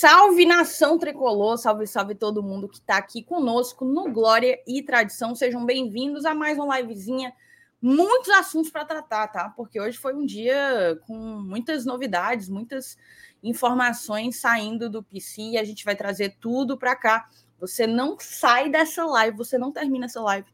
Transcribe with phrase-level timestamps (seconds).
[0.00, 5.34] Salve, nação tricolor, salve, salve todo mundo que está aqui conosco no Glória e Tradição.
[5.34, 7.34] Sejam bem-vindos a mais uma livezinha.
[7.82, 9.50] Muitos assuntos para tratar, tá?
[9.50, 12.96] Porque hoje foi um dia com muitas novidades, muitas
[13.42, 17.28] informações saindo do PC e a gente vai trazer tudo para cá.
[17.58, 20.48] Você não sai dessa live, você não termina essa live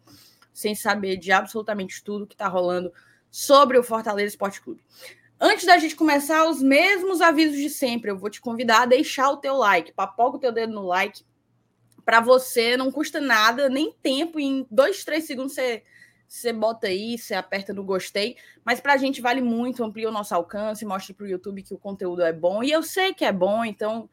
[0.52, 2.92] sem saber de absolutamente tudo que está rolando
[3.30, 4.82] sobre o Fortaleza Esporte Clube.
[5.38, 8.10] Antes da gente começar, os mesmos avisos de sempre.
[8.10, 9.92] Eu vou te convidar a deixar o teu like.
[9.92, 11.22] Papoca o teu dedo no like.
[12.04, 14.40] Para você, não custa nada, nem tempo.
[14.40, 15.82] Em dois, três segundos você,
[16.26, 18.36] você bota aí, você aperta no gostei.
[18.64, 21.74] Mas para a gente vale muito, amplia o nosso alcance, mostra para o YouTube que
[21.74, 22.62] o conteúdo é bom.
[22.62, 24.08] E eu sei que é bom, então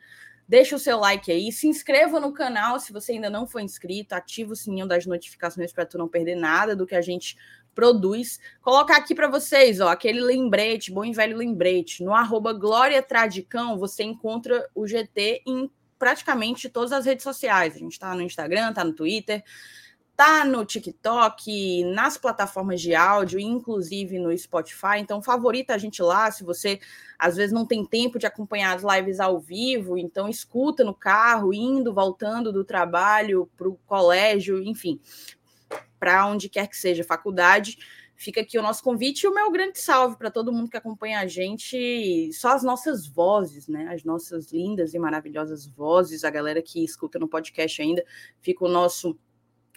[0.46, 1.54] deixa o seu like aí.
[1.54, 4.14] Se inscreva no canal se você ainda não foi inscrito.
[4.14, 7.38] Ativa o sininho das notificações para tu não perder nada do que a gente
[7.74, 8.40] produz.
[8.62, 12.04] Colocar aqui para vocês, ó, aquele lembrete, bom e velho lembrete.
[12.04, 17.76] No arroba Glória Tradicão, você encontra o GT em praticamente todas as redes sociais.
[17.76, 19.44] A gente está no Instagram, está no Twitter,
[20.16, 25.00] tá no TikTok, nas plataformas de áudio, inclusive no Spotify.
[25.00, 26.30] Então, favorita a gente lá.
[26.30, 26.80] Se você
[27.18, 31.53] às vezes não tem tempo de acompanhar as lives ao vivo, então escuta no carro,
[31.53, 35.00] indo, voltando do trabalho para o colégio, enfim
[36.03, 37.78] para onde quer que seja, faculdade.
[38.14, 41.22] Fica aqui o nosso convite e o meu grande salve para todo mundo que acompanha
[41.22, 43.88] a gente, só as nossas vozes, né?
[43.90, 48.03] As nossas lindas e maravilhosas vozes, a galera que escuta no podcast ainda,
[48.41, 49.18] fica o nosso,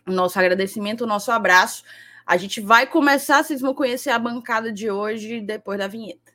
[0.04, 1.84] nosso agradecimento, o nosso abraço.
[2.26, 6.32] A gente vai começar, vocês vão conhecer a bancada de hoje depois da vinheta.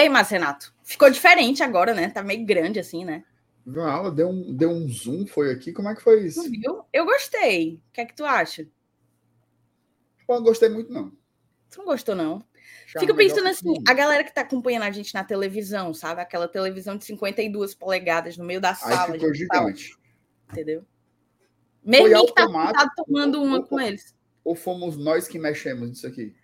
[0.00, 2.08] Ei, Márcio Renato, ficou diferente agora, né?
[2.08, 3.22] Tá meio grande assim, né?
[3.66, 4.10] Viu a aula?
[4.10, 5.74] Deu um, deu um zoom, foi aqui?
[5.74, 6.42] Como é que foi isso?
[6.50, 6.84] viu?
[6.90, 7.74] Eu gostei.
[7.74, 8.62] O que é que tu acha?
[8.62, 11.12] Eu não gostei muito, não.
[11.70, 12.42] Tu não gostou, não?
[12.86, 16.22] Já Fico pensando assim, a galera que tá acompanhando a gente na televisão, sabe?
[16.22, 19.12] Aquela televisão de 52 polegadas no meio da sala.
[19.12, 19.94] Aí ficou gigante.
[20.50, 20.82] entendeu?
[21.84, 24.14] Mesmo que tá tomando uma ou, com eles.
[24.42, 26.34] Ou fomos nós que mexemos nisso aqui?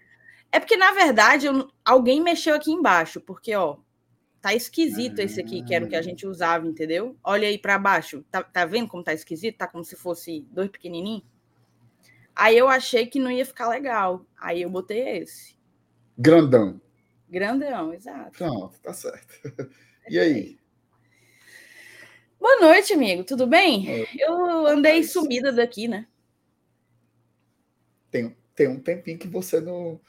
[0.53, 3.79] É porque, na verdade, eu, alguém mexeu aqui embaixo, porque, ó,
[4.41, 7.17] tá esquisito esse aqui, que era o que a gente usava, entendeu?
[7.23, 8.25] Olha aí para baixo.
[8.31, 9.59] Tá, tá vendo como tá esquisito?
[9.59, 11.25] Tá como se fosse dois pequenininhos.
[12.35, 14.25] Aí eu achei que não ia ficar legal.
[14.39, 15.57] Aí eu botei esse.
[16.17, 16.81] Grandão.
[17.29, 18.39] Grandão, exato.
[18.39, 19.35] Pronto, tá certo.
[20.09, 20.57] E aí?
[22.39, 23.25] Boa noite, amigo.
[23.25, 24.07] Tudo bem?
[24.17, 26.07] Eu andei sumida daqui, né?
[28.09, 30.01] Tem, tem um tempinho que você não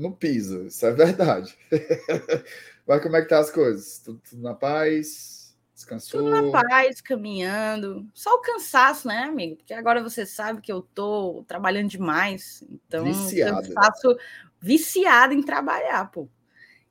[0.00, 1.56] no piso, isso é verdade.
[2.86, 3.98] Mas como é que tá as coisas?
[3.98, 5.54] Tudo, tudo, na paz?
[5.74, 6.20] Descansou?
[6.20, 8.08] Tudo na paz, caminhando.
[8.14, 9.56] Só o cansaço, né, amigo?
[9.56, 12.64] Porque agora você sabe que eu tô trabalhando demais.
[12.68, 13.62] Então, Viciada.
[13.62, 14.16] cansaço
[14.58, 16.28] viciado em trabalhar, pô.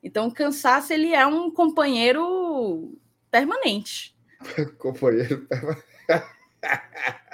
[0.01, 2.97] Então, o cansaço, ele é um companheiro
[3.29, 4.15] permanente.
[4.77, 5.83] companheiro permanente.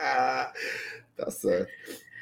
[1.16, 1.72] tá certo.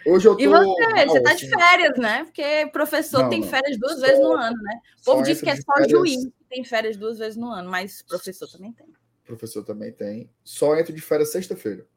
[0.06, 0.42] Hoje eu tô.
[0.42, 1.06] E você?
[1.08, 2.24] Você tá de férias, né?
[2.26, 4.80] Porque professor não, tem férias duas só, vezes no ano, né?
[5.02, 5.92] O povo diz que é só férias...
[5.92, 8.88] juiz que tem férias duas vezes no ano, mas professor também tem.
[9.24, 10.30] Professor também tem.
[10.44, 11.88] Só entro de férias sexta-feira.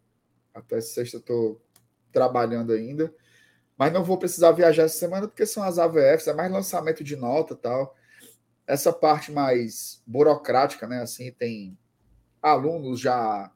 [0.55, 1.61] Até sexta eu tô
[2.13, 3.13] trabalhando ainda.
[3.77, 7.15] Mas não vou precisar viajar essa semana porque são as AVFs, é mais lançamento de
[7.15, 7.95] nota e tal.
[8.67, 11.03] Essa parte mais burocrática, né?
[11.03, 11.79] Assim, tem
[12.41, 13.53] alunos já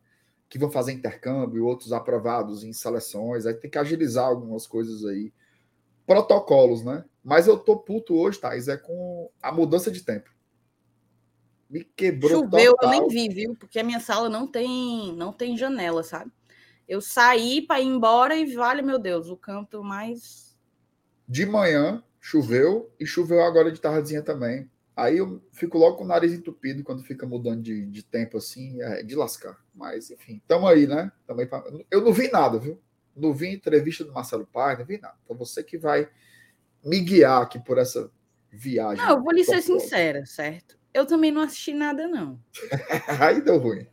[0.51, 5.33] que vão fazer intercâmbio, outros aprovados em seleções, aí tem que agilizar algumas coisas aí.
[6.05, 7.05] Protocolos, né?
[7.23, 10.29] Mas eu tô puto hoje, Thais, é com a mudança de tempo.
[11.71, 12.93] Me quebrou Choveu, total.
[12.93, 13.55] eu nem vi, viu?
[13.55, 16.33] Porque a minha sala não tem, não tem janela, sabe?
[16.89, 20.59] Eu saí para ir embora e vale, meu Deus, o canto mais.
[21.29, 24.69] De manhã choveu e choveu agora de tardezinha também.
[24.97, 28.83] Aí eu fico logo com o nariz entupido quando fica mudando de, de tempo assim,
[28.83, 29.57] é de lascar.
[29.81, 31.11] Mas, enfim, tamo aí, né?
[31.27, 31.65] Também pra...
[31.91, 32.79] Eu não vi nada, viu?
[33.17, 35.17] Não vi entrevista do Marcelo Paz, não vi nada.
[35.25, 36.07] Então você que vai
[36.85, 38.13] me guiar aqui por essa
[38.53, 39.03] viagem.
[39.03, 40.79] Não, eu vou lhe ser sincera, certo?
[40.93, 42.39] Eu também não assisti nada, não.
[43.19, 43.87] aí deu ruim.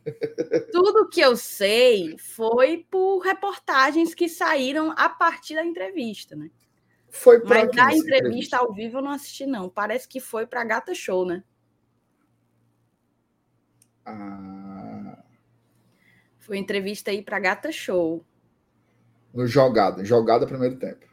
[0.70, 6.50] Tudo que eu sei foi por reportagens que saíram a partir da entrevista, né?
[7.08, 9.70] Foi Mas a entrevista, entrevista ao vivo eu não assisti, não.
[9.70, 11.42] Parece que foi para Gata Show, né?
[14.04, 14.77] Ah.
[16.48, 18.24] Foi entrevista aí para Gata Show.
[19.34, 21.06] No jogada, jogada primeiro tempo.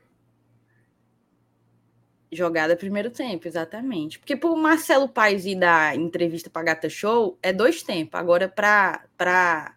[2.31, 4.17] Jogada primeiro tempo, exatamente.
[4.17, 8.17] Porque pro Marcelo Paes ir dar entrevista para Gata Show é dois tempos.
[8.17, 9.75] Agora, para pra,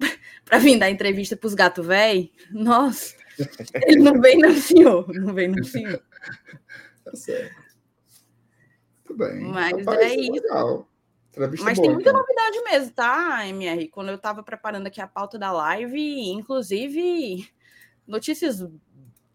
[0.42, 3.14] pra vir dar entrevista pros gato velho, nossa,
[3.86, 5.06] ele não vem, não, senhor.
[5.12, 6.02] Não vem, não, senhor.
[7.04, 7.54] Tá certo.
[9.04, 9.40] Tudo bem.
[9.40, 10.32] Mas Rapaz, é, é isso.
[10.32, 10.88] Legal.
[11.36, 12.20] Mas tem muita então.
[12.20, 13.88] novidade mesmo, tá, MR?
[13.88, 17.48] Quando eu estava preparando aqui a pauta da live, inclusive
[18.06, 18.66] notícias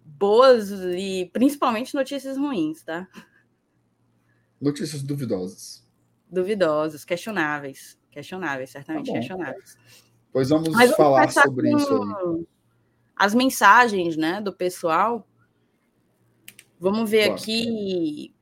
[0.04, 3.08] boas e principalmente notícias ruins, tá?
[4.60, 5.86] Notícias duvidosas.
[6.30, 7.98] Duvidosas, questionáveis.
[8.10, 9.78] Questionáveis, certamente tá questionáveis.
[10.32, 12.48] Pois vamos falar sobre isso aí.
[13.16, 15.28] As mensagens, né, do pessoal.
[16.80, 17.42] Vamos ver claro.
[17.42, 18.33] aqui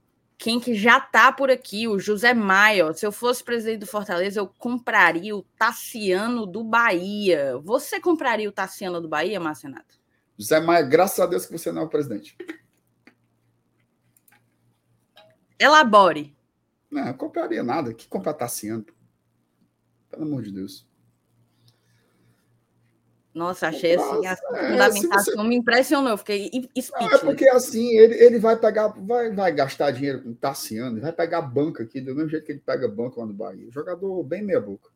[0.41, 2.91] quem que já está por aqui, o José Maia.
[2.93, 7.59] Se eu fosse presidente do Fortaleza, eu compraria o Tassiano do Bahia.
[7.59, 10.01] Você compraria o Tassiano do Bahia, Marcenato?
[10.35, 12.35] José Maia, graças a Deus que você não é o presidente.
[15.59, 16.35] Elabore.
[16.89, 17.93] Não, eu compraria nada.
[17.93, 18.83] Que comprar Tassiano?
[20.09, 20.87] Pelo amor de Deus.
[23.33, 25.47] Nossa, achei assim, a é, fundamentação você...
[25.47, 26.49] me impressionou, fiquei
[26.79, 27.15] speechless.
[27.15, 31.41] É porque assim, ele, ele vai pegar, vai, vai gastar dinheiro com Tassiano, vai pegar
[31.41, 33.71] banca aqui, do mesmo jeito que ele pega banca lá no Bahia.
[33.71, 34.89] Jogador bem meia boca.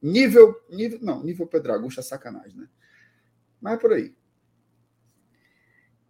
[0.00, 2.68] Nível, nível, não, nível Pedro Augusto é sacanagem, né?
[3.60, 4.14] Mas é por aí.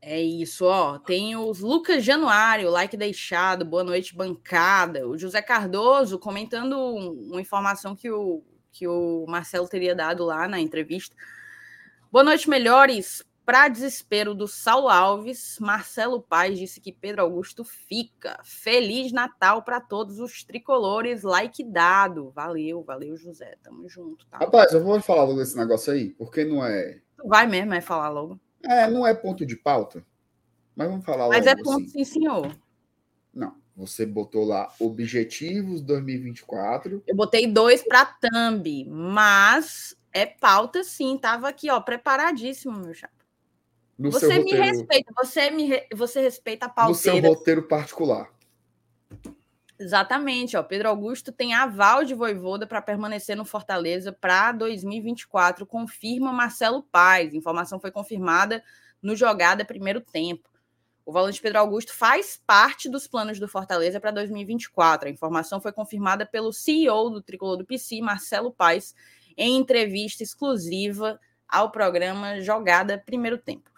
[0.00, 0.98] É isso, ó.
[0.98, 5.08] Tem os Lucas Januário, like deixado, boa noite, bancada.
[5.08, 8.44] O José Cardoso comentando uma informação que o
[8.78, 11.16] que o Marcelo teria dado lá na entrevista.
[12.12, 13.26] Boa noite, melhores.
[13.44, 18.38] Para desespero do Saulo Alves, Marcelo Paz disse que Pedro Augusto fica.
[18.44, 21.22] Feliz Natal para todos os tricolores.
[21.22, 22.30] Like dado.
[22.30, 23.56] Valeu, valeu, José.
[23.62, 24.26] Tamo junto.
[24.26, 24.38] Tá?
[24.38, 27.00] Rapaz, eu vou falar logo desse negócio aí, porque não é.
[27.16, 28.38] Tu vai mesmo, é falar logo.
[28.62, 30.04] É, não é ponto de pauta.
[30.76, 31.32] Mas vamos falar logo.
[31.32, 31.88] Mas é ponto, assim.
[31.88, 32.54] sim, senhor.
[33.78, 37.00] Você botou lá objetivos 2024.
[37.06, 41.16] Eu botei dois para thumb, mas é pauta sim.
[41.16, 43.14] Tava aqui, ó, preparadíssimo, meu chapa.
[43.96, 46.90] No você me roteiro, respeita, você me você respeita a pauta.
[46.90, 48.28] No seu roteiro particular.
[49.78, 50.62] Exatamente, ó.
[50.64, 57.32] Pedro Augusto tem aval de Voivoda para permanecer no Fortaleza para 2024, confirma Marcelo Paz.
[57.32, 58.60] Informação foi confirmada
[59.00, 60.48] no jogada primeiro tempo.
[61.08, 65.08] O volante Pedro Augusto faz parte dos planos do Fortaleza para 2024.
[65.08, 68.94] A informação foi confirmada pelo CEO do Tricolor do PC, Marcelo Paes,
[69.34, 71.18] em entrevista exclusiva
[71.48, 73.70] ao programa Jogada Primeiro Tempo.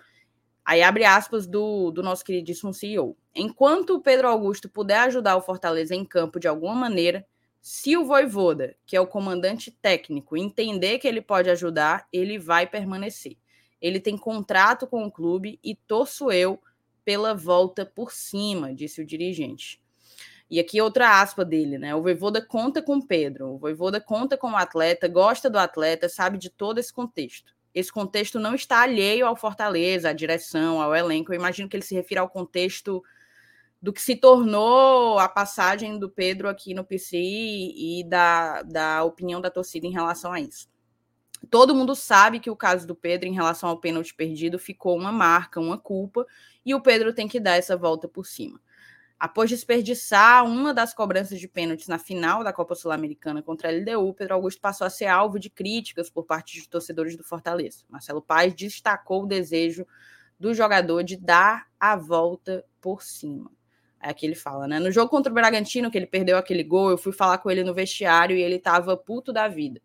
[0.64, 3.16] Aí abre aspas do, do nosso queridíssimo CEO.
[3.32, 7.24] Enquanto o Pedro Augusto puder ajudar o Fortaleza em campo de alguma maneira,
[7.62, 12.66] se o Voivoda, que é o comandante técnico, entender que ele pode ajudar, ele vai
[12.66, 13.36] permanecer.
[13.80, 16.60] Ele tem contrato com o clube e torço eu
[17.04, 19.80] pela volta por cima, disse o dirigente.
[20.50, 21.94] E aqui outra aspa dele, né?
[21.94, 26.38] O Voivoda conta com Pedro, o Voivoda conta com o atleta, gosta do atleta, sabe
[26.38, 27.54] de todo esse contexto.
[27.72, 31.32] Esse contexto não está alheio ao Fortaleza, à direção, ao elenco.
[31.32, 33.02] Eu imagino que ele se refira ao contexto
[33.80, 39.40] do que se tornou a passagem do Pedro aqui no PC e da, da opinião
[39.40, 40.69] da torcida em relação a isso.
[41.48, 45.10] Todo mundo sabe que o caso do Pedro em relação ao pênalti perdido ficou uma
[45.10, 46.26] marca, uma culpa,
[46.64, 48.60] e o Pedro tem que dar essa volta por cima.
[49.18, 54.14] Após desperdiçar uma das cobranças de pênaltis na final da Copa Sul-Americana contra a LDU,
[54.14, 57.84] Pedro Augusto passou a ser alvo de críticas por parte de torcedores do Fortaleza.
[57.88, 59.86] Marcelo Paes destacou o desejo
[60.38, 63.50] do jogador de dar a volta por cima.
[64.02, 64.80] É aqui ele fala, né?
[64.80, 67.62] No jogo contra o Bragantino, que ele perdeu aquele gol, eu fui falar com ele
[67.62, 69.82] no vestiário e ele estava puto da vida.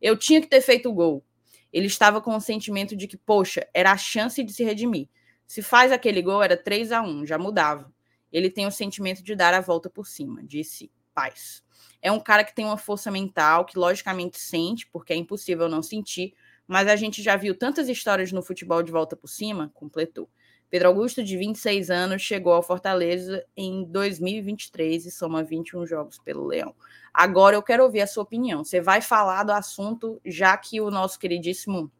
[0.00, 1.24] Eu tinha que ter feito o gol.
[1.72, 5.08] Ele estava com o sentimento de que, poxa, era a chance de se redimir.
[5.46, 7.92] Se faz aquele gol, era 3 a 1 já mudava.
[8.32, 11.62] Ele tem o sentimento de dar a volta por cima, disse Paz.
[12.00, 15.82] É um cara que tem uma força mental, que logicamente sente, porque é impossível não
[15.82, 16.34] sentir,
[16.66, 20.30] mas a gente já viu tantas histórias no futebol de volta por cima, completou.
[20.70, 26.46] Pedro Augusto, de 26 anos, chegou ao Fortaleza em 2023 e soma 21 jogos pelo
[26.46, 26.74] Leão.
[27.12, 28.62] Agora eu quero ouvir a sua opinião.
[28.62, 31.90] Você vai falar do assunto, já que o nosso queridíssimo,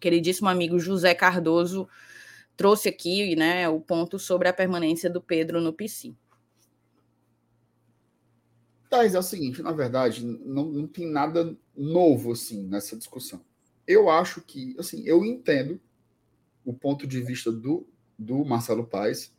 [0.00, 1.88] queridíssimo amigo José Cardoso
[2.56, 6.14] trouxe aqui né, o ponto sobre a permanência do Pedro no PC.
[8.90, 13.40] Thais, é o seguinte, na verdade, não, não tem nada novo assim nessa discussão.
[13.86, 15.80] Eu acho que, assim, eu entendo
[16.64, 17.86] o ponto de vista do,
[18.18, 19.34] do Marcelo Paes.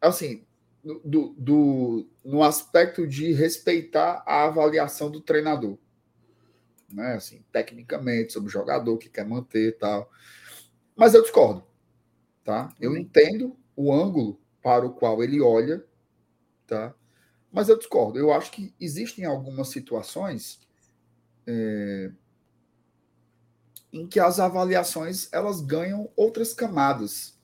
[0.00, 0.44] Assim,
[0.82, 5.78] do, do, no aspecto de respeitar a avaliação do treinador.
[6.92, 7.14] Né?
[7.14, 10.10] Assim, tecnicamente, sobre o jogador que quer manter e tal.
[10.96, 11.64] Mas eu discordo.
[12.44, 12.74] tá?
[12.80, 12.98] Eu uhum.
[12.98, 15.84] entendo o ângulo para o qual ele olha,
[16.66, 16.94] tá?
[17.52, 18.18] Mas eu discordo.
[18.18, 20.60] Eu acho que existem algumas situações
[21.46, 22.12] é,
[23.92, 27.38] em que as avaliações elas ganham outras camadas.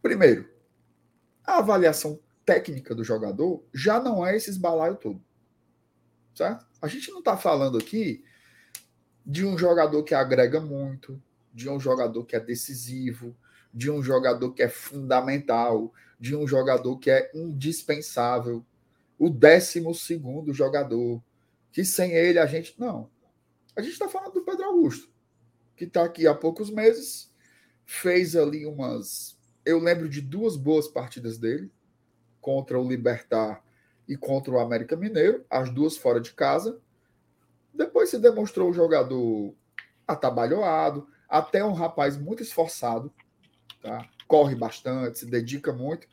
[0.00, 0.48] Primeiro,
[1.44, 5.22] a avaliação técnica do jogador já não é esse esbalaio todo.
[6.34, 6.66] Certo?
[6.80, 8.24] A gente não está falando aqui
[9.24, 13.36] de um jogador que agrega muito, de um jogador que é decisivo,
[13.74, 18.64] de um jogador que é fundamental, de um jogador que é indispensável,
[19.18, 21.22] o décimo segundo jogador,
[21.72, 22.74] que sem ele a gente.
[22.78, 23.10] Não.
[23.76, 25.10] A gente está falando do Pedro Augusto,
[25.78, 27.32] que está aqui há poucos meses,
[27.86, 29.38] fez ali umas.
[29.64, 31.70] Eu lembro de duas boas partidas dele,
[32.40, 33.62] contra o Libertar
[34.08, 36.80] e contra o América Mineiro, as duas fora de casa.
[37.72, 39.54] Depois se demonstrou um jogador
[40.06, 43.12] atabalhoado, até um rapaz muito esforçado,
[43.80, 44.08] tá?
[44.26, 46.08] corre bastante, se dedica muito,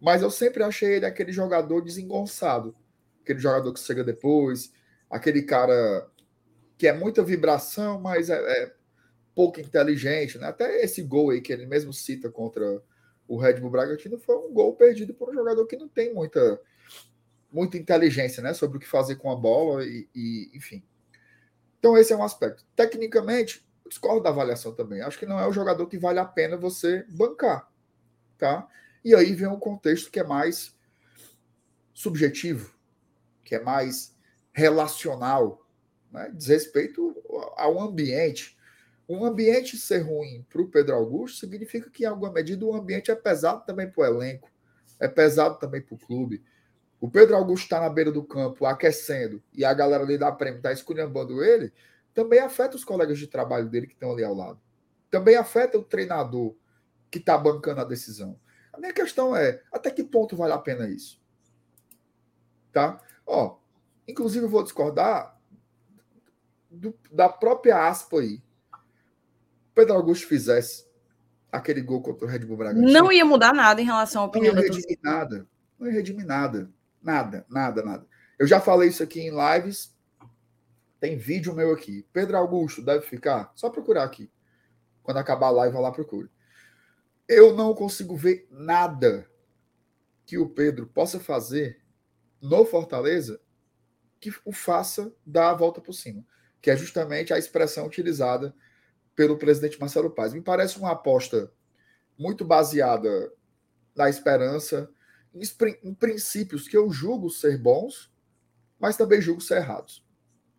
[0.00, 2.74] mas eu sempre achei ele aquele jogador desengonçado,
[3.22, 4.72] aquele jogador que chega depois,
[5.10, 6.08] aquele cara
[6.78, 8.79] que é muita vibração, mas é, é
[9.40, 10.48] pouco inteligente, né?
[10.48, 12.82] Até esse gol aí que ele mesmo cita contra
[13.26, 16.60] o Red Bull Bragantino foi um gol perdido por um jogador que não tem muita
[17.50, 20.84] muita inteligência, né, sobre o que fazer com a bola e, e enfim.
[21.78, 22.66] Então esse é um aspecto.
[22.76, 25.00] Tecnicamente, discordo da avaliação também.
[25.00, 27.66] Acho que não é o jogador que vale a pena você bancar,
[28.36, 28.68] tá?
[29.02, 30.76] E aí vem um contexto que é mais
[31.94, 32.74] subjetivo,
[33.42, 34.14] que é mais
[34.52, 35.66] relacional,
[36.12, 36.30] né?
[36.34, 37.16] diz respeito
[37.56, 38.59] ao ambiente.
[39.12, 43.10] Um ambiente ser ruim para o Pedro Augusto significa que, em alguma medida, o ambiente
[43.10, 44.48] é pesado também para o elenco,
[45.00, 46.44] é pesado também para o clube.
[47.00, 50.58] O Pedro Augusto está na beira do campo aquecendo e a galera ali da prêmio
[50.58, 51.72] está esculhambando ele,
[52.14, 54.60] também afeta os colegas de trabalho dele que estão ali ao lado.
[55.10, 56.54] Também afeta o treinador
[57.10, 58.38] que está bancando a decisão.
[58.72, 61.20] A minha questão é, até que ponto vale a pena isso?
[62.72, 63.02] Tá?
[63.26, 63.56] Ó,
[64.06, 65.36] inclusive eu vou discordar
[66.70, 68.40] do, da própria aspa aí.
[69.74, 70.86] Pedro Augusto fizesse
[71.50, 72.92] aquele gol contra o Red Bull Bragantino.
[72.92, 75.46] Não ia mudar nada em relação à opinião não ia redimir nada.
[75.78, 76.70] Não ia redimir nada.
[77.02, 78.06] Nada, nada, nada.
[78.38, 79.94] Eu já falei isso aqui em lives
[81.00, 82.06] tem vídeo meu aqui.
[82.12, 83.50] Pedro Augusto deve ficar?
[83.56, 84.30] Só procurar aqui.
[85.02, 86.30] Quando acabar a live, vai lá procure.
[87.26, 89.26] Eu não consigo ver nada
[90.26, 91.80] que o Pedro possa fazer
[92.40, 93.40] no Fortaleza
[94.20, 96.22] que o faça dar a volta por cima,
[96.60, 98.54] que é justamente a expressão utilizada
[99.20, 100.32] pelo presidente Marcelo Paz.
[100.32, 101.52] Me parece uma aposta
[102.18, 103.30] muito baseada
[103.94, 104.90] na esperança,
[105.84, 108.10] em, princípios que eu julgo ser bons,
[108.78, 110.02] mas também julgo ser errados.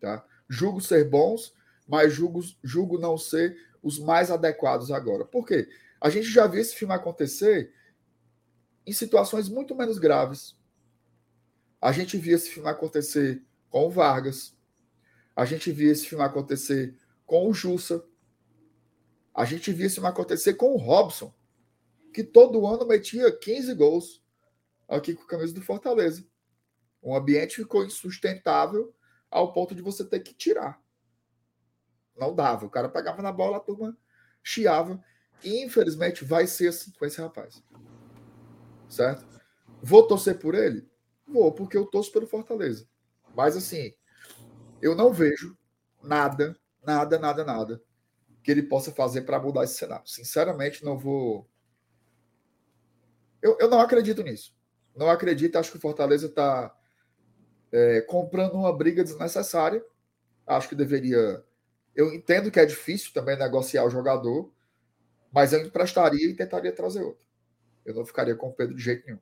[0.00, 0.24] Tá?
[0.48, 1.52] julgo ser bons,
[1.88, 5.24] mas julgo, julgo não ser os mais adequados agora.
[5.24, 5.68] Por quê?
[6.00, 7.74] A gente já viu esse filme acontecer
[8.86, 10.56] em situações muito menos graves.
[11.80, 14.56] A gente viu esse filme acontecer com o Vargas.
[15.34, 18.04] A gente viu esse filme acontecer com o Jussa.
[19.34, 21.32] A gente viu filme acontecer com o Robson,
[22.12, 24.22] que todo ano metia 15 gols
[24.86, 26.26] aqui com a camisa do Fortaleza.
[27.00, 28.94] O ambiente ficou insustentável
[29.30, 30.80] ao ponto de você ter que tirar.
[32.14, 32.66] Não dava.
[32.66, 33.96] O cara pegava na bola, a turma
[34.42, 35.02] chiava.
[35.42, 37.62] E infelizmente vai ser assim com esse rapaz.
[38.88, 39.26] Certo?
[39.82, 40.86] Vou torcer por ele?
[41.26, 42.86] Vou, porque eu torço pelo Fortaleza.
[43.34, 43.94] Mas assim,
[44.82, 45.56] eu não vejo
[46.02, 47.82] nada, nada, nada, nada
[48.42, 50.06] que ele possa fazer para mudar esse cenário.
[50.06, 51.48] Sinceramente, não vou.
[53.40, 54.54] Eu, eu não acredito nisso.
[54.94, 55.56] Não acredito.
[55.56, 56.74] Acho que o Fortaleza está
[57.70, 59.84] é, comprando uma briga desnecessária.
[60.46, 61.44] Acho que deveria.
[61.94, 64.50] Eu entendo que é difícil também negociar o jogador,
[65.32, 67.22] mas eu emprestaria e tentaria trazer outro.
[67.84, 69.20] Eu não ficaria com o Pedro de jeito nenhum.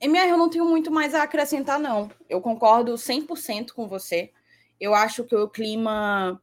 [0.00, 2.10] MR, eu não tenho muito mais a acrescentar, não.
[2.28, 4.32] Eu concordo 100% com você.
[4.80, 6.42] Eu acho que o clima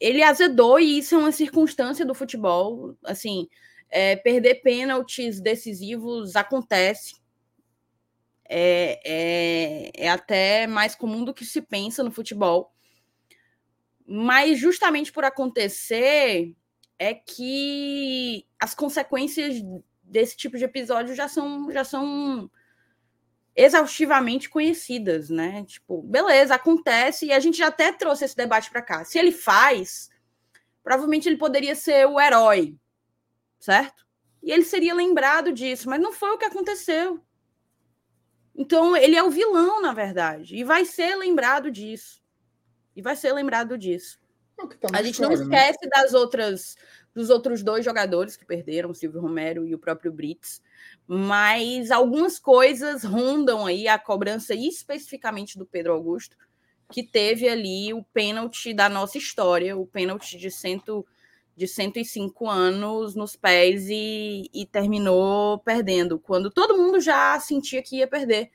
[0.00, 2.96] ele azedou e isso é uma circunstância do futebol.
[3.04, 3.48] Assim,
[3.88, 7.14] é, perder pênaltis decisivos acontece
[8.48, 12.72] é, é, é até mais comum do que se pensa no futebol.
[14.06, 16.54] Mas justamente por acontecer
[16.98, 19.56] é que as consequências
[20.02, 22.50] desse tipo de episódio já são já são
[23.56, 25.64] exaustivamente conhecidas, né?
[25.64, 29.04] Tipo, beleza, acontece e a gente já até trouxe esse debate para cá.
[29.04, 30.10] Se ele faz,
[30.84, 32.76] provavelmente ele poderia ser o herói,
[33.58, 34.06] certo?
[34.42, 37.20] E ele seria lembrado disso, mas não foi o que aconteceu.
[38.54, 42.22] Então, ele é o vilão, na verdade, e vai ser lembrado disso.
[42.94, 44.18] E vai ser lembrado disso.
[44.58, 45.56] É tá a gente história, não né?
[45.56, 45.90] esquece né?
[45.90, 46.76] das outras
[47.16, 50.60] dos outros dois jogadores que perderam, o Silvio Romero e o próprio Brits,
[51.06, 56.36] mas algumas coisas rondam aí a cobrança especificamente do Pedro Augusto,
[56.92, 61.06] que teve ali o pênalti da nossa história, o pênalti de, cento,
[61.56, 67.96] de 105 anos nos pés e, e terminou perdendo, quando todo mundo já sentia que
[67.96, 68.50] ia perder,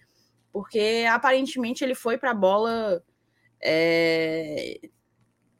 [0.53, 3.03] porque aparentemente ele foi para a bola
[3.60, 4.80] é,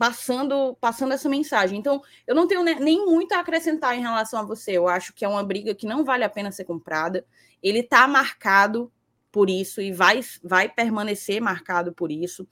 [0.02, 1.78] passando, passando essa mensagem.
[1.78, 4.72] Então, eu não tenho nem muito a acrescentar em relação a você.
[4.72, 7.24] Eu acho que é uma briga que não vale a pena ser comprada.
[7.62, 8.92] Ele está marcado
[9.32, 12.48] por isso e vai, vai permanecer marcado por isso.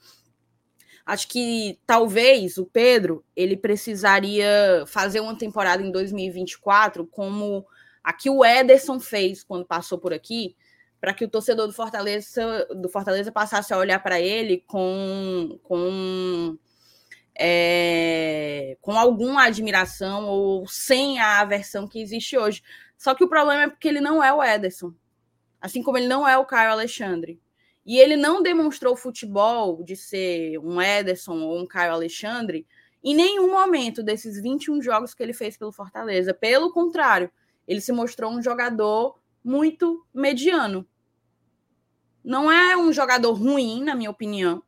[1.04, 7.66] Acho que talvez o Pedro ele precisaria fazer uma temporada em 2024 como
[8.04, 10.54] a que o Ederson fez quando passou por aqui,
[11.00, 16.56] para que o torcedor do Fortaleza, do Fortaleza passasse a olhar para ele com, com
[17.42, 22.62] é, com alguma admiração ou sem a aversão que existe hoje.
[22.98, 24.92] Só que o problema é porque ele não é o Ederson,
[25.58, 27.40] assim como ele não é o Caio Alexandre.
[27.86, 32.66] E ele não demonstrou futebol de ser um Ederson ou um Caio Alexandre
[33.02, 36.34] em nenhum momento desses 21 jogos que ele fez pelo Fortaleza.
[36.34, 37.30] Pelo contrário,
[37.66, 40.86] ele se mostrou um jogador muito mediano.
[42.22, 44.62] Não é um jogador ruim, na minha opinião,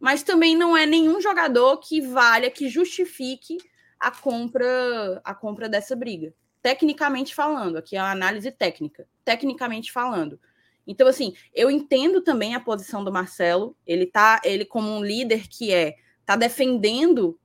[0.00, 3.58] mas também não é nenhum jogador que valha, que justifique
[4.00, 6.34] a compra, a compra dessa briga.
[6.62, 10.40] Tecnicamente falando, aqui é uma análise técnica, tecnicamente falando.
[10.86, 13.76] Então, assim, eu entendo também a posição do Marcelo.
[13.86, 17.38] Ele tá, ele como um líder que é, tá defendendo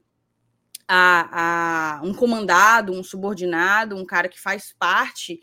[0.87, 5.41] a, a um comandado, um subordinado, um cara que faz parte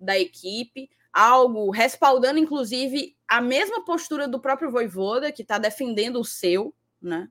[0.00, 6.24] da equipe, algo respaldando, inclusive, a mesma postura do próprio Voivoda, que está defendendo o
[6.24, 7.28] seu, né?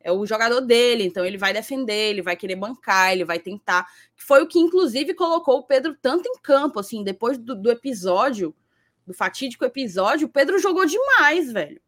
[0.00, 3.86] É o jogador dele, então ele vai defender, ele vai querer bancar, ele vai tentar.
[4.14, 8.54] Foi o que, inclusive, colocou o Pedro tanto em campo, assim, depois do, do episódio,
[9.06, 11.80] do fatídico episódio, o Pedro jogou demais, velho.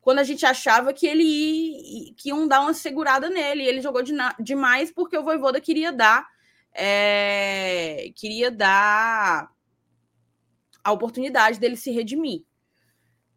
[0.00, 4.02] Quando a gente achava que ele ia, que iam dar uma segurada nele, ele jogou
[4.02, 6.26] de, demais porque o Voivoda queria dar.
[6.72, 9.55] É, queria dar
[10.86, 12.44] a oportunidade dele se redimir.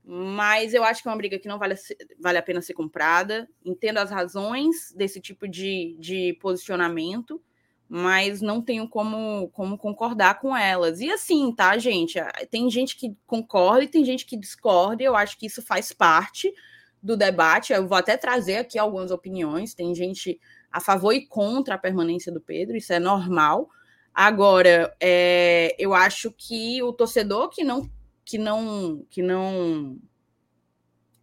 [0.03, 1.73] Mas eu acho que é uma briga que não vale,
[2.19, 3.49] vale a pena ser comprada.
[3.65, 7.41] Entendo as razões desse tipo de, de posicionamento,
[7.87, 11.01] mas não tenho como, como concordar com elas.
[11.01, 12.19] E assim, tá, gente?
[12.51, 15.01] Tem gente que concorda e tem gente que discorda.
[15.01, 16.53] Eu acho que isso faz parte
[17.01, 17.73] do debate.
[17.73, 19.73] Eu vou até trazer aqui algumas opiniões.
[19.73, 20.39] Tem gente
[20.71, 23.69] a favor e contra a permanência do Pedro, isso é normal.
[24.13, 27.89] Agora, é, eu acho que o torcedor que não
[28.25, 29.97] que não que não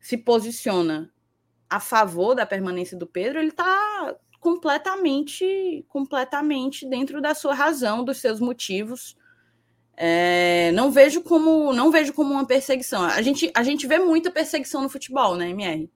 [0.00, 1.12] se posiciona
[1.68, 8.18] a favor da permanência do Pedro, ele está completamente completamente dentro da sua razão, dos
[8.18, 9.16] seus motivos.
[9.96, 13.02] É, não vejo como não vejo como uma perseguição.
[13.02, 15.90] A gente, a gente vê muita perseguição no futebol, né, MR?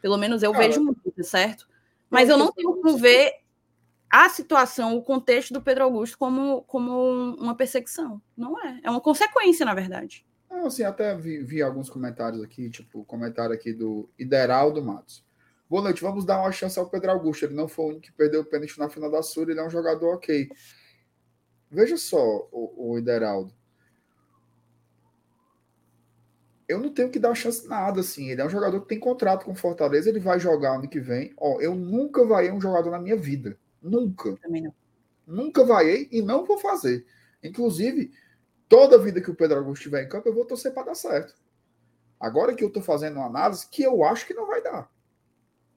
[0.00, 1.66] Pelo menos eu Cara, vejo muito, certo?
[2.08, 3.32] Mas eu não tenho como ver
[4.10, 8.20] a situação, o contexto do Pedro Augusto como, como uma perseguição.
[8.36, 8.80] Não é.
[8.84, 10.26] É uma consequência, na verdade.
[10.50, 15.24] Não, assim, até vi, vi, alguns comentários aqui, tipo, comentário aqui do Ideraldo Matos.
[15.68, 17.44] Boa noite, vamos dar uma chance ao Pedro Augusto.
[17.44, 19.66] Ele não foi o único que perdeu o pênalti na final da Sul, ele é
[19.66, 20.48] um jogador ok.
[21.70, 23.52] Veja só, o, o Ideraldo.
[26.68, 28.30] Eu não tenho que dar chance nada, assim.
[28.30, 31.32] Ele é um jogador que tem contrato com Fortaleza, ele vai jogar ano que vem.
[31.36, 33.58] Ó, eu nunca vai um jogador na minha vida.
[33.82, 34.36] Nunca.
[34.36, 34.74] Também não.
[35.26, 37.04] Nunca vai e não vou fazer.
[37.42, 38.12] Inclusive,
[38.68, 41.34] toda vida que o Pedro Augusto estiver em campo, eu vou torcer para dar certo.
[42.18, 44.90] Agora que eu estou fazendo uma análise que eu acho que não vai dar.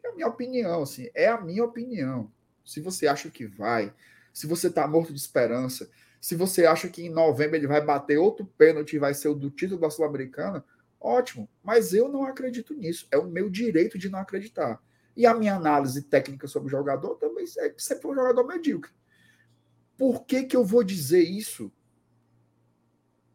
[0.03, 2.31] É a minha opinião, assim, é a minha opinião.
[2.63, 3.93] Se você acha que vai,
[4.31, 5.89] se você está morto de esperança,
[6.21, 9.35] se você acha que em novembro ele vai bater outro pênalti e vai ser o
[9.35, 10.63] do título da Sul-Americana,
[10.99, 11.49] ótimo.
[11.63, 13.07] Mas eu não acredito nisso.
[13.11, 14.81] É o meu direito de não acreditar.
[15.19, 18.47] E a minha análise técnica sobre o jogador também é que sempre foi um jogador
[18.47, 18.89] medíocre.
[19.97, 21.69] Por que, que eu vou dizer isso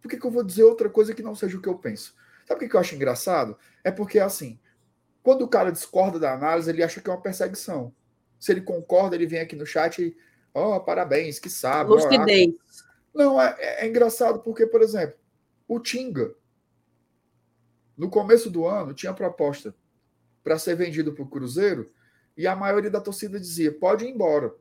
[0.01, 2.15] por que, que eu vou dizer outra coisa que não seja o que eu penso?
[2.47, 3.57] Sabe o que, que eu acho engraçado?
[3.83, 4.61] É porque, assim,
[5.23, 7.95] quando o cara discorda da análise, ele acha que é uma perseguição.
[8.39, 10.15] Se ele concorda, ele vem aqui no chat e,
[10.53, 11.89] ó, oh, parabéns, que sabe.
[11.89, 12.55] Lucidez.
[13.15, 15.17] Não, é, é, é engraçado porque, por exemplo,
[15.67, 16.35] o Tinga,
[17.97, 19.75] no começo do ano, tinha proposta
[20.45, 21.91] para ser vendido para o Cruzeiro
[22.37, 24.55] e a maioria da torcida dizia: pode ir embora.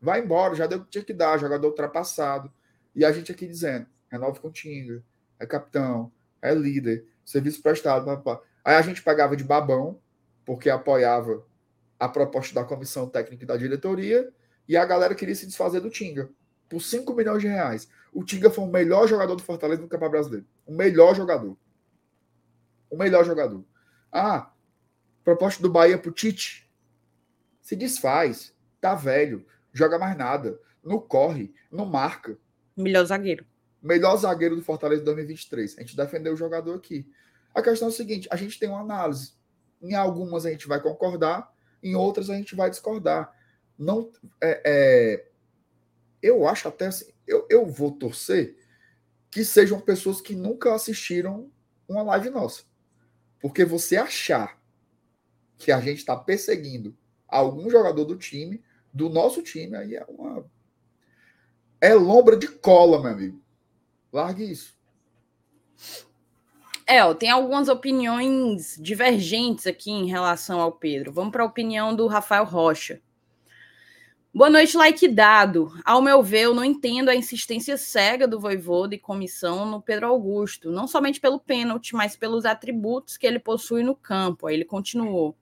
[0.00, 2.52] Vai embora, já deu o que tinha que dar, jogador ultrapassado.
[2.94, 5.02] E a gente aqui dizendo: renove com Tinga,
[5.38, 8.04] é capitão, é líder, serviço prestado.
[8.04, 8.42] Papá.
[8.64, 10.00] Aí a gente pagava de babão,
[10.44, 11.44] porque apoiava
[11.98, 14.30] a proposta da comissão técnica e da diretoria,
[14.68, 16.28] e a galera queria se desfazer do Tinga
[16.68, 17.88] por 5 milhões de reais.
[18.12, 20.46] O Tinga foi o melhor jogador do Fortaleza no Campeonato Brasileiro.
[20.66, 21.56] O melhor jogador.
[22.90, 23.64] O melhor jogador.
[24.10, 24.50] Ah,
[25.26, 26.70] proposta do Bahia pro Tite.
[27.60, 28.54] Se desfaz.
[28.80, 29.44] Tá velho.
[29.72, 30.60] Joga mais nada.
[30.84, 31.52] Não corre.
[31.68, 32.38] Não marca.
[32.76, 33.44] Melhor zagueiro.
[33.82, 35.78] Melhor zagueiro do Fortaleza 2023.
[35.78, 37.10] A gente defendeu o jogador aqui.
[37.52, 39.32] A questão é o seguinte: a gente tem uma análise.
[39.82, 43.34] Em algumas a gente vai concordar, em outras a gente vai discordar.
[43.76, 45.28] Não é, é
[46.22, 48.56] eu acho até assim, eu, eu vou torcer
[49.28, 51.50] que sejam pessoas que nunca assistiram
[51.88, 52.62] uma live nossa.
[53.40, 54.55] Porque você achar
[55.58, 56.96] que a gente está perseguindo
[57.28, 60.44] algum jogador do time, do nosso time, aí é uma.
[61.80, 63.42] É lombra de cola, meu amigo.
[64.12, 64.74] Largue isso.
[66.86, 71.12] É, ó, tem algumas opiniões divergentes aqui em relação ao Pedro.
[71.12, 73.00] Vamos para a opinião do Rafael Rocha.
[74.32, 75.72] Boa noite, like dado.
[75.84, 80.06] Ao meu ver, eu não entendo a insistência cega do Voivoda e comissão no Pedro
[80.08, 84.46] Augusto, não somente pelo pênalti, mas pelos atributos que ele possui no campo.
[84.46, 85.34] Aí ele continuou.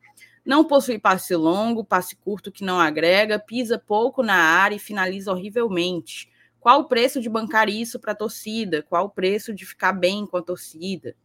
[0.44, 5.33] Não possui passe longo, passe curto que não agrega, pisa pouco na área e finaliza
[5.33, 6.30] horrivelmente.
[6.61, 8.83] Qual o preço de bancar isso para a torcida?
[8.83, 11.16] Qual o preço de ficar bem com a torcida?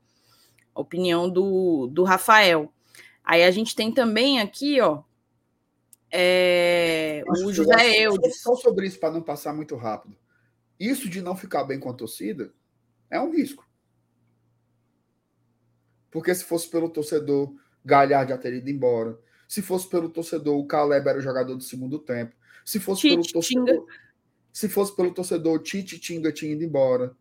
[0.79, 2.73] opinião do, do Rafael.
[3.23, 5.03] Aí a gente tem também aqui, ó,
[6.12, 8.41] é, o José Eudes.
[8.41, 10.17] Só sobre isso, para não passar muito rápido.
[10.79, 12.51] Isso de não ficar bem com a torcida
[13.10, 13.67] é um risco.
[16.10, 17.53] Porque se fosse pelo torcedor,
[17.84, 19.18] Galhardo já teria ido embora.
[19.48, 22.36] Se fosse pelo torcedor, o Caleb era o jogador do segundo tempo.
[22.63, 23.65] Se fosse Tite, pelo torcedor.
[23.65, 23.86] Tinga.
[24.54, 27.15] Se fosse pelo torcedor, Tite Tinga tinha ido embora.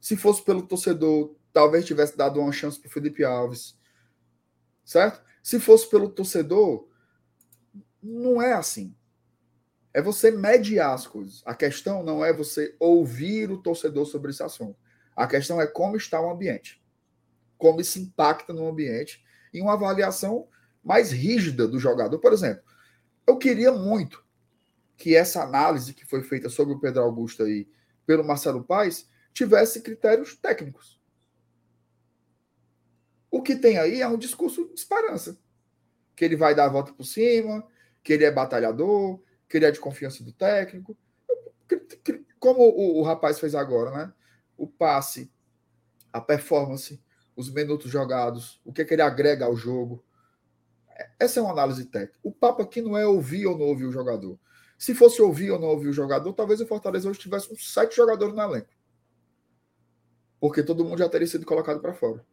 [0.00, 3.78] Se fosse pelo torcedor, talvez tivesse dado uma chance para o Felipe Alves.
[4.84, 5.22] Certo?
[5.42, 6.88] Se fosse pelo torcedor,
[8.02, 8.94] não é assim.
[9.92, 11.42] É você mediar as coisas.
[11.44, 14.78] A questão não é você ouvir o torcedor sobre esse assunto.
[15.14, 16.82] A questão é como está o ambiente.
[17.56, 20.48] Como isso impacta no ambiente e uma avaliação
[20.82, 22.18] mais rígida do jogador.
[22.18, 22.62] Por exemplo,
[23.26, 24.24] eu queria muito
[24.96, 27.68] que essa análise que foi feita sobre o Pedro Augusto aí
[28.06, 30.98] pelo Marcelo Paes tivesse critérios técnicos.
[33.30, 35.38] O que tem aí é um discurso de esperança.
[36.16, 37.64] Que ele vai dar a volta por cima,
[38.02, 40.96] que ele é batalhador, que ele é de confiança do técnico.
[42.38, 44.12] Como o, o rapaz fez agora, né?
[44.56, 45.30] O passe,
[46.12, 47.00] a performance,
[47.38, 50.04] os minutos jogados, o que, é que ele agrega ao jogo.
[51.20, 52.18] Essa é uma análise técnica.
[52.20, 54.36] O papo aqui não é ouvir ou não ouvir o jogador.
[54.76, 57.94] Se fosse ouvir ou não ouvir o jogador, talvez o Fortaleza hoje tivesse uns sete
[57.94, 58.74] jogadores no elenco.
[60.40, 62.26] Porque todo mundo já teria sido colocado para fora.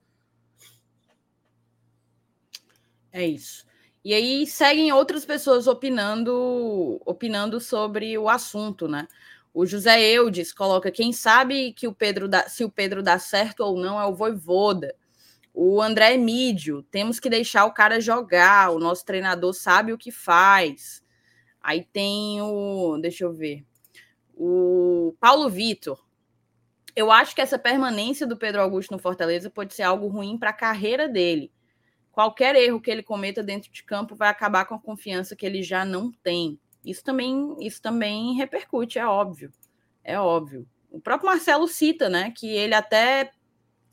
[3.12, 3.64] É isso.
[4.04, 9.08] E aí seguem outras pessoas opinando, opinando sobre o assunto, né?
[9.56, 13.62] O José Eudes coloca: quem sabe que o Pedro dá, se o Pedro dá certo
[13.62, 14.94] ou não é o Voivoda.
[15.54, 20.12] O André Emídio, temos que deixar o cara jogar, o nosso treinador sabe o que
[20.12, 21.02] faz.
[21.62, 23.66] Aí tem o, deixa eu ver,
[24.34, 26.04] o Paulo Vitor.
[26.94, 30.50] Eu acho que essa permanência do Pedro Augusto no Fortaleza pode ser algo ruim para
[30.50, 31.52] a carreira dele
[32.16, 35.62] qualquer erro que ele cometa dentro de campo vai acabar com a confiança que ele
[35.62, 36.58] já não tem.
[36.86, 39.52] Isso também, isso também repercute, é óbvio.
[40.04, 40.68] É óbvio.
[40.92, 43.32] O próprio Marcelo cita, né, que ele até,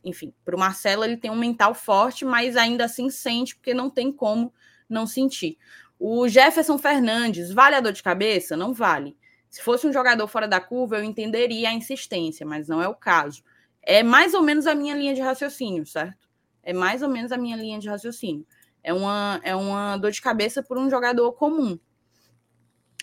[0.04, 3.88] enfim, para o Marcelo ele tem um mental forte, mas ainda assim sente porque não
[3.88, 4.52] tem como
[4.88, 5.56] não sentir.
[5.98, 8.56] O Jefferson Fernandes, vale a dor de cabeça?
[8.56, 9.16] Não vale.
[9.48, 12.94] Se fosse um jogador fora da curva, eu entenderia a insistência, mas não é o
[12.94, 13.42] caso.
[13.82, 16.28] É mais ou menos a minha linha de raciocínio, certo?
[16.62, 18.46] É mais ou menos a minha linha de raciocínio.
[18.82, 21.78] É uma, é uma dor de cabeça por um jogador comum.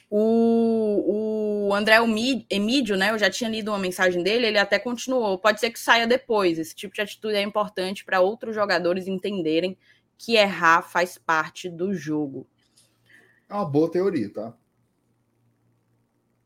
[0.10, 1.98] O, o André
[2.50, 3.12] Emídio, né?
[3.12, 5.38] Eu já tinha lido uma mensagem dele, ele até continuou.
[5.38, 6.58] Pode ser que saia depois.
[6.58, 9.78] Esse tipo de atitude é importante para outros jogadores entenderem
[10.18, 12.48] que errar faz parte do jogo.
[13.48, 14.58] É uma boa teoria, tá?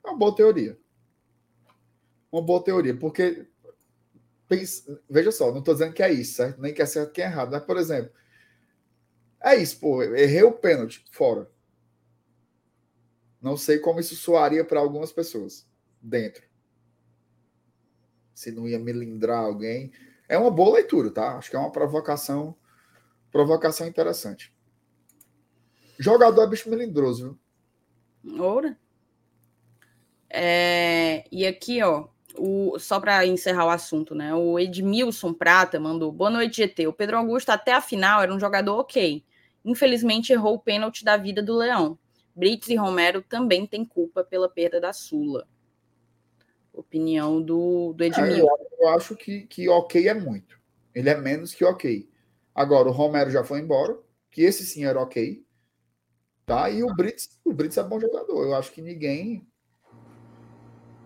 [0.05, 0.77] É uma boa teoria.
[2.31, 3.47] Uma boa teoria, porque
[5.09, 6.61] veja só, não estou dizendo que é isso, certo?
[6.61, 7.51] Nem que é certo que é errado.
[7.51, 8.11] Mas, por exemplo,
[9.41, 11.49] é isso, pô, errei o pênalti, fora.
[13.43, 15.67] Não sei como isso soaria para algumas pessoas
[16.01, 16.41] dentro.
[18.33, 19.91] Se não ia melindrar alguém.
[20.29, 21.37] É uma boa leitura, tá?
[21.37, 22.55] Acho que é uma provocação,
[23.29, 24.53] provocação interessante.
[25.99, 27.37] Jogador é bicho melindroso,
[28.23, 28.41] viu?
[28.41, 28.79] Ora.
[30.29, 34.33] É, e aqui, ó, o, só para encerrar o assunto, né?
[34.33, 36.87] O Edmilson Prata mandou boa noite, GT.
[36.87, 39.21] O Pedro Augusto, até a final, era um jogador ok.
[39.65, 41.99] Infelizmente, errou o pênalti da vida do Leão.
[42.35, 45.47] Brits e Romero também têm culpa pela perda da Sula.
[46.73, 48.35] Opinião do, do Edmilson.
[48.35, 50.59] É, eu, eu acho que, que ok é muito.
[50.93, 52.09] Ele é menos que ok.
[52.53, 53.97] Agora, o Romero já foi embora,
[54.31, 55.43] que esse sim era ok.
[56.45, 56.69] Tá?
[56.69, 58.43] E o Brits, o Brits é bom jogador.
[58.43, 59.47] Eu acho que ninguém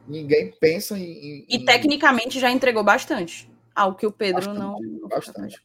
[0.08, 3.52] ninguém pensa em, em, E tecnicamente já entregou bastante.
[3.76, 5.08] Algo que o Pedro bastante, não.
[5.08, 5.62] Bastante.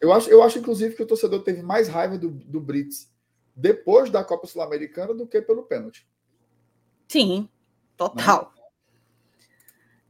[0.00, 3.10] Eu acho, eu acho, inclusive, que o torcedor teve mais raiva do, do Brits
[3.58, 6.06] depois da Copa Sul-Americana do que pelo pênalti.
[7.08, 7.48] Sim,
[7.96, 8.54] total.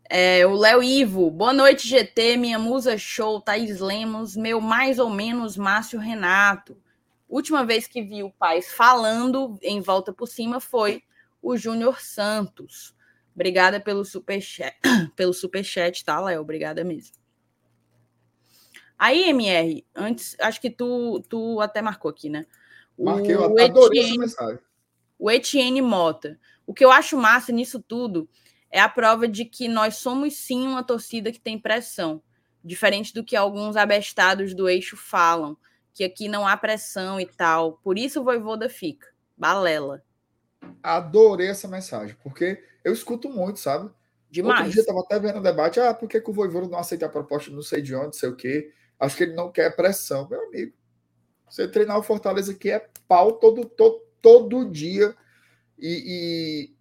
[0.05, 5.09] É, o Léo Ivo, boa noite, GT, minha musa show, Thaís Lemos, meu mais ou
[5.09, 6.77] menos Márcio Renato.
[7.27, 11.03] Última vez que vi o Paz falando em volta por cima foi
[11.41, 12.95] o Júnior Santos.
[13.35, 14.77] Obrigada pelo superchat,
[15.17, 16.43] pelo superchat, tá, Léo?
[16.43, 17.17] Obrigada mesmo.
[18.99, 22.47] Aí, MR, antes, acho que tu, tu até marcou aqui, né?
[22.99, 24.59] Marquei, eu o adorei Etienne, essa mensagem.
[25.19, 26.39] O Etienne Mota.
[26.67, 28.29] O que eu acho massa nisso tudo
[28.71, 32.23] é a prova de que nós somos sim uma torcida que tem pressão,
[32.63, 35.57] diferente do que alguns abestados do eixo falam,
[35.95, 37.75] que aqui não há pressão e tal.
[37.83, 39.09] Por isso o Voivoda fica.
[39.37, 40.03] Balela.
[40.83, 43.91] Adorei essa mensagem, porque eu escuto muito, sabe?
[44.31, 44.61] Demais.
[44.61, 46.79] Outro dia eu tava até vendo o debate, ah, por que, que o Voivoda não
[46.79, 48.73] aceita a proposta não sei de onde, sei o quê.
[48.99, 50.75] Acho que ele não quer pressão, meu amigo.
[51.49, 55.15] Você treinar o Fortaleza aqui é pau todo, todo, todo dia.
[55.79, 56.77] E, e,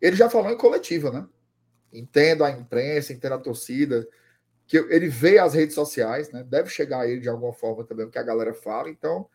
[0.00, 1.26] ele já falou em coletiva, né?
[1.92, 4.08] Entendo a imprensa, entendo a torcida,
[4.66, 6.42] que ele vê as redes sociais, né?
[6.42, 8.88] Deve chegar a ele de alguma forma também o que a galera fala.
[8.88, 9.28] Então,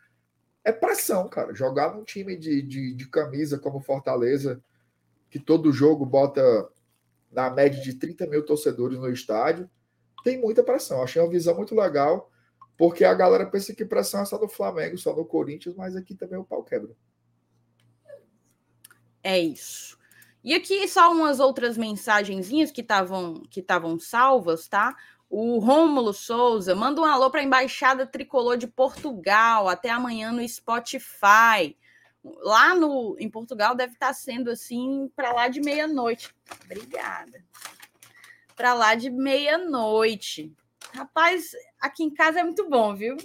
[0.64, 1.54] é pressão, cara.
[1.54, 4.62] Jogar num time de, de, de camisa como Fortaleza,
[5.30, 6.68] que todo jogo bota
[7.30, 9.68] na média de 30 mil torcedores no estádio,
[10.24, 11.02] tem muita pressão.
[11.02, 12.27] Achei uma visão muito legal,
[12.78, 16.14] porque a galera pensa que pressão é só do Flamengo, só do Corinthians, mas aqui
[16.14, 16.94] também o pau quebra.
[19.22, 19.98] É isso.
[20.44, 24.96] E aqui só umas outras mensagenzinhas que estavam que estavam salvas, tá?
[25.28, 29.68] O Rômulo Souza manda um alô para a Embaixada Tricolor de Portugal.
[29.68, 31.76] Até amanhã no Spotify.
[32.24, 36.34] Lá no, em Portugal deve estar tá sendo assim para lá de meia-noite.
[36.64, 37.44] Obrigada
[38.58, 40.52] para lá de meia-noite.
[40.94, 43.16] Rapaz, aqui em casa é muito bom, viu?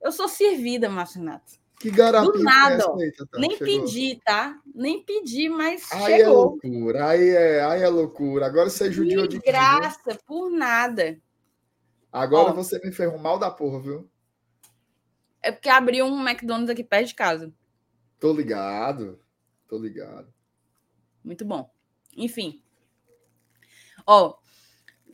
[0.00, 1.60] Eu sou servida, Marcinato.
[1.78, 2.32] Que garapinha.
[2.32, 3.38] Do nada, tá?
[3.38, 3.66] Nem chegou.
[3.66, 4.60] pedi, tá?
[4.74, 6.22] Nem pedi, mas aí é chegou.
[6.22, 8.46] é loucura, aí é, aí é loucura.
[8.46, 11.20] Agora você judiou de graça, por nada.
[12.12, 14.10] Agora Ó, você me ferrou mal da porra, viu?
[15.40, 17.52] É porque abriu um McDonald's aqui perto de casa.
[18.20, 19.18] Tô ligado.
[19.66, 20.32] Tô ligado.
[21.24, 21.68] Muito bom.
[22.16, 22.62] Enfim,
[24.06, 24.34] Ó,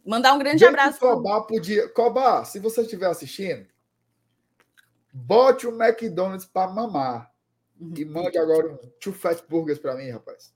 [0.08, 0.98] mandar um grande abraço.
[0.98, 1.88] Cobá podia.
[1.90, 3.66] Cobá, se você estiver assistindo,
[5.12, 7.30] bote o um McDonald's para mamar.
[7.78, 7.94] Uhum.
[7.96, 10.52] E mande agora um two fat burgers para mim, rapaz.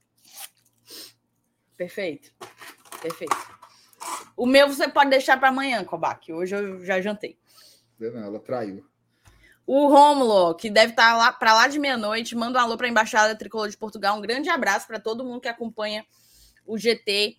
[1.77, 2.33] Perfeito.
[3.01, 3.35] Perfeito.
[4.35, 7.37] O meu você pode deixar para amanhã, Cobá, que hoje eu já jantei.
[7.99, 8.85] Não, ela traiu.
[9.65, 12.87] O Rômulo, que deve estar tá lá para lá de meia-noite, manda um alô para
[12.87, 14.17] a Embaixada Tricolor de Portugal.
[14.17, 16.05] Um grande abraço para todo mundo que acompanha
[16.65, 17.37] o GT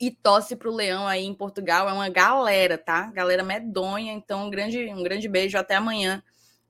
[0.00, 1.88] e torce para o Leão aí em Portugal.
[1.88, 3.10] É uma galera, tá?
[3.10, 4.12] Galera medonha.
[4.12, 5.58] Então, um grande, um grande beijo.
[5.58, 6.22] Até amanhã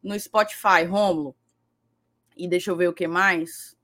[0.03, 1.37] no Spotify, Rômulo.
[2.37, 3.77] E deixa eu ver o que mais.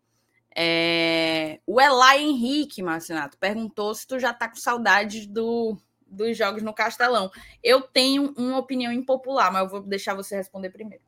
[0.54, 1.60] É...
[1.64, 6.74] O Elai Henrique, Marcinato, perguntou se tu já tá com saudade do, dos jogos no
[6.74, 7.30] Castelão.
[7.62, 11.04] Eu tenho uma opinião impopular, mas eu vou deixar você responder primeiro.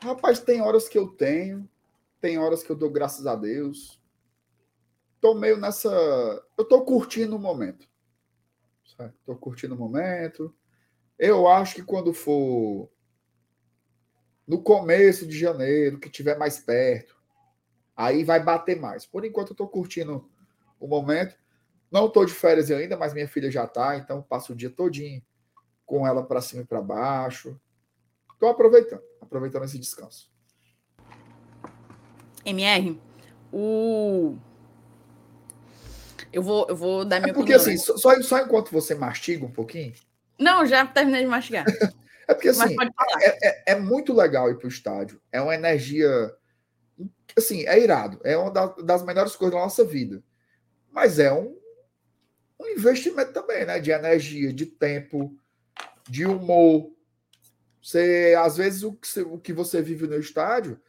[0.00, 1.68] Rapaz, tem horas que eu tenho,
[2.20, 4.00] tem horas que eu dou graças a Deus,
[5.20, 5.88] tô meio nessa.
[6.56, 7.88] Eu tô curtindo o momento.
[9.24, 10.54] Tô curtindo o momento.
[11.18, 12.90] Eu acho que quando for
[14.46, 17.16] no começo de janeiro, que tiver mais perto,
[17.96, 19.04] aí vai bater mais.
[19.04, 20.30] Por enquanto eu tô curtindo
[20.78, 21.36] o momento.
[21.90, 25.22] Não tô de férias ainda, mas minha filha já tá, então passo o dia todinho
[25.84, 27.58] com ela para cima e para baixo.
[28.38, 30.30] Tô aproveitando, aproveitando esse descanso.
[32.44, 33.00] MR,
[33.52, 34.36] o
[36.32, 37.74] eu vou, eu vou dar minha é porque opinião.
[37.74, 39.92] assim, só, só enquanto você mastiga um pouquinho.
[40.38, 41.64] Não, já terminei de mastigar.
[42.28, 42.76] é porque assim,
[43.20, 45.20] é, é, é, muito legal ir para o estádio.
[45.32, 46.08] É uma energia.
[47.36, 48.20] Assim, é irado.
[48.24, 50.22] É uma das melhores coisas da nossa vida.
[50.90, 51.56] Mas é um,
[52.60, 53.78] um investimento também, né?
[53.78, 55.36] De energia, de tempo,
[56.08, 56.90] de humor.
[57.82, 60.80] Você, às vezes, o que, o que você vive no estádio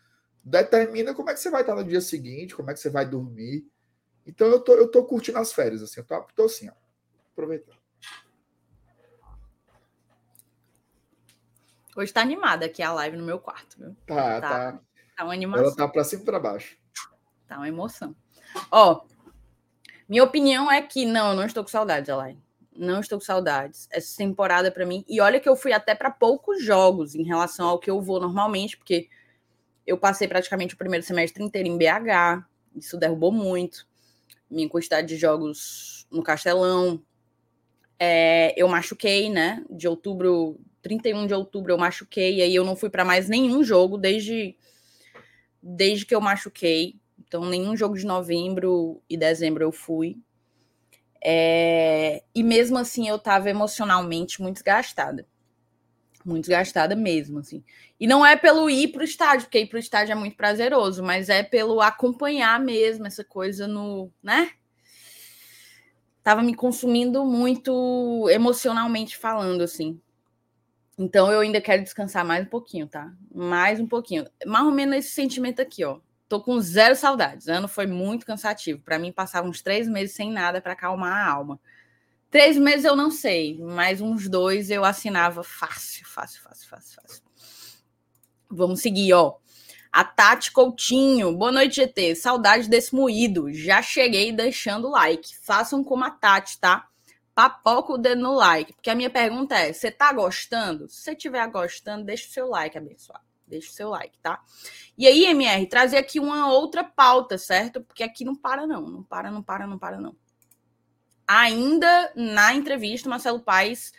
[0.44, 3.06] determina como é que você vai estar no dia seguinte, como é que você vai
[3.06, 3.66] dormir.
[4.28, 6.74] Então eu tô, eu tô curtindo as férias, assim, eu tô, tô assim, ó,
[7.32, 7.78] aproveitando.
[11.96, 13.96] Hoje tá animada aqui a live no meu quarto, viu?
[14.06, 14.72] Tá, tá.
[14.72, 14.80] Tá,
[15.16, 15.66] tá uma animação.
[15.66, 16.78] Ela tá pra cima e pra baixo.
[17.48, 18.16] Tá uma emoção.
[18.70, 19.02] Ó,
[20.08, 22.44] minha opinião é que não, eu não estou com saudades, Elaine.
[22.76, 23.88] Não estou com saudades.
[23.90, 25.04] Essa temporada para mim.
[25.08, 28.20] E olha que eu fui até para poucos jogos em relação ao que eu vou
[28.20, 29.10] normalmente, porque
[29.88, 32.46] eu passei praticamente o primeiro semestre inteiro em BH.
[32.76, 33.88] Isso derrubou muito.
[34.50, 37.02] Minha quantidade de jogos no Castelão.
[38.00, 39.64] É, eu machuquei, né?
[39.70, 42.38] De outubro, 31 de outubro eu machuquei.
[42.38, 44.56] E aí eu não fui para mais nenhum jogo desde,
[45.62, 47.00] desde que eu machuquei.
[47.20, 50.18] Então, nenhum jogo de novembro e dezembro eu fui.
[51.24, 52.24] É...
[52.34, 55.28] E mesmo assim, eu estava emocionalmente muito desgastada.
[56.28, 57.64] Muito desgastada mesmo, assim.
[57.98, 60.36] E não é pelo ir para o estádio, porque ir para o estádio é muito
[60.36, 64.52] prazeroso, mas é pelo acompanhar mesmo essa coisa no, né?
[66.22, 70.02] Tava me consumindo muito emocionalmente falando, assim.
[70.98, 73.10] Então eu ainda quero descansar mais um pouquinho, tá?
[73.34, 74.28] Mais um pouquinho.
[74.46, 76.02] Mais ou menos esse sentimento aqui, ó.
[76.28, 77.48] Tô com zero saudades.
[77.48, 78.82] O ano foi muito cansativo.
[78.82, 81.58] Para mim, passava uns três meses sem nada para acalmar a alma.
[82.30, 87.24] Três meses eu não sei, mas uns dois eu assinava fácil, fácil, fácil, fácil, fácil.
[88.50, 89.38] Vamos seguir, ó.
[89.92, 91.36] A Tati Coutinho.
[91.36, 92.16] Boa noite, GT.
[92.16, 93.52] Saudade desse moído.
[93.52, 95.38] Já cheguei deixando o like.
[95.38, 96.88] Façam como a Tati, tá?
[97.34, 98.74] Papoca o dedo no like.
[98.74, 100.90] Porque a minha pergunta é: você tá gostando?
[100.90, 103.24] Se você estiver gostando, deixa o seu like, abençoado.
[103.48, 104.44] Deixa o seu like, tá?
[104.98, 107.82] E aí, MR, trazer aqui uma outra pauta, certo?
[107.82, 108.82] Porque aqui não para, não.
[108.82, 110.16] Não para, não para, não para, não.
[111.28, 113.92] Ainda na entrevista, Marcelo Paes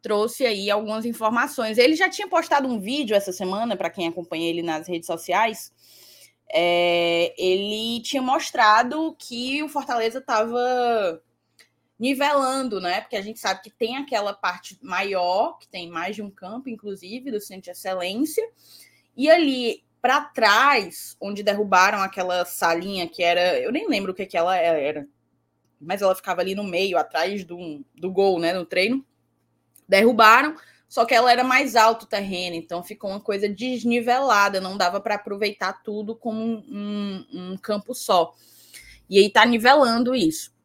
[0.00, 1.76] trouxe aí algumas informações.
[1.76, 5.72] Ele já tinha postado um vídeo essa semana, para quem acompanha ele nas redes sociais.
[6.50, 11.20] É, ele tinha mostrado que o Fortaleza estava
[11.98, 13.00] nivelando, né?
[13.00, 16.68] Porque a gente sabe que tem aquela parte maior, que tem mais de um campo,
[16.68, 18.48] inclusive, do Centro de Excelência,
[19.16, 24.24] e ali para trás, onde derrubaram aquela salinha que era, eu nem lembro o que,
[24.24, 25.06] que ela era,
[25.80, 29.04] mas ela ficava ali no meio, atrás do, do gol, né, no treino.
[29.88, 30.56] Derrubaram,
[30.88, 35.00] só que ela era mais alto o terreno, então ficou uma coisa desnivelada, não dava
[35.00, 38.34] para aproveitar tudo como um, um, um, campo só.
[39.08, 40.56] E aí tá nivelando isso.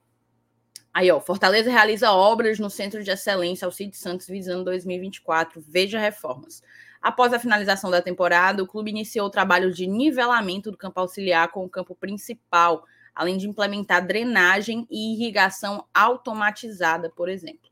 [0.94, 5.64] Aí, ó, Fortaleza realiza obras no Centro de Excelência Alcide Santos visando 2024.
[5.68, 6.62] Veja reformas.
[7.02, 11.50] Após a finalização da temporada, o clube iniciou o trabalho de nivelamento do campo auxiliar
[11.50, 17.72] com o campo principal, além de implementar drenagem e irrigação automatizada, por exemplo.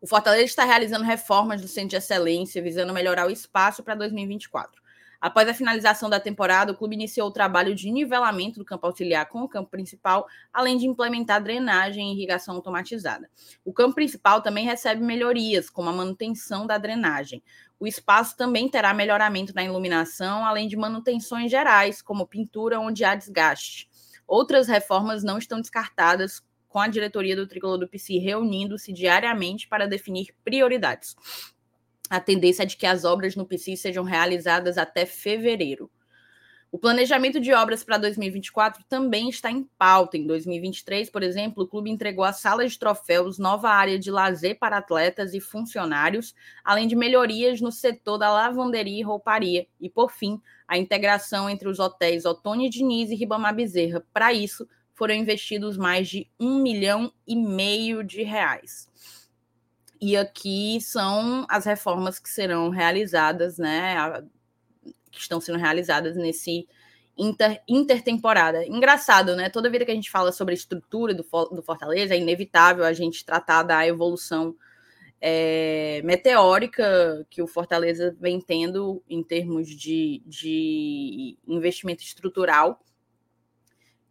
[0.00, 4.82] O Fortaleza está realizando reformas do Centro de Excelência, visando melhorar o espaço para 2024.
[5.20, 9.26] Após a finalização da temporada, o clube iniciou o trabalho de nivelamento do campo auxiliar
[9.26, 13.30] com o campo principal, além de implementar drenagem e irrigação automatizada.
[13.64, 17.42] O campo principal também recebe melhorias, como a manutenção da drenagem.
[17.78, 23.14] O espaço também terá melhoramento na iluminação, além de manutenções gerais, como pintura onde há
[23.14, 23.88] desgaste.
[24.26, 29.86] Outras reformas não estão descartadas, com a diretoria do Tricolor do PC reunindo-se diariamente para
[29.86, 31.16] definir prioridades
[32.08, 35.90] a tendência é de que as obras no PC sejam realizadas até fevereiro.
[36.70, 40.18] O planejamento de obras para 2024 também está em pauta.
[40.18, 44.58] Em 2023, por exemplo, o clube entregou à sala de troféus nova área de lazer
[44.58, 49.66] para atletas e funcionários, além de melhorias no setor da lavanderia e rouparia.
[49.80, 54.04] E, por fim, a integração entre os hotéis Otônio Diniz e Ribamar Bezerra.
[54.12, 58.90] Para isso, foram investidos mais de um milhão e meio de reais.
[60.00, 63.96] E aqui são as reformas que serão realizadas, né?
[63.96, 64.22] A,
[65.10, 66.68] que estão sendo realizadas nesse
[67.16, 68.66] inter, intertemporada.
[68.66, 69.48] Engraçado, né?
[69.48, 72.92] Toda vida que a gente fala sobre a estrutura do, do Fortaleza, é inevitável a
[72.92, 74.54] gente tratar da evolução
[75.20, 82.80] é, meteórica que o Fortaleza vem tendo em termos de, de investimento estrutural.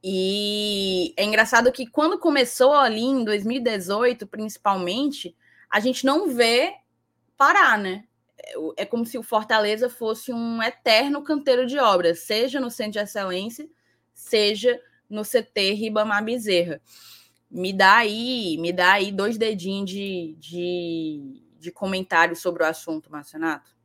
[0.03, 5.35] E é engraçado que quando começou ali em 2018, principalmente,
[5.75, 6.73] a gente não vê
[7.35, 8.05] parar, né?
[8.39, 12.93] É, é como se o Fortaleza fosse um eterno canteiro de obras, seja no Centro
[12.93, 13.67] de Excelência,
[14.13, 16.81] seja no CT Ribamar Bezerra.
[17.51, 23.11] Me dá aí, me dá aí dois dedinhos de, de, de comentário sobre o assunto,
[23.11, 23.75] Marcenato.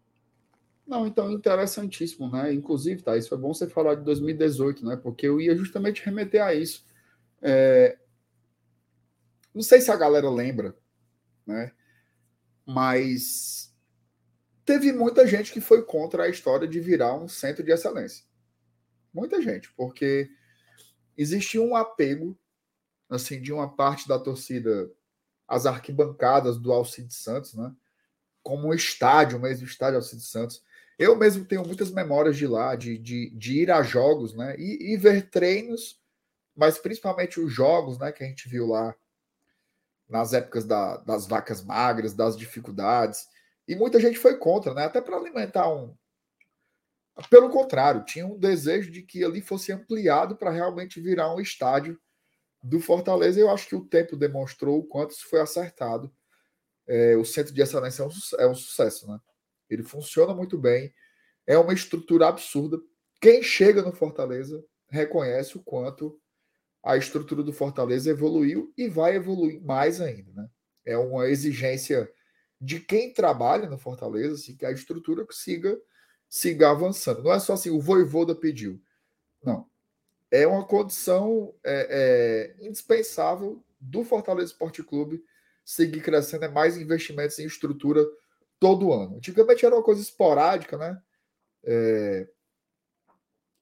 [0.86, 2.54] Não, então interessantíssimo, né?
[2.54, 4.96] Inclusive, tá, isso foi bom você falar de 2018, né?
[4.96, 6.84] Porque eu ia justamente remeter a isso.
[7.42, 7.98] É...
[9.52, 10.76] Não sei se a galera lembra,
[11.44, 11.72] né?
[12.70, 13.74] Mas
[14.64, 18.24] teve muita gente que foi contra a história de virar um centro de excelência.
[19.12, 20.30] Muita gente, porque
[21.16, 22.38] existia um apego
[23.08, 24.88] assim de uma parte da torcida
[25.48, 27.74] às arquibancadas do Alcide Santos, né?
[28.40, 30.62] como um estádio mesmo, estádio Alcides Santos.
[30.96, 34.54] Eu mesmo tenho muitas memórias de lá, de, de, de ir a jogos, né?
[34.58, 35.98] E, e, ver treinos,
[36.54, 38.12] mas principalmente os jogos, né?
[38.12, 38.94] Que a gente viu lá
[40.10, 43.28] nas épocas da, das vacas magras, das dificuldades.
[43.66, 44.84] E muita gente foi contra, né?
[44.84, 45.96] Até para alimentar um.
[47.28, 51.98] Pelo contrário, tinha um desejo de que ali fosse ampliado para realmente virar um estádio
[52.62, 53.38] do Fortaleza.
[53.38, 56.12] Eu acho que o tempo demonstrou o quanto isso foi acertado.
[56.86, 59.20] É, o centro de excelência é um, é um sucesso, né?
[59.68, 60.92] Ele funciona muito bem.
[61.46, 62.78] É uma estrutura absurda.
[63.20, 66.20] Quem chega no Fortaleza reconhece o quanto
[66.82, 70.32] a estrutura do Fortaleza evoluiu e vai evoluir mais ainda.
[70.32, 70.48] Né?
[70.84, 72.10] É uma exigência
[72.60, 75.78] de quem trabalha no Fortaleza assim, que a estrutura siga,
[76.28, 77.22] siga avançando.
[77.22, 78.80] Não é só assim, o Voivoda pediu.
[79.42, 79.66] Não.
[80.30, 85.24] É uma condição é, é, indispensável do Fortaleza Esporte Clube
[85.64, 88.04] seguir crescendo, é mais investimentos em estrutura
[88.58, 89.16] todo ano.
[89.16, 91.00] Antigamente era uma coisa esporádica, né?
[91.64, 92.28] É...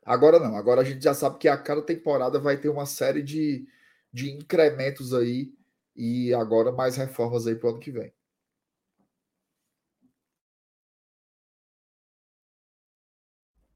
[0.09, 3.23] Agora não, agora a gente já sabe que a cada temporada vai ter uma série
[3.23, 3.69] de,
[4.11, 5.53] de incrementos aí
[5.95, 8.11] e agora mais reformas aí para o ano que vem.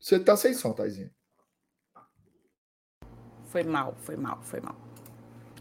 [0.01, 1.11] Você tá sem som, Taizinho.
[3.45, 4.75] Foi mal, foi mal, foi mal.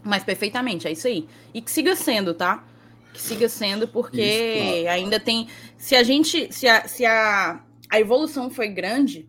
[0.02, 1.28] Mas perfeitamente, é isso aí.
[1.52, 2.66] E que siga sendo, tá?
[3.12, 4.88] que siga sendo, porque Isso, claro.
[4.88, 5.48] ainda tem.
[5.76, 6.50] Se a gente.
[6.50, 9.28] Se a, se a, a evolução foi grande,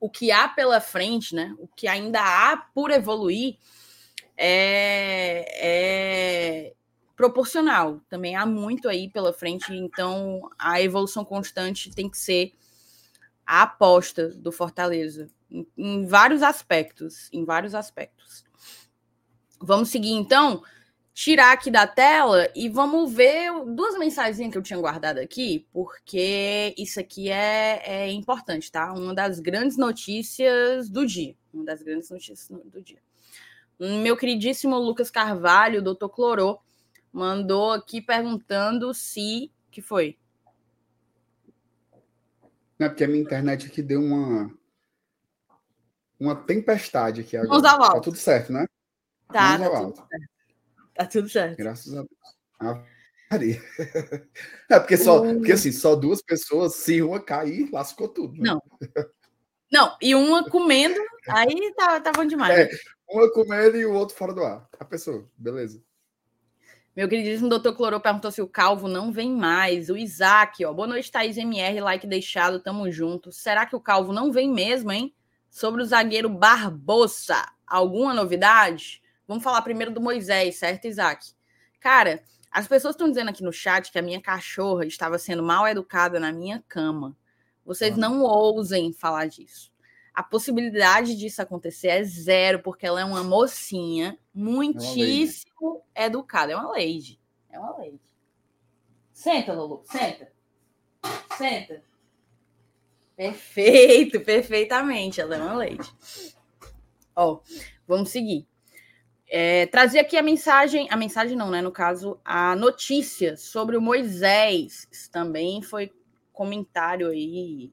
[0.00, 1.54] o que há pela frente, né?
[1.58, 3.58] O que ainda há por evoluir
[4.36, 5.44] é,
[6.68, 6.74] é
[7.14, 8.00] proporcional.
[8.08, 12.54] Também há muito aí pela frente, então a evolução constante tem que ser
[13.46, 18.42] a aposta do Fortaleza em, em vários aspectos, em vários aspectos.
[19.60, 20.62] Vamos seguir então
[21.12, 26.74] tirar aqui da tela e vamos ver duas mensagens que eu tinha guardado aqui, porque
[26.78, 28.92] isso aqui é, é importante, tá?
[28.92, 31.36] Uma das grandes notícias do dia.
[31.52, 32.98] Uma das grandes notícias do dia.
[33.78, 36.60] Meu queridíssimo Lucas Carvalho, doutor Clorô,
[37.12, 39.50] mandou aqui perguntando se.
[39.70, 40.18] que foi?
[42.78, 44.54] Não, é porque a minha internet aqui deu uma.
[46.18, 47.62] Uma tempestade aqui agora.
[47.62, 48.66] Tá tudo certo, né?
[49.28, 50.39] Tá, tá tudo certo.
[51.00, 51.56] Tá tudo certo.
[51.56, 52.84] Graças a Deus.
[53.30, 53.62] Maria.
[54.68, 58.34] É porque só, porque assim, só duas pessoas, se uma cair, lascou tudo.
[58.34, 58.50] Né?
[58.50, 58.62] Não.
[59.72, 62.56] Não, e uma comendo, aí tá, tá bom demais.
[62.56, 62.70] É,
[63.08, 64.68] uma comendo e o outro fora do ar.
[64.78, 65.82] A pessoa, beleza.
[66.94, 69.88] Meu queridíssimo doutor Clorô perguntou se o Calvo não vem mais.
[69.88, 70.72] O Isaac, ó.
[70.72, 73.32] Boa noite, Thaís MR, like deixado, tamo junto.
[73.32, 75.14] Será que o Calvo não vem mesmo, hein?
[75.48, 79.00] Sobre o zagueiro Barbosa, alguma novidade?
[79.30, 81.24] Vamos falar primeiro do Moisés, certo, Isaac?
[81.78, 82.20] Cara,
[82.50, 86.18] as pessoas estão dizendo aqui no chat que a minha cachorra estava sendo mal educada
[86.18, 87.16] na minha cama.
[87.64, 87.96] Vocês ah.
[87.96, 89.72] não ousem falar disso.
[90.12, 96.50] A possibilidade disso acontecer é zero, porque ela é uma mocinha muitíssimo é educada.
[96.50, 97.20] É uma lady.
[97.50, 98.00] É uma lady.
[99.12, 99.84] Senta, Lulu.
[99.84, 100.32] Senta.
[101.38, 101.84] Senta.
[103.14, 105.20] Perfeito, perfeitamente.
[105.20, 105.94] Ela é uma lady.
[107.14, 107.38] Ó,
[107.86, 108.49] vamos seguir.
[109.32, 111.62] É, trazer aqui a mensagem, a mensagem não, né?
[111.62, 114.88] No caso, a notícia sobre o Moisés.
[114.90, 115.92] Isso também foi
[116.32, 117.72] comentário aí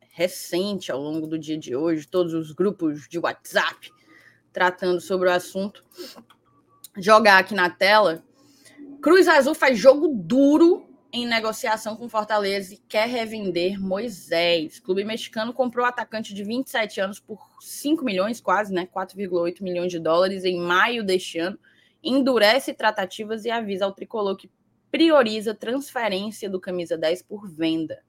[0.00, 3.92] recente ao longo do dia de hoje, todos os grupos de WhatsApp
[4.56, 5.84] tratando sobre o assunto.
[6.96, 8.24] Jogar aqui na tela.
[9.02, 10.85] Cruz Azul faz jogo duro
[11.16, 14.76] em negociação com Fortaleza e quer revender Moisés.
[14.76, 18.86] O clube mexicano comprou o atacante de 27 anos por 5 milhões, quase, né?
[18.86, 21.58] 4,8 milhões de dólares em maio deste ano.
[22.04, 24.50] Endurece tratativas e avisa ao tricolor que
[24.90, 28.02] prioriza transferência do camisa 10 por venda.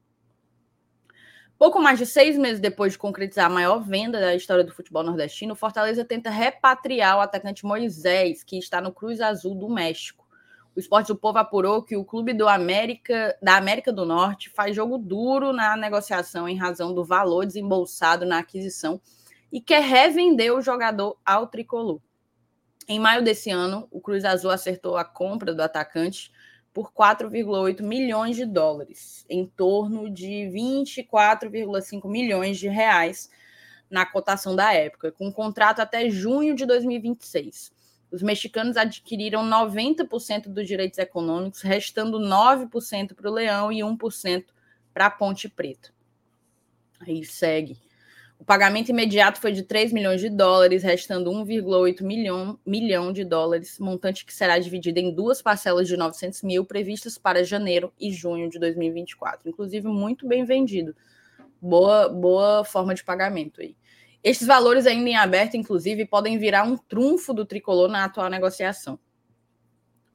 [1.58, 5.02] Pouco mais de seis meses depois de concretizar a maior venda da história do futebol
[5.02, 10.27] nordestino, Fortaleza tenta repatriar o atacante Moisés, que está no Cruz Azul do México.
[10.78, 14.76] O Esporte do Povo apurou que o clube do América, da América do Norte faz
[14.76, 19.02] jogo duro na negociação em razão do valor desembolsado na aquisição
[19.52, 22.00] e quer revender o jogador ao tricolor.
[22.88, 26.32] Em maio desse ano, o Cruz Azul acertou a compra do atacante
[26.72, 33.32] por 4,8 milhões de dólares, em torno de 24,5 milhões de reais
[33.90, 37.76] na cotação da época, com um contrato até junho de 2026.
[38.12, 44.46] Os mexicanos adquiriram 90% dos direitos econômicos, restando 9% para o Leão e 1%
[44.94, 45.92] para a Ponte Preta.
[47.00, 47.78] Aí segue.
[48.40, 53.80] O pagamento imediato foi de 3 milhões de dólares, restando 1,8 milhão, milhão de dólares,
[53.80, 58.50] montante que será dividido em duas parcelas de 900 mil, previstas para janeiro e junho
[58.50, 59.50] de 2024.
[59.50, 60.96] Inclusive, muito bem vendido.
[61.60, 63.76] Boa, boa forma de pagamento aí.
[64.24, 69.00] Estes valores ainda em aberto, inclusive, podem virar um trunfo do tricolor na atual negociação.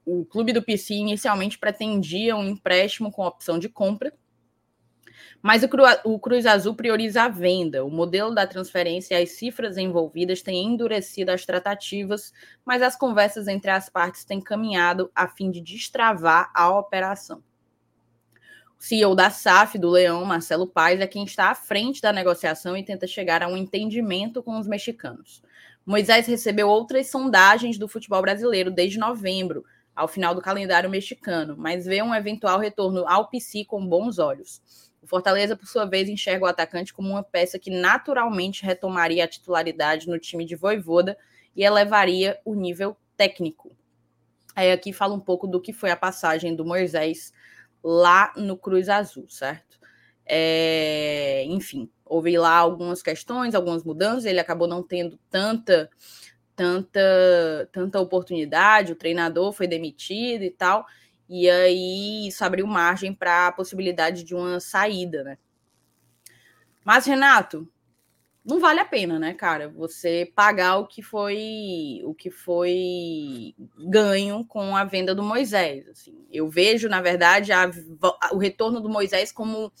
[0.05, 4.13] O clube do PC inicialmente pretendia um empréstimo com opção de compra,
[5.41, 7.83] mas o, Cru, o Cruz Azul prioriza a venda.
[7.83, 12.33] O modelo da transferência e as cifras envolvidas têm endurecido as tratativas,
[12.65, 17.43] mas as conversas entre as partes têm caminhado a fim de destravar a operação.
[18.83, 22.83] CEO da SAF, do Leão, Marcelo Paes, é quem está à frente da negociação e
[22.83, 25.41] tenta chegar a um entendimento com os mexicanos.
[25.85, 29.63] Moisés recebeu outras sondagens do futebol brasileiro desde novembro,
[29.95, 34.61] ao final do calendário mexicano, mas vê um eventual retorno ao PC com bons olhos.
[35.01, 39.29] O Fortaleza, por sua vez, enxerga o atacante como uma peça que naturalmente retomaria a
[39.29, 41.17] titularidade no time de Voivoda
[41.55, 43.71] e elevaria o nível técnico.
[44.53, 47.31] Aí aqui fala um pouco do que foi a passagem do Moisés
[47.83, 49.79] lá no Cruz Azul, certo?
[50.25, 55.89] É, enfim, houve lá algumas questões, algumas mudanças, ele acabou não tendo tanta
[56.55, 60.85] tanta tanta oportunidade, o treinador foi demitido e tal.
[61.27, 65.37] E aí isso abriu margem para a possibilidade de uma saída, né?
[66.83, 67.67] Mas, Renato,
[68.45, 69.69] não vale a pena, né, cara?
[69.69, 73.55] Você pagar o que foi o que foi
[73.89, 75.87] ganho com a venda do Moisés.
[75.87, 76.25] Assim.
[76.29, 77.71] Eu vejo, na verdade, a,
[78.33, 79.71] o retorno do Moisés como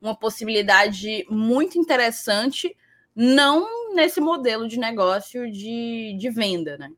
[0.00, 2.76] uma possibilidade muito interessante,
[3.14, 6.90] não nesse modelo de negócio de, de venda, né?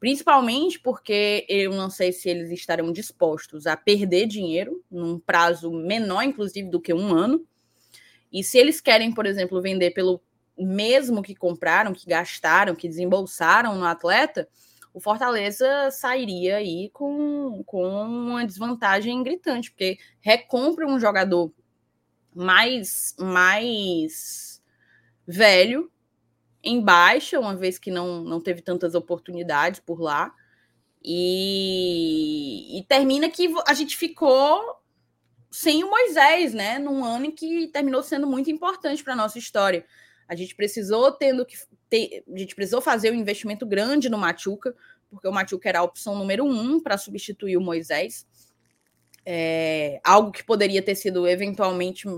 [0.00, 6.22] Principalmente porque eu não sei se eles estarão dispostos a perder dinheiro num prazo menor,
[6.22, 7.46] inclusive, do que um ano.
[8.32, 10.22] E se eles querem, por exemplo, vender pelo
[10.56, 14.48] mesmo que compraram, que gastaram, que desembolsaram no atleta,
[14.94, 21.52] o Fortaleza sairia aí com, com uma desvantagem gritante, porque recompra um jogador
[22.34, 24.62] mais, mais
[25.26, 25.90] velho
[26.62, 30.32] em baixa, uma vez que não, não teve tantas oportunidades por lá.
[31.04, 34.81] E, e termina que a gente ficou
[35.52, 36.78] sem o Moisés, né?
[36.78, 39.84] Num ano em que terminou sendo muito importante para a nossa história.
[40.26, 41.56] A gente precisou tendo que
[41.90, 44.74] ter, a gente precisou fazer um investimento grande no Machuca,
[45.10, 48.26] porque o Machuca era a opção número um para substituir o Moisés.
[49.26, 52.08] É, algo que poderia ter sido eventualmente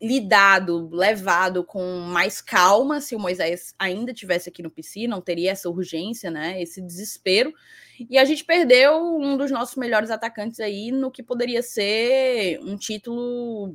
[0.00, 5.50] lidado, levado com mais calma se o Moisés ainda tivesse aqui no PC, não teria
[5.50, 6.62] essa urgência, né?
[6.62, 7.52] Esse desespero.
[7.98, 12.76] E a gente perdeu um dos nossos melhores atacantes aí no que poderia ser um
[12.76, 13.74] título,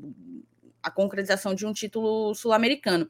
[0.81, 3.09] a concretização de um título sul-americano.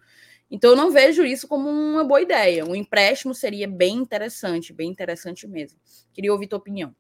[0.49, 2.65] Então eu não vejo isso como uma boa ideia.
[2.65, 5.79] Um empréstimo seria bem interessante, bem interessante mesmo.
[6.13, 6.95] Queria ouvir tua opinião.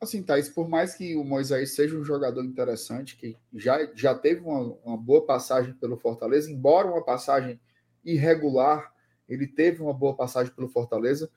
[0.00, 4.40] Assim, Thaís, por mais que o Moisés seja um jogador interessante, que já, já teve
[4.40, 7.60] uma, uma boa passagem pelo Fortaleza, embora uma passagem
[8.04, 8.92] irregular,
[9.28, 11.28] ele teve uma boa passagem pelo Fortaleza,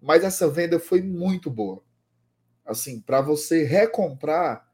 [0.00, 1.82] mas essa venda foi muito boa.
[2.64, 4.66] Assim, para você recomprar.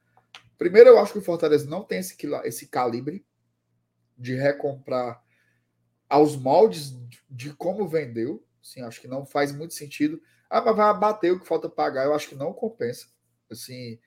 [0.57, 3.25] Primeiro, eu acho que o Fortaleza não tem esse, esse calibre
[4.17, 5.23] de recomprar
[6.09, 6.97] aos moldes
[7.29, 8.45] de como vendeu.
[8.63, 10.21] Assim, acho que não faz muito sentido.
[10.49, 12.05] Ah, mas vai abater o que falta pagar.
[12.05, 13.07] Eu acho que não compensa.
[13.51, 13.99] Assim,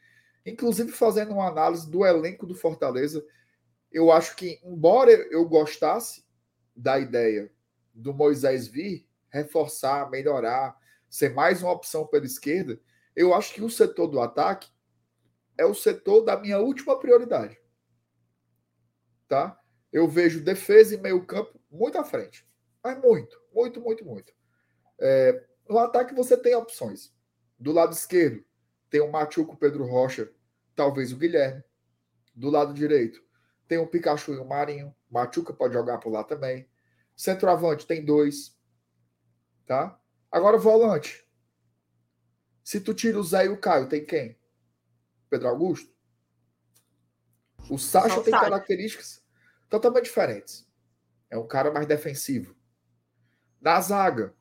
[0.45, 3.25] inclusive fazendo uma análise do elenco do Fortaleza,
[3.91, 6.25] eu acho que, embora eu gostasse
[6.75, 7.51] da ideia
[7.93, 10.77] do Moisés vir, reforçar, melhorar,
[11.15, 12.77] ser mais uma opção pela esquerda,
[13.15, 14.69] eu acho que o setor do ataque
[15.57, 17.57] é o setor da minha última prioridade.
[19.25, 19.57] Tá?
[19.93, 22.45] Eu vejo defesa e meio-campo muito à frente.
[22.83, 24.33] Mas muito, muito, muito, muito.
[24.99, 27.15] É, no ataque você tem opções.
[27.57, 28.43] Do lado esquerdo,
[28.89, 30.29] tem o Machuco, Pedro Rocha,
[30.75, 31.63] talvez o Guilherme.
[32.35, 33.23] Do lado direito,
[33.69, 34.93] tem o Pikachu e o Marinho.
[35.09, 36.69] Machuca pode jogar por lá também.
[37.15, 38.59] Centroavante tem dois.
[39.65, 39.97] Tá?
[40.35, 41.25] Agora volante.
[42.61, 44.37] Se tu tira o Zé e o Caio, tem quem?
[45.29, 45.95] Pedro Augusto?
[47.69, 49.23] O Sacha tem características
[49.69, 50.67] totalmente diferentes.
[51.29, 52.53] É um cara mais defensivo.
[53.61, 54.35] Na zaga,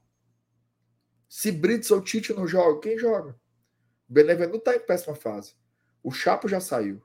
[1.29, 3.39] se Brits ou Tite não joga, quem joga?
[4.09, 5.55] O Benevenuto está em péssima fase.
[6.03, 7.01] O Chapo já saiu.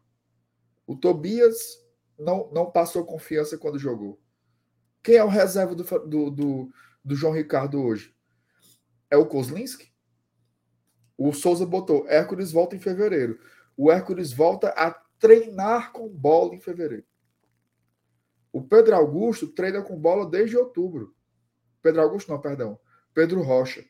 [0.88, 1.78] O Tobias
[2.18, 4.20] não, não passou confiança quando jogou.
[5.04, 6.74] Quem é o reserva do, do, do,
[7.06, 8.18] do João Ricardo hoje?
[9.10, 9.91] É o Kozlinski?
[11.18, 12.07] O Souza botou.
[12.07, 13.39] Hércules volta em fevereiro.
[13.76, 17.05] O Hércules volta a treinar com bola em fevereiro.
[18.51, 21.16] O Pedro Augusto treina com bola desde outubro.
[21.82, 22.80] Pedro Augusto, não, perdão.
[23.14, 23.86] Pedro Rocha.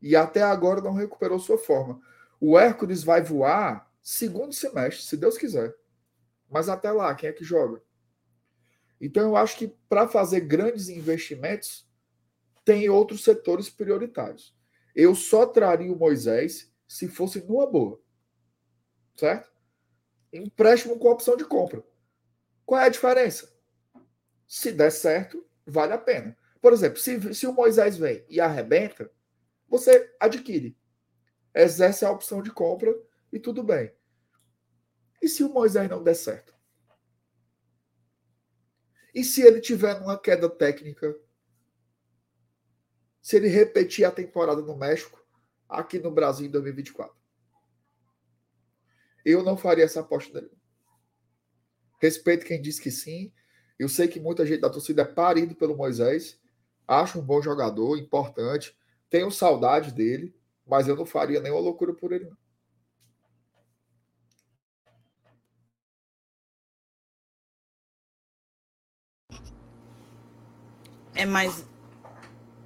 [0.00, 2.00] E até agora não recuperou sua forma.
[2.40, 5.74] O Hércules vai voar segundo semestre, se Deus quiser.
[6.48, 7.82] Mas até lá, quem é que joga?
[9.00, 11.89] Então eu acho que para fazer grandes investimentos,
[12.70, 14.56] tem outros setores prioritários.
[14.94, 18.00] Eu só traria o Moisés se fosse numa boa.
[19.16, 19.50] Certo?
[20.32, 21.82] Empréstimo com opção de compra.
[22.64, 23.52] Qual é a diferença?
[24.46, 26.38] Se der certo, vale a pena.
[26.62, 29.10] Por exemplo, se, se o Moisés vem e arrebenta,
[29.68, 30.78] você adquire.
[31.52, 32.96] Exerce a opção de compra
[33.32, 33.92] e tudo bem.
[35.20, 36.54] E se o Moisés não der certo?
[39.12, 41.18] E se ele tiver numa queda técnica?
[43.22, 45.22] Se ele repetir a temporada no México,
[45.68, 47.14] aqui no Brasil em 2024?
[49.24, 50.50] Eu não faria essa aposta dele.
[52.00, 53.32] Respeito quem diz que sim.
[53.78, 56.40] Eu sei que muita gente da torcida é parido pelo Moisés.
[56.88, 58.76] Acho um bom jogador, importante.
[59.10, 60.34] Tenho saudade dele,
[60.66, 62.30] mas eu não faria nenhuma loucura por ele.
[71.14, 71.69] É mais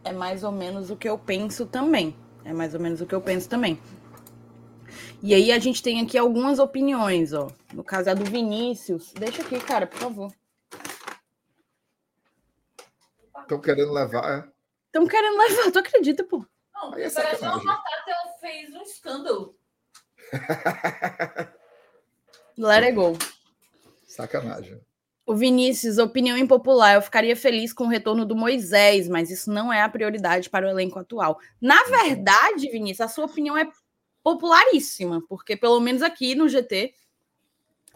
[0.05, 2.16] é mais ou menos o que eu penso também.
[2.44, 3.80] É mais ou menos o que eu penso também.
[5.22, 7.50] E aí a gente tem aqui algumas opiniões, ó.
[7.72, 9.12] No caso é do Vinícius.
[9.14, 10.32] Deixa aqui, cara, por favor.
[13.40, 14.48] Estão querendo levar, é?
[14.86, 16.44] Estão querendo levar, tu acredita, pô?
[16.74, 19.57] Não, Aí é parece que uma batata fez um escândalo.
[22.57, 23.16] Let it go.
[24.07, 24.80] Sacanagem.
[25.27, 26.95] O Vinícius, opinião impopular.
[26.95, 30.66] Eu ficaria feliz com o retorno do Moisés, mas isso não é a prioridade para
[30.66, 31.39] o elenco atual.
[31.61, 33.66] Na verdade, Vinícius, a sua opinião é
[34.22, 36.95] popularíssima, porque pelo menos aqui no GT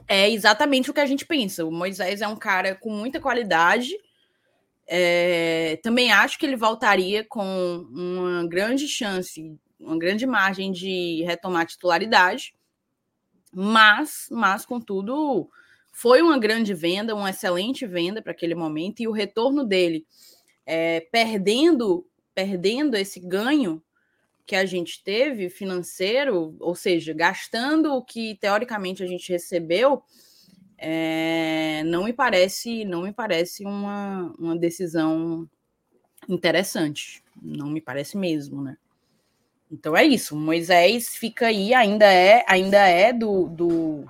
[0.06, 1.64] é exatamente o que a gente pensa.
[1.64, 3.90] O Moisés é um cara com muita qualidade.
[4.86, 11.62] É, também acho que ele voltaria com uma grande chance, uma grande margem de retomar
[11.62, 12.54] a titularidade.
[13.52, 15.50] Mas, mas contudo,
[16.00, 20.06] foi uma grande venda, uma excelente venda para aquele momento e o retorno dele,
[20.64, 23.82] é, perdendo, perdendo esse ganho
[24.46, 30.00] que a gente teve financeiro, ou seja, gastando o que teoricamente a gente recebeu,
[30.78, 35.50] é, não me parece, não me parece uma, uma decisão
[36.28, 37.24] interessante.
[37.42, 38.76] Não me parece mesmo, né?
[39.68, 40.36] Então é isso.
[40.36, 44.08] Moisés fica aí, ainda é, ainda é do, do,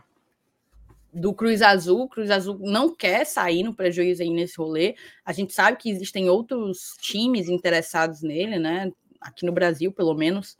[1.19, 2.09] do Cruz Azul.
[2.09, 4.95] Cruz Azul não quer sair no prejuízo aí nesse rolê.
[5.25, 8.93] A gente sabe que existem outros times interessados nele, né?
[9.21, 10.57] aqui no Brasil, pelo menos,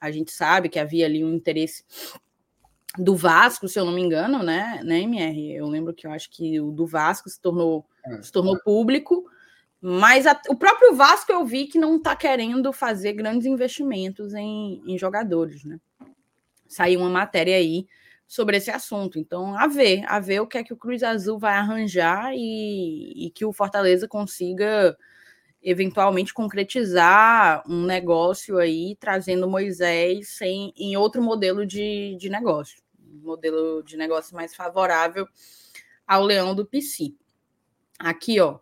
[0.00, 1.84] a gente sabe que havia ali um interesse
[2.96, 5.54] do Vasco, se eu não me engano, né, né, MR?
[5.54, 8.22] Eu lembro que eu acho que o do Vasco se tornou, é.
[8.22, 9.24] se tornou público,
[9.80, 14.82] mas a, o próprio Vasco eu vi que não está querendo fazer grandes investimentos em,
[14.86, 15.78] em jogadores, né?
[16.66, 17.86] Saiu uma matéria aí
[18.28, 19.18] sobre esse assunto.
[19.18, 23.26] Então, a ver, a ver o que é que o Cruz Azul vai arranjar e,
[23.26, 24.96] e que o Fortaleza consiga
[25.62, 33.82] eventualmente concretizar um negócio aí, trazendo Moisés em outro modelo de, de negócio, um modelo
[33.82, 35.26] de negócio mais favorável
[36.06, 37.14] ao leão do PC.
[37.98, 38.60] Aqui, ó.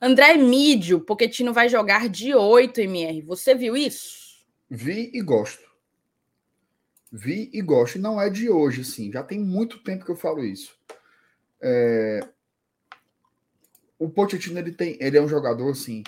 [0.00, 3.22] André Mídio, Poquetino vai jogar de 8 MR.
[3.22, 4.44] Você viu isso?
[4.68, 5.73] Vi e gosto.
[7.16, 7.96] Vi e gosto.
[7.96, 9.12] E não é de hoje, sim.
[9.12, 10.76] Já tem muito tempo que eu falo isso.
[11.62, 12.28] É,
[13.96, 16.02] o Pochettino ele tem, ele é um jogador assim.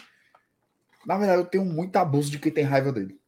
[1.06, 3.20] Na verdade, eu tenho muito abuso de quem tem raiva dele.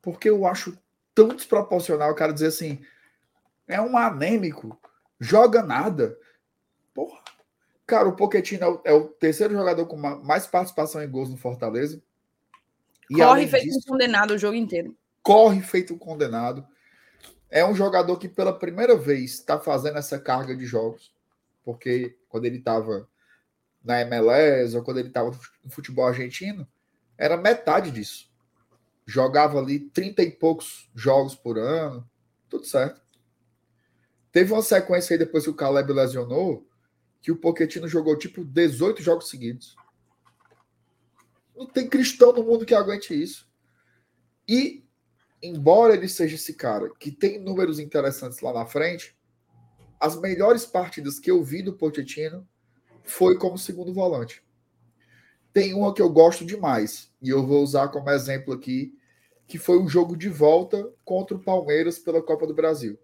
[0.00, 0.74] Porque eu acho
[1.14, 2.80] tão desproporcional o cara dizer assim:
[3.68, 4.80] é um anêmico,
[5.20, 6.16] joga nada.
[6.94, 7.20] Porra.
[7.86, 11.36] Cara, o Pochettino é o, é o terceiro jogador com mais participação em gols no
[11.36, 12.02] Fortaleza.
[13.10, 14.96] E corre feito disso, um condenado o jogo inteiro.
[15.22, 16.66] Corre feito um condenado.
[17.50, 21.12] É um jogador que pela primeira vez está fazendo essa carga de jogos.
[21.64, 23.08] Porque quando ele estava
[23.82, 25.30] na MLS ou quando ele estava
[25.64, 26.66] no futebol argentino,
[27.18, 28.30] era metade disso.
[29.06, 32.08] Jogava ali 30 e poucos jogos por ano,
[32.48, 33.00] tudo certo.
[34.32, 36.66] Teve uma sequência aí depois que o Caleb lesionou,
[37.20, 39.76] que o Pochettino jogou tipo 18 jogos seguidos.
[41.54, 43.50] Não tem cristão no mundo que aguente isso.
[44.48, 44.84] E,
[45.42, 49.16] embora ele seja esse cara que tem números interessantes lá na frente,
[49.98, 52.46] as melhores partidas que eu vi do Pochettino
[53.02, 54.42] foi como segundo volante.
[55.52, 58.96] Tem uma que eu gosto demais, e eu vou usar como exemplo aqui,
[59.46, 62.98] que foi um jogo de volta contra o Palmeiras pela Copa do Brasil.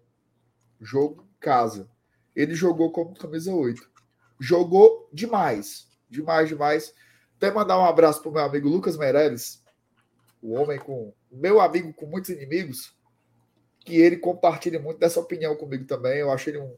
[0.79, 1.89] Jogo casa.
[2.35, 3.89] ele jogou como camisa 8.
[4.39, 5.87] Jogou demais.
[6.09, 6.93] Demais, demais.
[7.35, 9.63] Até mandar um abraço pro meu amigo Lucas Meirelles,
[10.41, 11.13] o homem com.
[11.31, 12.97] Meu amigo com muitos inimigos,
[13.87, 16.19] que ele compartilha muito dessa opinião comigo também.
[16.19, 16.75] Eu acho ele um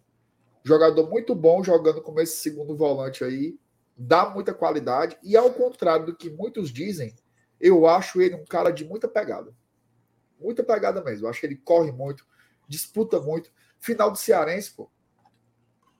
[0.63, 3.57] jogador muito bom jogando como esse segundo volante aí.
[3.97, 5.17] Dá muita qualidade.
[5.23, 7.15] E ao contrário do que muitos dizem,
[7.59, 9.53] eu acho ele um cara de muita pegada.
[10.39, 11.25] Muita pegada mesmo.
[11.25, 12.25] Eu acho que ele corre muito,
[12.67, 13.51] disputa muito.
[13.79, 14.89] Final do Cearense, pô.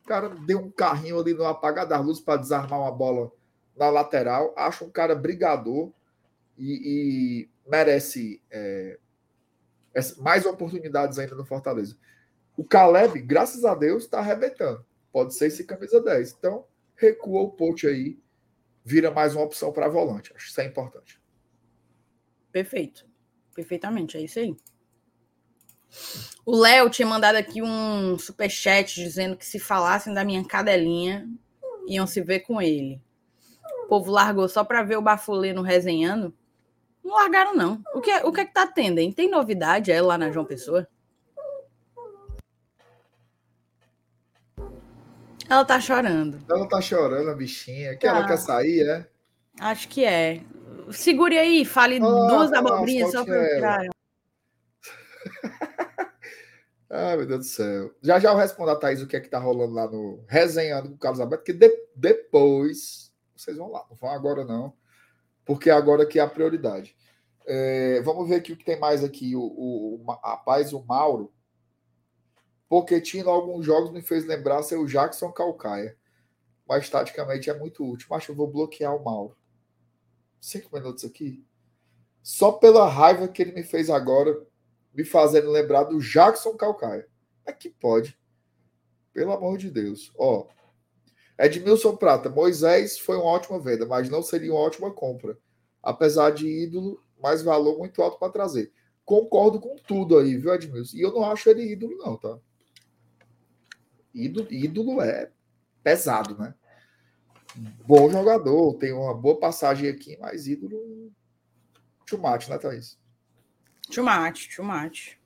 [0.03, 3.31] O cara deu um carrinho ali no apagar das luzes para desarmar uma bola
[3.75, 4.53] na lateral.
[4.55, 5.91] Acho um cara brigador
[6.57, 8.97] e, e merece é,
[10.17, 11.97] mais oportunidades ainda no Fortaleza.
[12.57, 14.85] O Caleb, graças a Deus, está arrebentando.
[15.11, 16.35] Pode ser esse camisa 10.
[16.37, 16.65] Então,
[16.95, 18.19] recua o pote aí,
[18.83, 20.33] vira mais uma opção para volante.
[20.35, 21.21] Acho que isso é importante.
[22.51, 23.07] Perfeito.
[23.55, 24.55] Perfeitamente, é isso aí.
[26.45, 31.27] O Léo tinha mandado aqui um superchat dizendo que se falassem da minha cadelinha,
[31.87, 33.01] iam se ver com ele.
[33.83, 36.33] O povo largou só para ver o Bafuleno resenhando.
[37.03, 37.81] Não largaram, não.
[37.93, 39.11] O que, é, o que é que tá tendo, hein?
[39.11, 40.87] Tem novidade é lá na João Pessoa?
[45.49, 46.39] Ela tá chorando.
[46.47, 47.95] Ela tá chorando, a bichinha.
[47.97, 48.27] Que ela tá.
[48.27, 49.07] quer sair, é?
[49.59, 50.41] Acho que é.
[50.91, 53.81] Segure aí, fale ah, duas abobrinhas só para eu tirar.
[56.89, 57.93] Ai, meu Deus do céu.
[58.01, 60.89] Já já eu respondo a Thaís o que é que tá rolando lá no Resenhando
[60.89, 63.85] com o Carlos Alberto, que de, depois vocês vão lá.
[63.89, 64.73] Não vão agora, não,
[65.49, 66.95] porque agora que é a prioridade.
[67.47, 69.35] É, vamos ver aqui o que tem mais aqui.
[69.35, 71.33] O, o, o rapaz, o Mauro.
[72.67, 75.97] Poquetino, alguns jogos me fez lembrar ser o Jackson Calcaia.
[76.67, 78.05] Mas taticamente é muito útil.
[78.11, 79.35] Mas eu vou bloquear o Mauro
[80.39, 81.43] cinco minutos aqui,
[82.21, 84.39] só pela raiva que ele me fez agora,
[84.93, 87.07] me fazendo lembrar do Jackson Calcaia.
[87.43, 88.15] É que pode.
[89.11, 90.13] Pelo amor de Deus.
[90.15, 90.45] Ó,
[91.39, 95.37] Edmilson Prata, Moisés foi uma ótima venda, mas não seria uma ótima compra.
[95.81, 98.73] Apesar de ídolo, mais valor muito alto para trazer.
[99.05, 100.97] Concordo com tudo aí, viu, Edmilson?
[100.97, 102.37] E eu não acho ele ídolo, não, tá?
[104.13, 105.31] Ídolo, ídolo é
[105.81, 106.53] pesado, né?
[107.85, 111.11] bom jogador, tem uma boa passagem aqui, mas ídolo
[112.05, 112.97] Chumate, né, Thaís?
[113.89, 115.19] Chumate, Chumate.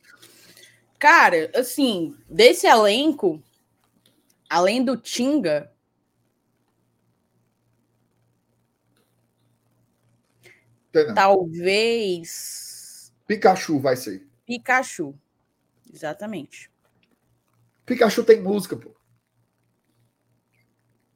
[0.99, 3.41] Cara, assim, desse elenco,
[4.49, 5.72] além do Tinga,
[11.15, 13.13] talvez.
[13.25, 14.27] Pikachu vai ser.
[14.45, 15.17] Pikachu.
[15.91, 16.71] Exatamente.
[17.85, 18.95] Pikachu tem música, pô.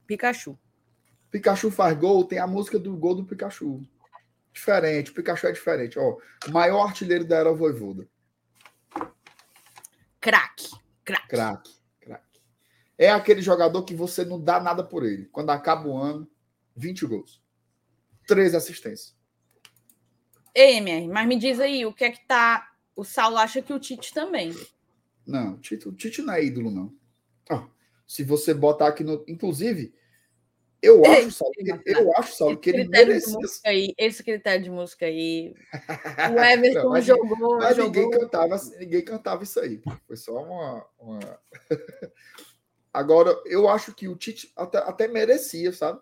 [0.06, 0.58] Pikachu.
[1.30, 3.82] Pikachu faz gol, tem a música do gol do Pikachu.
[4.54, 6.00] Diferente, o Pikachu é diferente.
[6.00, 6.18] Ó,
[6.48, 8.08] o maior artilheiro da era Voivoda.
[10.20, 10.70] Craque,
[11.04, 11.28] craque.
[11.28, 12.42] Craque, craque.
[12.98, 15.26] É aquele jogador que você não dá nada por ele.
[15.26, 16.30] Quando acaba o ano,
[16.76, 17.42] 20 gols.
[18.28, 19.17] 13 assistências.
[20.58, 22.68] Ei, MR, mas me diz aí, o que é que tá.
[22.96, 24.56] O Saulo acha que o Tite também.
[25.24, 26.92] Não, o Tite, o Tite não é ídolo, não.
[27.52, 27.62] Oh,
[28.08, 29.24] se você botar aqui no.
[29.28, 29.94] Inclusive,
[30.82, 33.38] eu acho, Saulo, que, eu acho, Saulo, que ele merecia.
[33.68, 35.54] Aí, esse critério de música aí.
[36.36, 37.58] O Everton não, mas, jogou.
[37.60, 38.04] Mas jogou...
[38.04, 39.80] Ninguém, cantava, ninguém cantava isso aí.
[40.08, 40.88] Foi só uma.
[40.98, 41.40] uma...
[42.92, 46.02] Agora, eu acho que o Tite até, até merecia, sabe?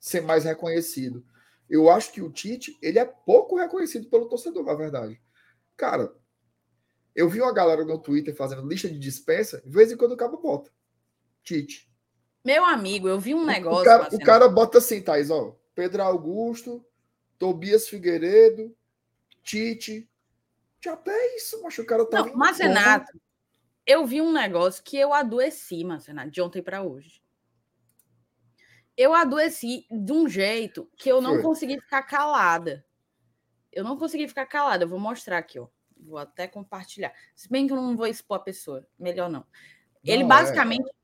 [0.00, 1.24] Ser mais reconhecido.
[1.72, 5.18] Eu acho que o Tite, ele é pouco reconhecido pelo torcedor, na verdade.
[5.74, 6.14] Cara,
[7.16, 10.16] eu vi uma galera no Twitter fazendo lista de dispensa, de vez em quando o
[10.16, 10.70] cabo bota.
[11.42, 11.90] Tite.
[12.44, 13.80] Meu amigo, eu vi um negócio.
[13.80, 15.58] O cara, o cara bota assim, Thais, ó.
[15.74, 16.84] Pedro Augusto,
[17.38, 18.76] Tobias Figueiredo,
[19.42, 20.06] Tite.
[20.86, 22.18] Até isso, mas o cara tá.
[22.18, 23.18] Não, mas Renato,
[23.86, 27.21] eu vi um negócio que eu adoeci, Marcenato, de ontem para hoje.
[28.96, 31.42] Eu adoeci de um jeito que eu não Foi.
[31.42, 32.84] consegui ficar calada.
[33.72, 34.84] Eu não consegui ficar calada.
[34.84, 35.68] Eu vou mostrar aqui, ó.
[35.96, 37.12] Vou até compartilhar.
[37.34, 38.86] Se bem que eu não vou expor a pessoa.
[38.98, 39.46] Melhor não.
[40.04, 40.88] Ele não, é, basicamente.
[40.88, 41.02] É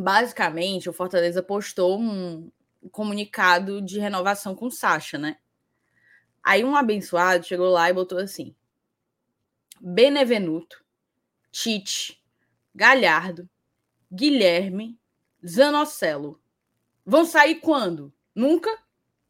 [0.00, 2.50] basicamente, o Fortaleza postou um
[2.90, 5.38] comunicado de renovação com o Sacha, né?
[6.42, 8.54] Aí um abençoado chegou lá e botou assim:
[9.80, 10.84] Benevenuto,
[11.50, 12.22] Tite,
[12.74, 13.48] Galhardo,
[14.10, 14.98] Guilherme,
[15.46, 16.41] Zanocelo.
[17.04, 18.12] Vão sair quando?
[18.34, 18.70] Nunca?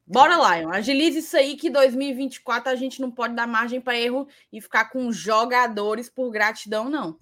[0.06, 0.70] Bora, Lion.
[0.70, 4.86] Agilize isso aí que 2024 a gente não pode dar margem para erro e ficar
[4.90, 7.18] com jogadores por gratidão, não.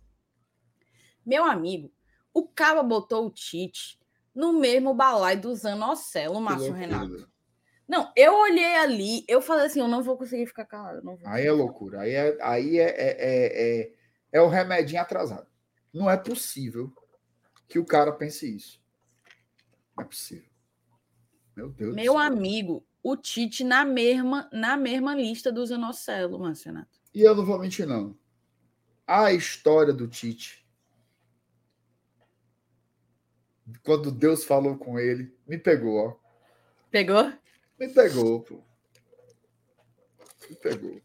[1.24, 1.92] Meu amigo,
[2.32, 3.98] o Caba botou o Tite
[4.34, 7.28] no mesmo balai do Zanocelo, Márcio Renato.
[7.86, 11.02] Não, eu olhei ali, eu falei assim, eu não vou conseguir ficar calado.
[11.24, 12.00] Aí é loucura.
[12.00, 13.92] Aí é, aí é, é, é, é,
[14.32, 15.46] é o remedinho atrasado.
[15.92, 16.92] Não é possível
[17.68, 18.79] que o cara pense isso.
[20.00, 20.50] Não é possível.
[21.54, 21.94] Meu Deus.
[21.94, 26.98] Meu amigo, o Tite na mesma, na mesma lista do Zanocelo, Marcenato.
[27.12, 28.16] E eu não vou mentir, não.
[29.06, 30.66] A história do Tite.
[33.82, 36.16] Quando Deus falou com ele, me pegou, ó.
[36.90, 37.32] Pegou?
[37.78, 38.62] Me pegou, pô.
[40.48, 41.00] Me pegou.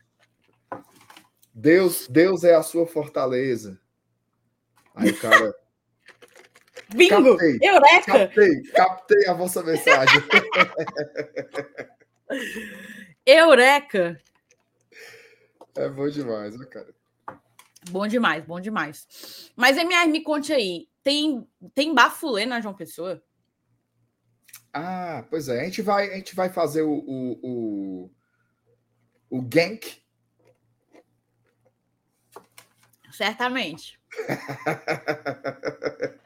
[1.53, 3.79] Deus, Deus é a sua fortaleza.
[4.93, 5.64] Aí o cara.
[6.95, 7.37] Bingo!
[7.37, 7.59] Captei.
[7.61, 8.11] Eureka!
[8.11, 10.21] Captei, captei a vossa mensagem.
[13.25, 14.21] Eureka!
[15.75, 16.93] É bom demais, né, cara?
[17.89, 19.51] Bom demais, bom demais.
[19.55, 20.87] Mas, MR, me conte aí.
[21.03, 23.21] Tem, tem bafulê na João Pessoa?
[24.73, 25.61] Ah, pois é.
[25.61, 28.11] A gente vai, a gente vai fazer o, o, o,
[29.29, 30.01] o Gank.
[33.11, 33.99] Certamente.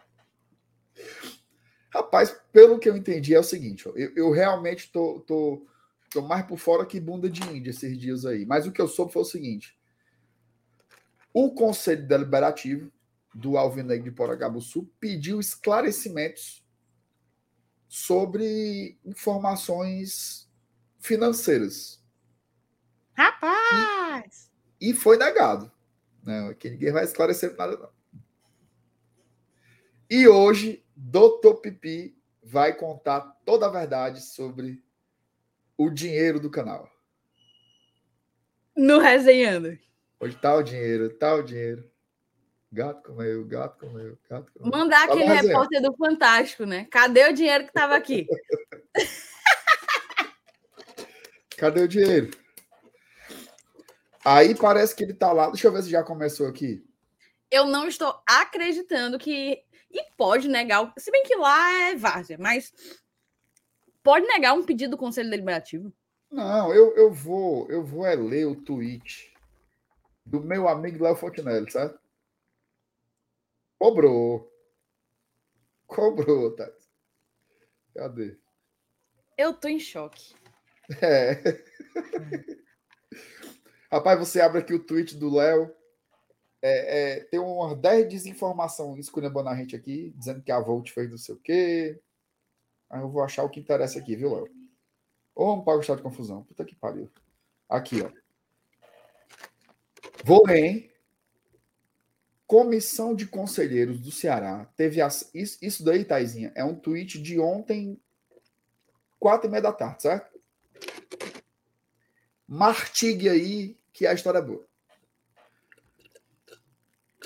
[1.89, 5.65] Rapaz, pelo que eu entendi, é o seguinte: eu, eu realmente tô, tô,
[6.11, 8.45] tô mais por fora que bunda de índia esses dias aí.
[8.45, 9.77] Mas o que eu soube foi o seguinte:
[11.33, 12.91] o Conselho Deliberativo
[13.33, 16.63] do Alvinegro de Poragabuçu pediu esclarecimentos
[17.87, 20.47] sobre informações
[20.99, 22.03] financeiras.
[23.13, 24.51] Rapaz!
[24.79, 25.71] E foi negado.
[26.23, 27.89] Não, que ninguém vai esclarecer nada, não.
[30.09, 31.53] E hoje, Dr.
[31.61, 34.83] Pipi vai contar toda a verdade sobre
[35.77, 36.91] o dinheiro do canal.
[38.75, 39.79] No resenhando.
[40.19, 41.89] Hoje tá o dinheiro, tá o dinheiro.
[42.69, 44.71] Gato comeu, gato comeu, gato comeu.
[44.71, 46.85] Mandar Tá aquele repórter do Fantástico, né?
[46.91, 48.27] Cadê o dinheiro que tava aqui?
[51.57, 52.29] Cadê o dinheiro?
[54.23, 55.47] Aí parece que ele tá lá.
[55.47, 56.85] Deixa eu ver se já começou aqui.
[57.51, 59.63] Eu não estou acreditando que.
[59.91, 60.93] E pode negar.
[60.97, 62.71] Se bem que lá é várzea, mas.
[64.03, 65.93] Pode negar um pedido do Conselho Deliberativo.
[66.31, 69.33] Não, eu, eu vou, eu vou é ler o tweet
[70.25, 71.99] do meu amigo Léo Fontinelli, certo?
[73.79, 74.47] Cobrou.
[75.87, 76.71] Cobrou, tá?
[77.95, 78.37] Cadê?
[79.37, 80.35] Eu tô em choque.
[81.01, 81.41] É.
[83.91, 85.73] Rapaz, você abre aqui o tweet do Léo.
[86.61, 91.09] É, é, tem umas 10 desinformação esculhambando a gente aqui, dizendo que a Volt fez
[91.09, 92.01] não sei o quê.
[92.89, 94.49] Aí eu vou achar o que interessa aqui, viu, Léo?
[95.35, 96.43] Ô, Homem para gostar de confusão.
[96.43, 97.09] Puta que pariu.
[97.69, 98.11] Aqui, ó.
[100.23, 100.91] Vou ler, hein?
[102.45, 105.29] Comissão de Conselheiros do Ceará teve as...
[105.33, 108.01] isso, isso daí, Taizinha, é um tweet de ontem,
[109.19, 110.39] quatro e meia da tarde, certo?
[112.47, 114.68] Martigue aí que a história é boa.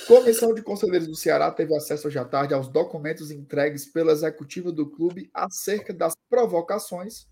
[0.08, 4.72] Comissão de Conselheiros do Ceará teve acesso hoje à tarde aos documentos entregues pela executiva
[4.72, 7.28] do clube acerca das provocações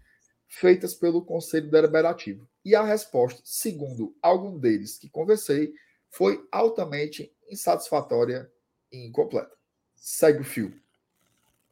[0.47, 2.47] feitas pelo Conselho Deliberativo.
[2.63, 5.73] E a resposta, segundo algum deles que conversei,
[6.09, 8.51] foi altamente insatisfatória
[8.91, 9.51] e incompleta.
[9.95, 10.73] Segue o fio.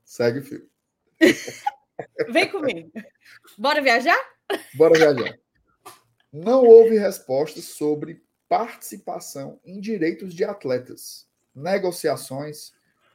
[0.03, 0.69] Segue o fio.
[2.31, 2.91] Vem comigo.
[3.57, 4.17] Bora viajar?
[4.75, 5.37] Bora viajar.
[6.31, 12.73] Não houve respostas sobre participação em direitos de atletas, negociações,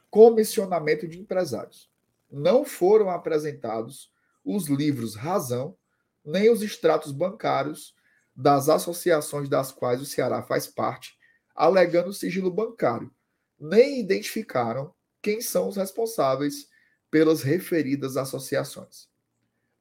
[0.09, 1.91] comissionamento de empresários.
[2.31, 4.09] Não foram apresentados
[4.45, 5.77] os livros Razão,
[6.23, 7.93] nem os extratos bancários
[8.33, 11.17] das associações das quais o Ceará faz parte,
[11.53, 13.13] alegando sigilo bancário.
[13.59, 16.69] Nem identificaram quem são os responsáveis
[17.11, 19.09] pelas referidas associações.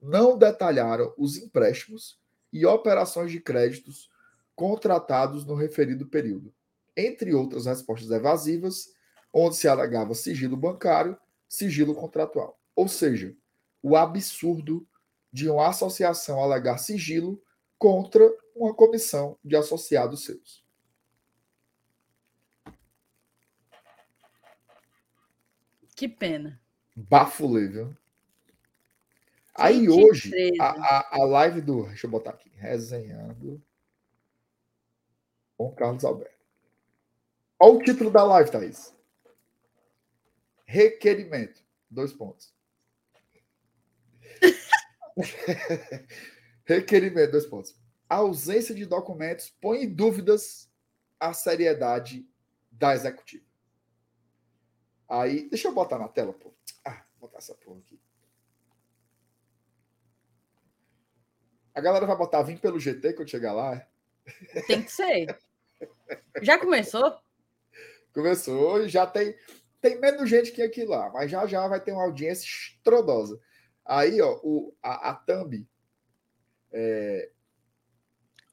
[0.00, 2.18] Não detalharam os empréstimos
[2.52, 4.08] e operações de créditos
[4.54, 6.54] contratados no referido período,
[6.96, 8.94] entre outras respostas evasivas,
[9.32, 12.58] onde se alegava sigilo bancário, sigilo contratual.
[12.74, 13.36] Ou seja,
[13.82, 14.86] o absurdo
[15.32, 17.42] de uma associação alegar sigilo
[17.76, 20.64] contra uma comissão de associados seus.
[25.96, 26.60] Que pena.
[26.96, 27.96] Bafulê, viu?
[29.54, 31.86] Aí hoje, a, a, a live do.
[31.86, 32.50] Deixa eu botar aqui.
[32.56, 33.62] Resenhando
[35.56, 36.34] com Carlos Alberto.
[37.58, 38.94] Olha o título da live, Thaís.
[40.64, 41.62] Requerimento.
[41.90, 42.52] Dois pontos.
[46.64, 47.76] Requerimento, dois pontos.
[48.08, 50.70] A ausência de documentos põe em dúvidas
[51.18, 52.28] a seriedade
[52.70, 53.44] da executiva.
[55.08, 56.52] Aí, deixa eu botar na tela, pô.
[56.84, 58.00] Ah, vou botar essa porra aqui.
[61.74, 63.86] A galera vai botar vim pelo GT quando chegar lá.
[64.66, 65.38] Tem que ser.
[66.42, 67.16] Já começou?
[68.12, 69.36] Começou e já tem.
[69.80, 73.40] tem menos gente que aqui lá, mas já já vai ter uma audiência estrodosa.
[73.84, 75.66] Aí, ó, o, a, a Thumb.
[76.72, 77.30] É,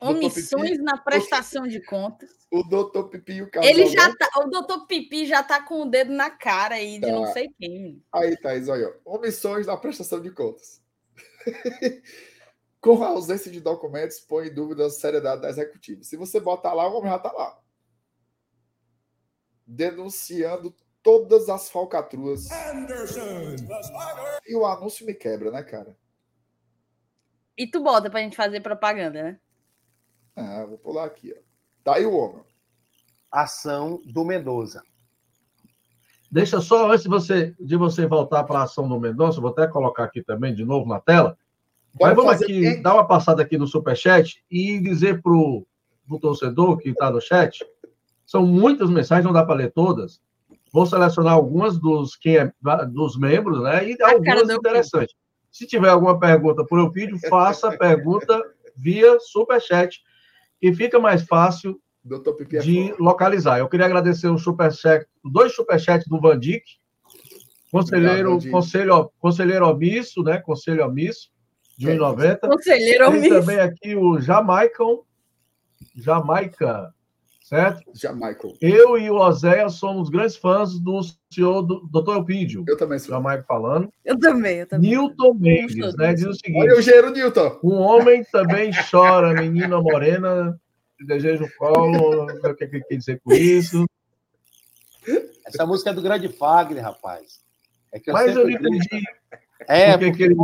[0.02, 2.32] Omissões Pipi, na prestação de contas.
[2.50, 3.70] O doutor Pipi e o casal.
[3.70, 7.06] Ele já tá, o doutor Pipi já tá com o dedo na cara aí de
[7.06, 7.12] tá.
[7.12, 8.04] não sei quem.
[8.12, 10.82] Aí, Thaís, olha, omissões na prestação de contas.
[12.82, 16.04] com a ausência de documentos, põe em dúvida a seriedade da executiva.
[16.04, 17.58] Se você botar lá, o homem já tá lá.
[19.66, 22.50] Denunciando todas as falcatruas.
[22.52, 23.56] Anderson,
[24.46, 25.96] e o anúncio me quebra, né, cara?
[27.56, 29.40] E tu bota pra gente fazer propaganda, né?
[30.36, 31.42] Ah, vou pular aqui, ó.
[31.84, 32.44] Tá aí o homem.
[33.32, 34.82] Ação do Mendoza.
[36.32, 39.68] Deixa só, antes de você, de você voltar para a ação do Mendonça, vou até
[39.68, 41.38] colocar aqui também de novo na tela.
[42.00, 45.66] Mas vamos aqui dar uma passada aqui no Superchat e dizer para o
[46.20, 47.66] torcedor que está no chat.
[48.26, 50.22] São muitas mensagens, não dá para ler todas.
[50.72, 52.52] Vou selecionar algumas dos, quem é,
[52.89, 53.89] dos membros, né?
[53.89, 55.16] E a algumas interessantes.
[55.52, 58.42] Se tiver alguma pergunta por eu vídeo, faça a pergunta
[58.76, 60.00] via Superchat
[60.62, 61.80] e fica mais fácil
[62.54, 63.60] é de localizar.
[63.60, 66.64] Eu queria agradecer o superchat, dois superchats do Vandic,
[67.72, 70.39] conselheiro, Obrigado, conselho, conselheiro omisso, né?
[70.39, 71.30] Conselho omisso,
[71.82, 72.40] de 1,90.
[72.42, 73.12] Conselheiro.
[73.12, 75.02] Tem também aqui o Jamaicão,
[75.96, 76.94] Jamaica,
[77.44, 77.92] certo?
[77.96, 78.48] Jamaica.
[78.62, 81.02] Eu e o Oséia somos grandes fãs do
[81.32, 82.18] senhor do Dr.
[82.18, 82.64] Elpidio.
[82.68, 83.16] Eu também sou.
[83.16, 83.92] Jamaica falando.
[84.06, 84.92] Eu também, eu também.
[84.92, 86.14] Newton Mendes, né?
[86.14, 86.62] Diz o seguinte.
[86.62, 87.60] Olha o gênero, Newton.
[87.64, 90.60] Um homem também chora, menina morena,
[91.04, 93.86] deseja o colo, o que ele quer dizer com isso.
[95.48, 97.40] Essa música é do grande Fagner, rapaz.
[97.92, 99.04] É que eu Mas eu não entendi.
[99.68, 100.36] É, porque, porque ele...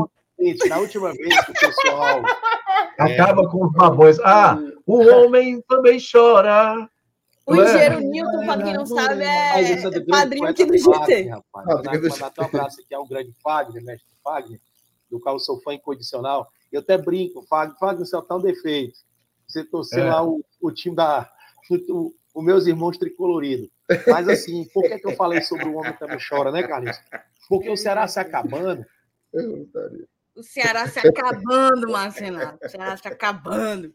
[0.69, 2.21] na última vez que o pessoal...
[2.97, 3.47] Acaba é...
[3.47, 4.19] com os babões.
[4.21, 6.89] Ah, o homem também chora.
[7.45, 11.29] O engenheiro Newton, para quem não sabe, é, é padrinho aqui do GT.
[11.29, 11.65] Rapaz.
[11.65, 14.59] Mandar, mandar um abraço aqui ao grande Fagner, mestre Fagner,
[15.09, 16.49] do qual eu sou fã incondicional.
[16.71, 18.99] Eu até brinco, Fagner, Fagner, você é tão defeito.
[19.47, 20.09] Você torceu é.
[20.09, 21.29] lá o, o time da.
[21.89, 23.69] O, o meus irmãos tricoloridos.
[24.07, 26.97] Mas assim, por que, que eu falei sobre o homem também chora, né, Carlinhos?
[27.49, 28.85] Porque o Ceará se acabando.
[30.37, 32.37] O Ceará se acabando, Marcelo.
[32.63, 33.91] O Ceará se acabando.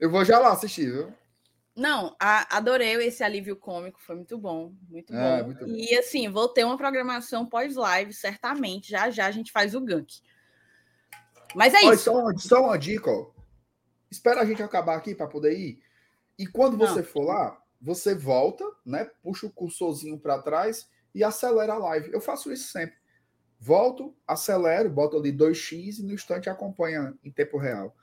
[0.00, 1.14] Eu vou já lá assistir, viu?
[1.76, 5.46] Não, a, adorei esse alívio cômico, foi muito bom, muito é, bom.
[5.46, 8.90] muito e assim, vou ter uma programação pós-live, certamente.
[8.90, 10.20] Já já a gente faz o gank.
[11.54, 12.04] Mas é Olha, isso.
[12.04, 13.30] Só uma, só uma dica, ó.
[14.10, 15.80] Espera a gente acabar aqui para poder ir.
[16.36, 17.06] E quando você Não.
[17.06, 19.08] for lá, você volta, né?
[19.22, 22.12] Puxa o cursorzinho para trás e acelera a live.
[22.12, 23.01] Eu faço isso sempre.
[23.64, 27.96] Volto, acelero, boto ali 2x e no instante acompanha em tempo real.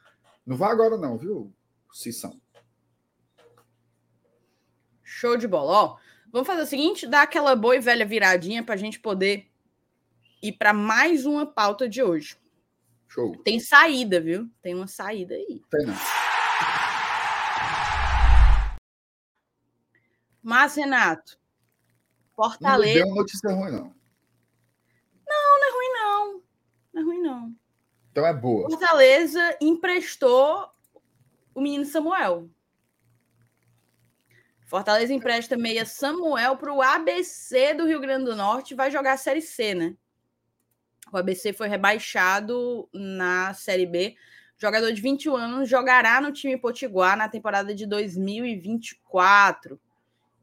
[0.46, 1.54] Não vá agora não, viu,
[1.92, 2.40] Cissão?
[5.04, 5.72] Show de bola.
[5.74, 5.98] Ó,
[6.32, 9.52] vamos fazer o seguinte: dar aquela boa e velha viradinha para a gente poder
[10.42, 12.38] ir para mais uma pauta de hoje.
[13.10, 13.36] Show.
[13.44, 14.50] Tem saída, viu?
[14.62, 15.62] Tem uma saída aí.
[15.70, 15.96] Tem não.
[20.42, 21.38] Mas, Renato,
[22.34, 23.00] Fortaleza.
[23.00, 24.00] Não deu notícia ruim, não
[25.68, 26.44] é ruim, não.
[26.94, 27.56] Não é ruim, não.
[28.20, 28.70] Então é boa.
[28.70, 30.70] Fortaleza emprestou
[31.56, 32.50] o menino Samuel.
[34.66, 39.18] Fortaleza empresta meia Samuel para o ABC do Rio Grande do Norte vai jogar a
[39.18, 39.96] Série C, né?
[41.12, 44.16] O ABC foi rebaixado na Série B.
[44.58, 49.80] Jogador de 21 anos jogará no time Potiguar na temporada de 2024.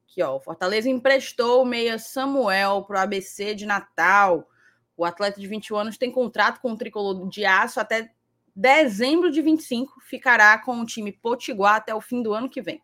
[0.04, 4.48] Aqui, ó, Fortaleza emprestou o meia Samuel para o ABC de Natal.
[4.96, 8.10] O atleta de 21 anos tem contrato com o tricolor de aço até
[8.54, 10.00] dezembro de 25.
[10.00, 12.80] Ficará com o time Potiguar até o fim do ano que vem.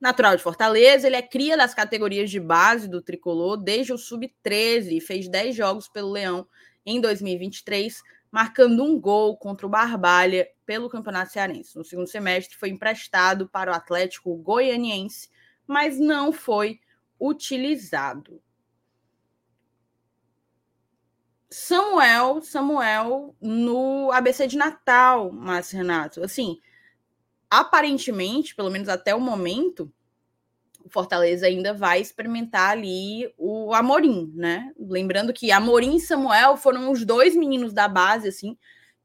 [0.00, 4.96] Natural de Fortaleza, ele é cria das categorias de base do tricolor desde o sub-13
[4.96, 6.44] e fez 10 jogos pelo Leão
[6.84, 11.78] em 2023, marcando um gol contra o Barbalha pelo Campeonato Cearense.
[11.78, 15.28] No segundo semestre, foi emprestado para o Atlético Goianiense,
[15.68, 16.80] mas não foi
[17.20, 18.42] utilizado.
[21.52, 26.58] Samuel, Samuel no ABC de Natal, mas Renato, assim,
[27.50, 29.92] aparentemente, pelo menos até o momento,
[30.82, 34.72] o Fortaleza ainda vai experimentar ali o Amorim, né?
[34.78, 38.56] Lembrando que Amorim e Samuel foram os dois meninos da base, assim,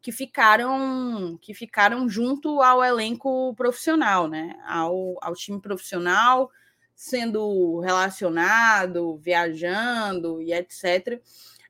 [0.01, 4.55] que ficaram que ficaram junto ao elenco profissional, né?
[4.65, 6.49] Ao, ao time profissional,
[6.95, 11.21] sendo relacionado, viajando e etc.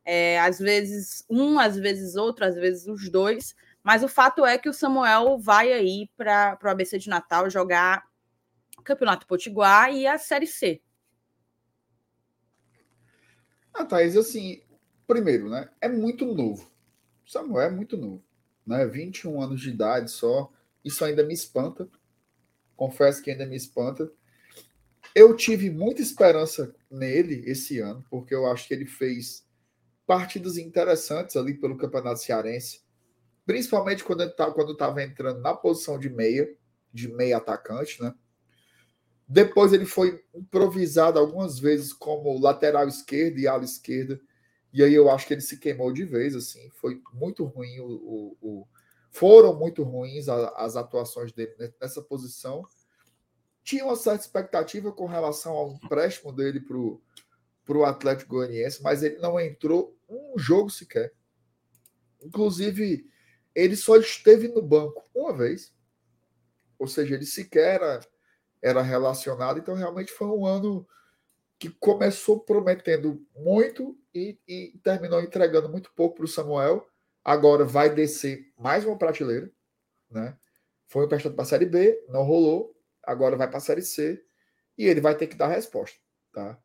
[0.09, 3.53] É, às vezes um, às vezes outro, às vezes os dois.
[3.83, 8.05] Mas o fato é que o Samuel vai aí para o ABC de Natal jogar
[8.85, 10.81] Campeonato Potiguar e a Série C.
[13.89, 14.61] Thaís, assim,
[15.05, 15.69] primeiro, né?
[15.81, 16.71] É muito novo.
[17.25, 18.23] Samuel é muito novo,
[18.65, 18.85] né?
[18.85, 20.51] 21 anos de idade só.
[20.83, 21.87] Isso ainda me espanta.
[22.77, 24.09] Confesso que ainda me espanta.
[25.13, 29.46] Eu tive muita esperança nele esse ano, porque eu acho que ele fez
[30.07, 32.81] partidas interessantes ali pelo Campeonato Cearense,
[33.45, 36.49] principalmente quando estava quando estava entrando na posição de meia,
[36.91, 38.15] de meia atacante, né?
[39.27, 44.19] Depois ele foi improvisado algumas vezes como lateral esquerdo e ala esquerda.
[44.71, 46.69] E aí eu acho que ele se queimou de vez, assim.
[46.71, 48.67] Foi muito ruim o, o, o
[49.11, 52.63] foram muito ruins as atuações dele nessa posição.
[53.63, 59.17] Tinha uma certa expectativa com relação ao empréstimo dele para o Atlético Goianiense, mas ele
[59.17, 61.13] não entrou um jogo sequer.
[62.21, 63.09] Inclusive,
[63.53, 65.73] ele só esteve no banco uma vez.
[66.77, 67.99] Ou seja, ele sequer era,
[68.61, 69.59] era relacionado.
[69.59, 70.87] Então, realmente foi um ano
[71.59, 76.87] que começou prometendo muito e, e terminou entregando muito pouco para o Samuel.
[77.23, 79.51] Agora vai descer mais uma prateleira,
[80.09, 80.37] né?
[80.87, 82.75] Foi emprestado para a Série B, não rolou.
[83.03, 84.23] Agora vai para a Série C
[84.77, 85.97] e ele vai ter que dar resposta,
[86.31, 86.57] tá?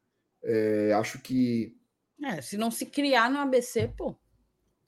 [0.43, 1.77] É, acho que.
[2.23, 4.17] É, se não se criar no ABC, pô.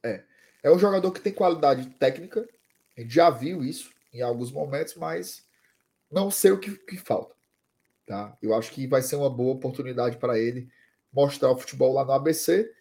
[0.03, 0.25] É.
[0.63, 2.49] É um jogador que tem qualidade técnica.
[2.97, 5.45] A gente já viu isso em alguns momentos, mas
[6.11, 7.35] não sei o que, que falta.
[8.07, 8.37] Tá?
[8.41, 10.69] Eu acho que vai ser uma boa oportunidade para ele
[11.13, 12.73] mostrar o futebol lá no ABC.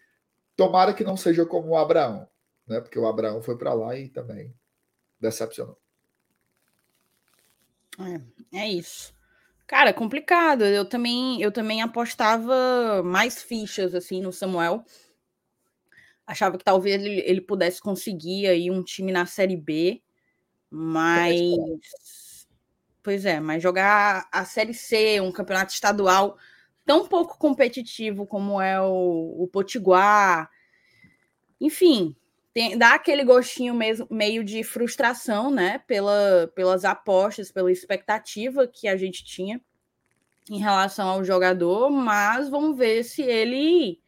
[0.56, 2.28] Tomara que não seja como o Abraão,
[2.68, 2.80] né?
[2.80, 4.56] Porque o Abraão foi para lá e também
[5.20, 5.80] decepcionou.
[8.52, 9.16] É, é isso.
[9.66, 10.64] Cara, é complicado.
[10.66, 14.84] Eu também, eu também apostava mais fichas assim no Samuel.
[16.26, 20.02] Achava que talvez ele, ele pudesse conseguir aí um time na Série B,
[20.70, 22.48] mas
[23.02, 26.38] pois é, mas jogar a Série C, um campeonato estadual
[26.86, 30.50] tão pouco competitivo como é o, o Potiguar,
[31.60, 32.16] enfim,
[32.54, 35.80] tem, dá aquele gostinho mesmo, meio de frustração, né?
[35.88, 39.60] Pela, pelas apostas, pela expectativa que a gente tinha
[40.50, 44.00] em relação ao jogador, mas vamos ver se ele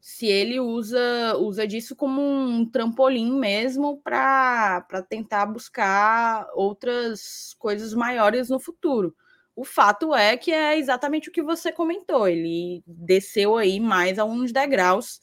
[0.00, 8.48] se ele usa usa disso como um trampolim mesmo para tentar buscar outras coisas maiores
[8.48, 9.14] no futuro.
[9.56, 14.52] O fato é que é exatamente o que você comentou, ele desceu aí mais alguns
[14.52, 15.20] degraus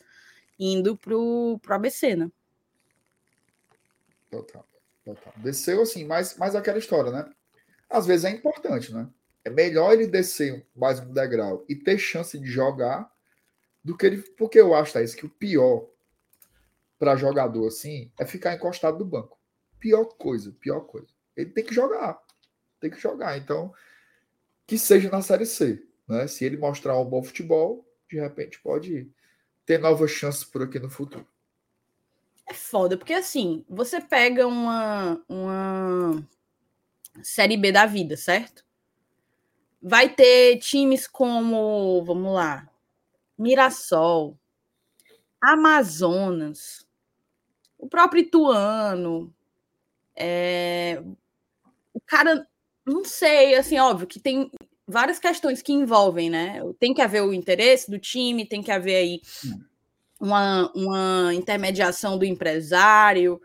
[0.59, 2.29] indo para o ABC, né?
[4.35, 4.67] Total,
[5.03, 5.33] total.
[5.37, 7.31] Desceu assim, mas, mas aquela história, né?
[7.89, 9.07] Às vezes é importante, né?
[9.43, 13.09] É melhor ele descer mais um degrau e ter chance de jogar
[13.83, 14.21] do que ele.
[14.21, 15.87] Porque eu acho, Thaís, que o pior
[16.97, 19.39] para jogador assim é ficar encostado no banco.
[19.79, 21.07] Pior coisa, pior coisa.
[21.37, 22.19] Ele tem que jogar.
[22.79, 23.37] Tem que jogar.
[23.37, 23.73] Então,
[24.65, 25.85] que seja na Série C.
[26.07, 26.27] Né?
[26.27, 29.11] Se ele mostrar um bom futebol, de repente pode
[29.65, 31.27] ter novas chances por aqui no futuro.
[32.47, 36.27] É foda, porque assim, você pega uma, uma
[37.23, 38.63] Série B da vida, certo?
[39.81, 42.69] Vai ter times como, vamos lá,
[43.37, 44.37] Mirassol,
[45.41, 46.85] Amazonas,
[47.77, 49.33] o próprio Ituano.
[50.15, 51.01] É...
[51.93, 52.47] O cara,
[52.85, 54.51] não sei, assim, óbvio que tem
[54.87, 56.61] várias questões que envolvem, né?
[56.79, 59.21] Tem que haver o interesse do time, tem que haver aí
[60.19, 63.39] uma, uma intermediação do empresário,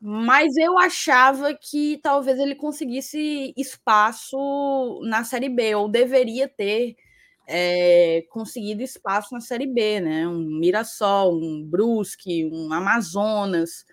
[0.00, 6.96] mas eu achava que talvez ele conseguisse espaço na Série B, ou deveria ter
[7.46, 10.28] é, conseguido espaço na Série B, né?
[10.28, 13.84] Um Mirassol, um Brusque, um Amazonas,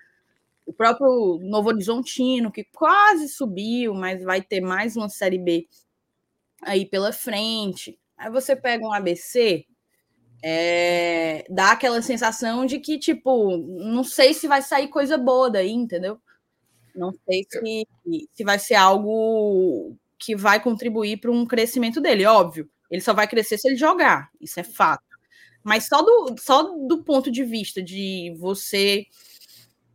[0.66, 5.68] o próprio Novo Horizontino, que quase subiu, mas vai ter mais uma Série B
[6.62, 8.00] aí pela frente.
[8.18, 9.66] Aí você pega um ABC,
[10.46, 15.72] é, dá aquela sensação de que, tipo, não sei se vai sair coisa boa daí,
[15.72, 16.20] entendeu?
[16.94, 17.88] Não sei se,
[18.34, 22.70] se vai ser algo que vai contribuir para um crescimento dele, óbvio.
[22.92, 25.04] Ele só vai crescer se ele jogar, isso é fato.
[25.64, 29.06] Mas só do, só do ponto de vista de você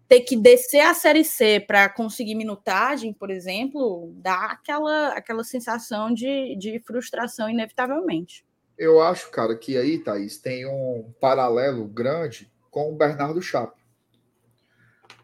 [0.08, 6.12] ter que descer a Série C para conseguir minutagem, por exemplo, dá aquela, aquela sensação
[6.12, 8.47] de, de frustração, inevitavelmente.
[8.78, 13.76] Eu acho, cara, que aí, Thaís, tem um paralelo grande com o Bernardo Chapo.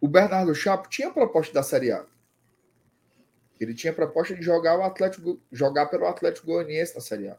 [0.01, 2.05] O Bernardo Chapo tinha proposta da Série A.
[3.61, 7.39] Ele tinha proposta de jogar o Atlético, jogar pelo Atlético Goianiense na Série A.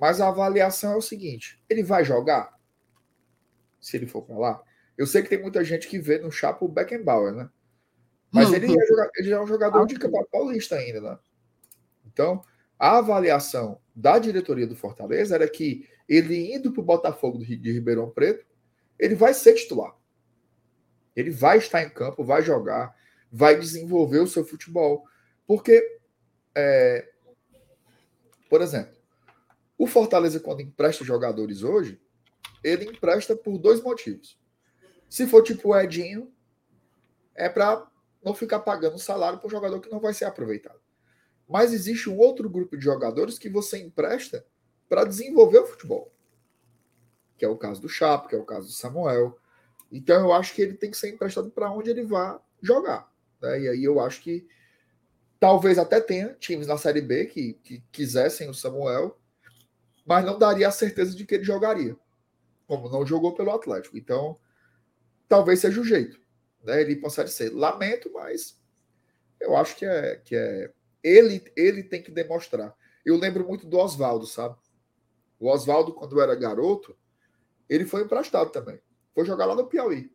[0.00, 2.58] Mas a avaliação é o seguinte: ele vai jogar?
[3.78, 4.62] Se ele for para lá?
[4.96, 7.50] Eu sei que tem muita gente que vê no Chapo o Beckenbauer, né?
[8.30, 11.18] Mas ele, é jogar, ele é um jogador de Campeonato Paulista ainda, né?
[12.06, 12.42] Então,
[12.78, 18.10] a avaliação da diretoria do Fortaleza era que ele indo para o Botafogo de Ribeirão
[18.10, 18.46] Preto,
[18.98, 19.94] ele vai ser titular.
[21.14, 22.96] Ele vai estar em campo, vai jogar,
[23.30, 25.04] vai desenvolver o seu futebol.
[25.46, 26.00] Porque,
[26.54, 27.08] é,
[28.48, 28.96] por exemplo,
[29.76, 32.00] o Fortaleza, quando empresta jogadores hoje,
[32.62, 34.38] ele empresta por dois motivos.
[35.08, 36.32] Se for tipo o Edinho,
[37.34, 37.86] é para
[38.24, 40.81] não ficar pagando salário para um jogador que não vai ser aproveitado.
[41.48, 44.46] Mas existe um outro grupo de jogadores que você empresta
[44.88, 46.12] para desenvolver o futebol.
[47.36, 49.38] Que é o caso do Chapo, que é o caso do Samuel.
[49.90, 53.10] Então eu acho que ele tem que ser emprestado para onde ele vá jogar.
[53.40, 53.62] Né?
[53.62, 54.46] E aí eu acho que
[55.38, 59.18] talvez até tenha times na Série B que, que quisessem o Samuel,
[60.06, 61.96] mas não daria a certeza de que ele jogaria,
[62.66, 63.96] como não jogou pelo Atlético.
[63.96, 64.38] Então,
[65.28, 66.20] talvez seja o jeito.
[66.62, 66.80] Né?
[66.80, 67.50] Ele pode ser.
[67.50, 68.60] Lamento, mas
[69.40, 70.72] eu acho que é, que é
[71.02, 72.76] ele, ele tem que demonstrar.
[73.04, 74.56] Eu lembro muito do Oswaldo, sabe?
[75.38, 76.96] O Oswaldo, quando era garoto,
[77.68, 78.80] ele foi emprestado também.
[79.14, 80.10] Foi jogar lá no Piauí.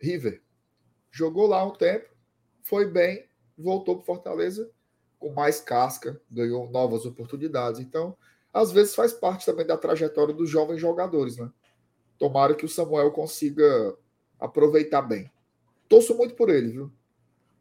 [0.00, 0.42] River.
[1.10, 2.08] Jogou lá um tempo,
[2.62, 4.70] foi bem, voltou para Fortaleza
[5.18, 7.80] com mais casca, ganhou novas oportunidades.
[7.80, 8.16] Então,
[8.52, 11.50] às vezes faz parte também da trajetória dos jovens jogadores, né?
[12.18, 13.96] Tomara que o Samuel consiga
[14.38, 15.30] aproveitar bem.
[15.88, 16.92] Torço muito por ele, viu?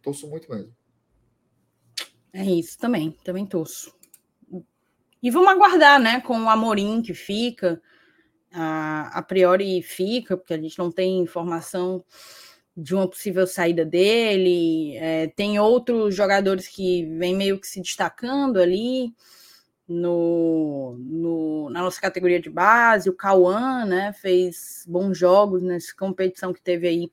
[0.02, 0.76] Torço muito mesmo.
[2.34, 3.94] É isso também, também torço.
[5.22, 7.80] E vamos aguardar, né, com o Amorim que fica,
[8.52, 12.04] a, a priori fica, porque a gente não tem informação
[12.76, 14.98] de uma possível saída dele.
[14.98, 19.14] É, tem outros jogadores que vêm meio que se destacando ali
[19.88, 23.10] no, no, na nossa categoria de base.
[23.10, 27.12] O Cauã né, fez bons jogos nessa competição que teve aí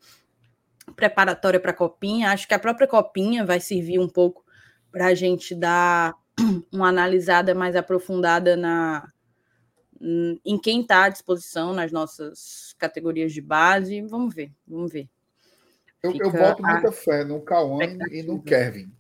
[0.97, 2.31] preparatória para a Copinha.
[2.31, 4.45] Acho que a própria Copinha vai servir um pouco
[4.91, 6.15] para a gente dar
[6.73, 9.09] uma analisada mais aprofundada na
[10.03, 14.01] em quem está à disposição nas nossas categorias de base.
[14.01, 15.09] Vamos ver, vamos ver.
[16.03, 17.81] Eu, eu boto muita fé no Cauã
[18.11, 18.91] e no Kevin.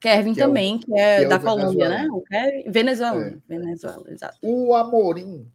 [0.00, 2.08] Kevin que também, é o, que é, que é da Colômbia, né?
[2.10, 3.36] O Kevin, Venezuela, é.
[3.46, 4.38] Venezuela, exato.
[4.40, 5.50] O Amorim,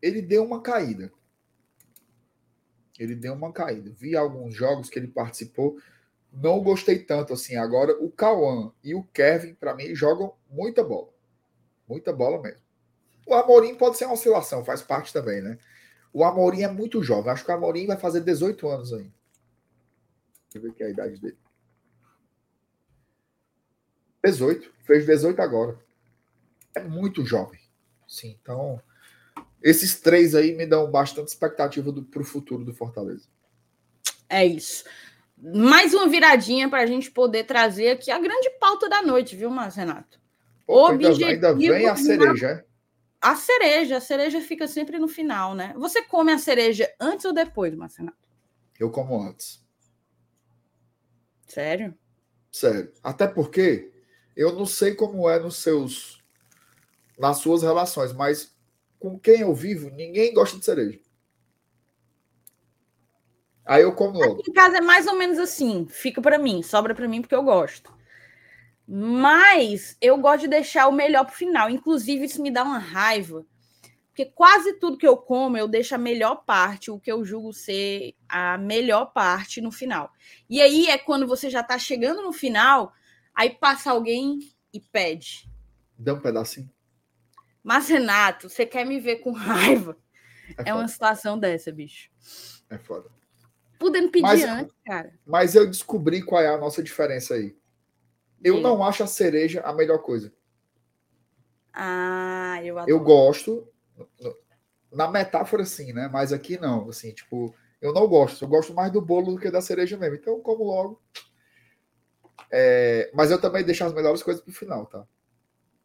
[0.00, 1.12] ele deu uma caída.
[2.98, 3.92] Ele deu uma caída.
[3.98, 5.76] Vi alguns jogos que ele participou
[6.32, 7.56] não gostei tanto assim.
[7.56, 11.08] Agora, o Cauã e o Kevin, para mim, jogam muita bola.
[11.86, 12.62] Muita bola mesmo.
[13.26, 15.58] O Amorim pode ser uma oscilação, faz parte também, né?
[16.12, 17.30] O Amorim é muito jovem.
[17.30, 19.12] Acho que o Amorim vai fazer 18 anos ainda.
[20.44, 21.38] Deixa eu ver que a idade dele.
[24.24, 24.72] 18.
[24.84, 25.78] Fez 18 agora.
[26.74, 27.60] É muito jovem.
[28.08, 28.80] Sim, então.
[29.62, 33.28] Esses três aí me dão bastante expectativa para o futuro do Fortaleza.
[34.28, 34.84] É isso
[35.42, 39.50] mais uma viradinha para a gente poder trazer aqui a grande pauta da noite, viu,
[39.50, 40.20] Márcio Renato?
[40.66, 42.64] Objetivo ainda vem a cereja, é?
[43.20, 45.74] A cereja, a cereja fica sempre no final, né?
[45.76, 48.28] Você come a cereja antes ou depois, Márcio Renato?
[48.78, 49.64] Eu como antes.
[51.46, 51.94] Sério?
[52.50, 52.92] Sério.
[53.02, 53.92] Até porque
[54.36, 56.22] eu não sei como é nos seus
[57.18, 58.56] nas suas relações, mas
[58.98, 60.98] com quem eu vivo, ninguém gosta de cereja.
[63.64, 64.40] Aí eu como logo.
[64.40, 65.86] Aqui em casa é mais ou menos assim.
[65.88, 67.92] Fica para mim, sobra para mim porque eu gosto.
[68.86, 71.70] Mas eu gosto de deixar o melhor para o final.
[71.70, 73.46] Inclusive, isso me dá uma raiva.
[74.08, 77.52] Porque quase tudo que eu como, eu deixo a melhor parte, o que eu julgo
[77.52, 80.12] ser a melhor parte no final.
[80.50, 82.92] E aí é quando você já está chegando no final,
[83.34, 84.40] aí passa alguém
[84.74, 85.48] e pede.
[85.96, 86.68] Dá um pedacinho.
[87.62, 89.96] Mas, Renato, você quer me ver com raiva?
[90.58, 92.10] É, é uma situação dessa, bicho.
[92.68, 93.08] É foda
[93.82, 95.12] podendo pedir mas, antes, cara.
[95.26, 97.56] Mas eu descobri qual é a nossa diferença aí.
[98.42, 100.32] Eu não acho a cereja a melhor coisa.
[101.72, 102.90] Ah, eu adoro.
[102.90, 103.68] Eu gosto,
[104.92, 106.08] na metáfora sim, né?
[106.12, 108.44] Mas aqui não, assim, tipo, eu não gosto.
[108.44, 110.16] Eu gosto mais do bolo do que da cereja mesmo.
[110.16, 111.02] Então, como logo.
[112.50, 115.06] É, mas eu também deixo as melhores coisas pro final, tá?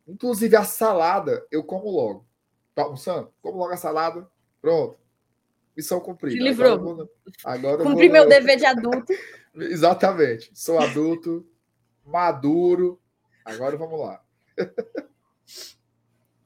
[0.07, 2.25] Inclusive a salada, eu como logo.
[2.75, 3.31] Tá almoçando?
[3.41, 4.29] Como logo a salada.
[4.61, 4.99] Pronto.
[5.77, 6.35] Missão cumprida.
[6.35, 6.73] Te livrou.
[6.73, 7.07] Agora,
[7.43, 9.13] agora Cumpri meu dever de adulto.
[9.53, 10.49] Exatamente.
[10.55, 11.47] Sou adulto,
[12.03, 12.99] maduro.
[13.45, 14.19] Agora vamos lá.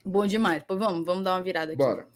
[0.03, 0.62] Bom demais.
[0.68, 1.78] Pois vamos, vamos dar uma virada aqui.
[1.78, 2.10] Bora.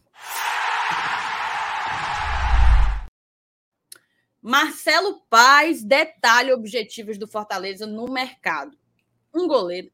[4.41, 8.77] Marcelo Paz detalha objetivos do Fortaleza no mercado.
[9.33, 9.89] Um goleiro,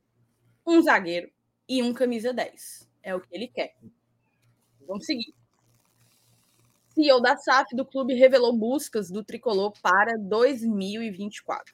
[0.65, 1.29] um zagueiro
[1.69, 2.89] e um camisa 10.
[3.03, 3.75] É o que ele quer.
[4.87, 5.35] Vamos seguir.
[7.01, 11.73] CEO da SAF do clube revelou buscas do tricolor para 2024.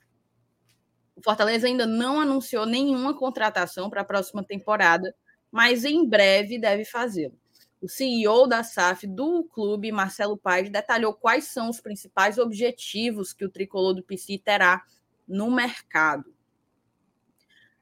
[1.18, 5.14] O Fortaleza ainda não anunciou nenhuma contratação para a próxima temporada,
[5.52, 7.38] mas em breve deve fazê-lo.
[7.82, 13.44] O CEO da SAF do clube, Marcelo Paes, detalhou quais são os principais objetivos que
[13.44, 14.82] o tricolor do PC terá
[15.28, 16.34] no mercado.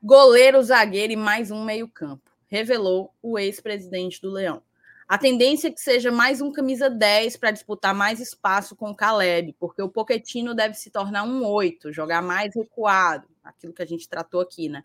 [0.01, 4.63] Goleiro, zagueiro e mais um meio-campo, revelou o ex-presidente do Leão.
[5.07, 8.95] A tendência é que seja mais um camisa 10 para disputar mais espaço com o
[8.95, 13.86] Caleb, porque o Poquetino deve se tornar um 8, jogar mais recuado, aquilo que a
[13.86, 14.84] gente tratou aqui, né?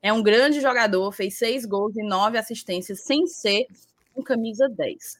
[0.00, 3.66] É um grande jogador, fez seis gols e nove assistências sem ser
[4.14, 5.18] um camisa 10.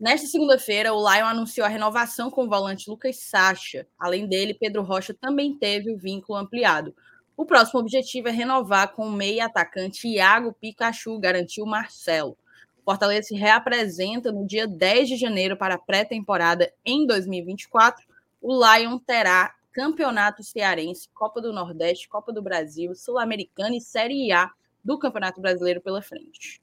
[0.00, 3.86] Nesta segunda-feira, o Lion anunciou a renovação com o volante Lucas Sacha.
[3.98, 6.94] Além dele, Pedro Rocha também teve o vínculo ampliado.
[7.38, 12.36] O próximo objetivo é renovar com o meia atacante Iago Pikachu, garantiu Marcelo.
[12.84, 18.04] Fortaleza se reapresenta no dia 10 de janeiro para a pré-temporada em 2024.
[18.42, 24.50] O Lion terá Campeonato Cearense, Copa do Nordeste, Copa do Brasil, Sul-Americana e Série A
[24.82, 26.60] do Campeonato Brasileiro pela frente.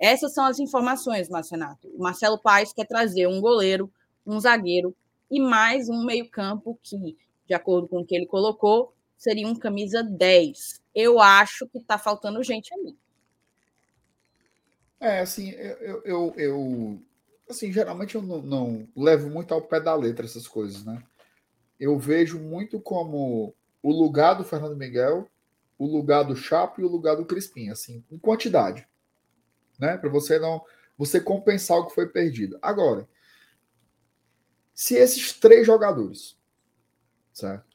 [0.00, 1.88] Essas são as informações, Marcenato.
[1.88, 3.92] O Marcelo Paes quer trazer um goleiro,
[4.26, 4.96] um zagueiro
[5.30, 10.02] e mais um meio-campo que, de acordo com o que ele colocou, seria um camisa
[10.02, 10.80] 10.
[10.94, 12.96] Eu acho que está faltando gente ali.
[14.98, 17.02] É, assim, eu, eu, eu
[17.48, 21.02] assim, geralmente eu não, não, levo muito ao pé da letra essas coisas, né?
[21.78, 25.28] Eu vejo muito como o lugar do Fernando Miguel,
[25.78, 28.88] o lugar do Chapo e o lugar do Crispim, assim, em quantidade,
[29.78, 29.98] né?
[29.98, 30.64] Para você não,
[30.96, 32.58] você compensar o que foi perdido.
[32.62, 33.06] Agora,
[34.74, 36.36] se esses três jogadores,
[37.32, 37.65] certo?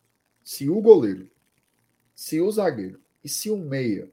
[0.51, 1.31] Se o goleiro,
[2.13, 4.11] se o zagueiro e se o meia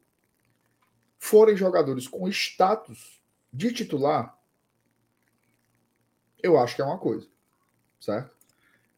[1.18, 3.20] forem jogadores com status
[3.52, 4.40] de titular,
[6.40, 7.28] eu acho que é uma coisa,
[7.98, 8.36] certo?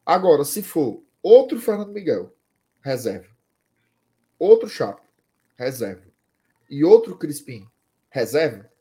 [0.05, 2.31] Agora, se for outro Fernando Miguel,
[2.79, 3.35] reserva,
[4.37, 5.01] outro Chapo,
[5.55, 6.13] reserva,
[6.69, 7.67] e outro Crispim,
[8.11, 8.71] reserva,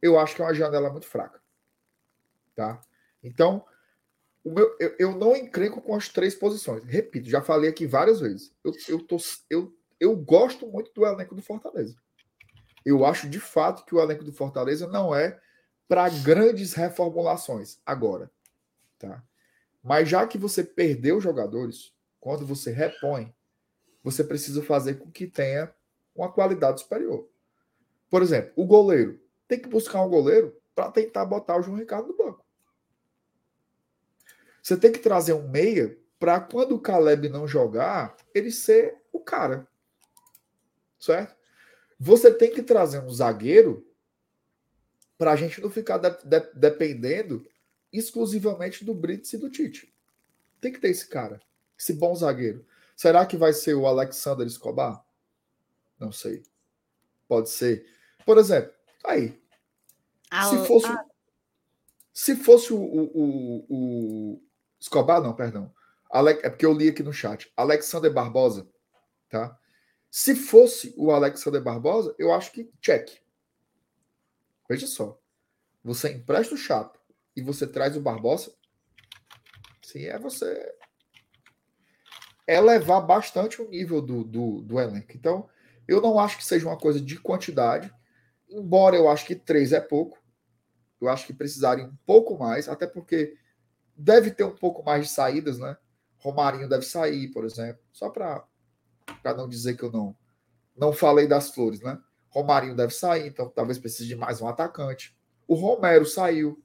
[0.00, 1.42] eu acho que é uma janela muito fraca,
[2.54, 2.80] tá?
[3.20, 3.66] Então,
[4.46, 6.84] o meu, eu, eu não encrenco com as três posições.
[6.84, 8.54] Repito, já falei aqui várias vezes.
[8.62, 9.16] Eu, eu, tô,
[9.50, 11.96] eu, eu gosto muito do elenco do Fortaleza.
[12.84, 15.36] Eu acho de fato que o elenco do Fortaleza não é
[15.88, 18.30] para grandes reformulações agora.
[18.96, 19.20] Tá?
[19.82, 23.34] Mas já que você perdeu jogadores, quando você repõe,
[24.00, 25.74] você precisa fazer com que tenha
[26.14, 27.28] uma qualidade superior.
[28.08, 29.20] Por exemplo, o goleiro.
[29.48, 32.45] Tem que buscar um goleiro para tentar botar o João Ricardo no banco.
[34.66, 39.20] Você tem que trazer um meia para quando o Caleb não jogar, ele ser o
[39.20, 39.64] cara.
[40.98, 41.36] Certo?
[42.00, 43.88] Você tem que trazer um zagueiro
[45.16, 47.46] para a gente não ficar de, de, dependendo
[47.92, 49.94] exclusivamente do Brits e do Tite.
[50.60, 51.40] Tem que ter esse cara,
[51.78, 52.66] esse bom zagueiro.
[52.96, 55.00] Será que vai ser o Alexander Escobar?
[55.96, 56.42] Não sei.
[57.28, 57.86] Pode ser.
[58.24, 58.72] Por exemplo,
[59.04, 59.40] aí.
[60.50, 60.98] se fosse,
[62.12, 64.45] se fosse o, o, o,
[64.80, 65.72] Escobar, não, perdão.
[66.10, 66.32] Ale...
[66.42, 67.52] É porque eu li aqui no chat.
[67.56, 68.68] Alexander Barbosa,
[69.28, 69.58] tá?
[70.10, 73.10] Se fosse o Alexander Barbosa, eu acho que check.
[74.68, 75.20] Veja só.
[75.84, 76.98] Você empresta o Chapo
[77.36, 78.52] e você traz o Barbosa.
[79.82, 80.74] Sim, é você
[82.46, 85.12] elevar bastante o nível do, do, do elenco.
[85.14, 85.48] Então,
[85.86, 87.92] eu não acho que seja uma coisa de quantidade,
[88.48, 90.18] embora eu acho que três é pouco.
[91.00, 93.36] Eu acho que precisarem um pouco mais, até porque
[93.96, 95.76] deve ter um pouco mais de saídas, né?
[96.18, 98.44] Romarinho deve sair, por exemplo, só para
[99.36, 100.16] não dizer que eu não
[100.76, 101.98] não falei das flores, né?
[102.28, 105.16] Romarinho deve sair, então talvez precise de mais um atacante.
[105.48, 106.62] O Romero saiu.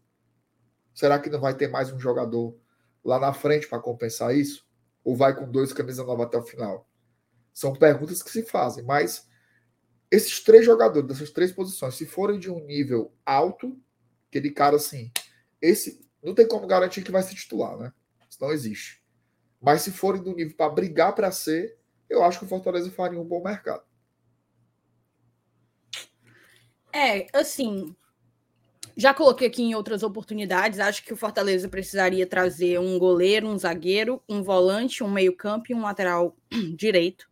[0.93, 2.57] Será que não vai ter mais um jogador
[3.03, 4.67] lá na frente para compensar isso?
[5.03, 6.89] Ou vai com dois camisas nova até o final?
[7.53, 9.27] São perguntas que se fazem, mas
[10.09, 13.79] esses três jogadores dessas três posições, se forem de um nível alto,
[14.27, 15.09] aquele cara assim,
[15.61, 17.93] esse não tem como garantir que vai ser titular, né?
[18.29, 19.03] Isso não existe.
[19.61, 21.77] Mas se forem do nível para brigar para ser,
[22.09, 23.83] eu acho que o Fortaleza faria um bom mercado.
[26.93, 27.95] É, assim,
[28.95, 30.79] já coloquei aqui em outras oportunidades.
[30.79, 35.75] Acho que o Fortaleza precisaria trazer um goleiro, um zagueiro, um volante, um meio-campo e
[35.75, 36.35] um lateral
[36.75, 37.29] direito.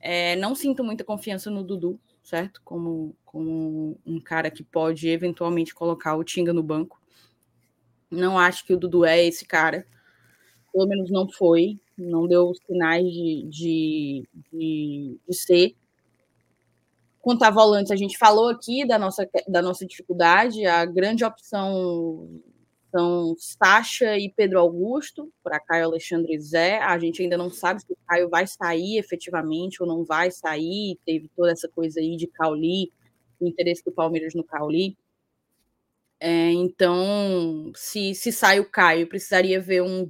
[0.00, 2.60] É, não sinto muita confiança no Dudu, certo?
[2.64, 7.01] Como, como um cara que pode eventualmente colocar o Tinga no banco.
[8.12, 9.86] Não acho que o Dudu é esse cara.
[10.70, 11.80] Pelo menos não foi.
[11.96, 15.74] Não deu sinais de, de, de, de ser.
[17.22, 20.66] Quanto a volantes, a gente falou aqui da nossa, da nossa dificuldade.
[20.66, 22.28] A grande opção
[22.90, 26.80] são Sacha e Pedro Augusto, para Caio Alexandre Zé.
[26.80, 30.98] A gente ainda não sabe se o Caio vai sair efetivamente ou não vai sair.
[31.06, 32.92] Teve toda essa coisa aí de Cauli,
[33.40, 34.98] o interesse do Palmeiras no Cauli.
[36.24, 40.08] É, então, se, se sai o Caio, precisaria ver um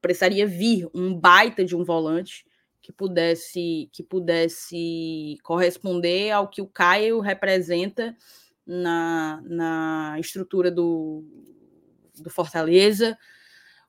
[0.00, 2.46] precisaria vir um baita de um volante
[2.80, 8.16] que pudesse que pudesse corresponder ao que o Caio representa
[8.64, 11.24] na, na estrutura do,
[12.22, 13.18] do Fortaleza.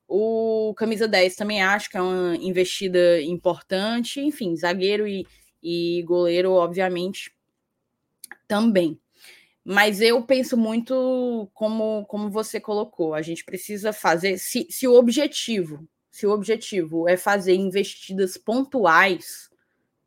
[0.08, 4.20] O camisa 10 também acho que é uma investida importante.
[4.20, 5.28] Enfim, zagueiro e,
[5.62, 7.32] e goleiro, obviamente,
[8.48, 9.00] também.
[9.64, 13.14] Mas eu penso muito como, como você colocou.
[13.14, 14.38] A gente precisa fazer.
[14.38, 19.50] Se, se o objetivo se o objetivo é fazer investidas pontuais,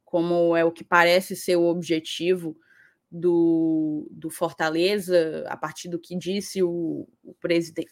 [0.05, 2.57] como é o que parece ser o objetivo
[3.11, 7.35] do, do Fortaleza, a partir do que disse o, o,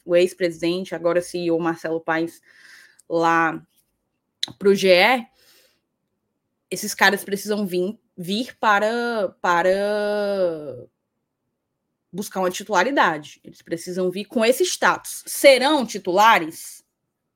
[0.05, 2.43] o ex-presidente, agora CEO Marcelo Paes,
[3.09, 3.67] lá
[4.59, 5.27] para o GE,
[6.71, 10.87] esses caras precisam vir, vir para, para
[12.13, 13.41] buscar uma titularidade.
[13.43, 15.25] Eles precisam vir com esse status.
[15.27, 16.85] Serão titulares?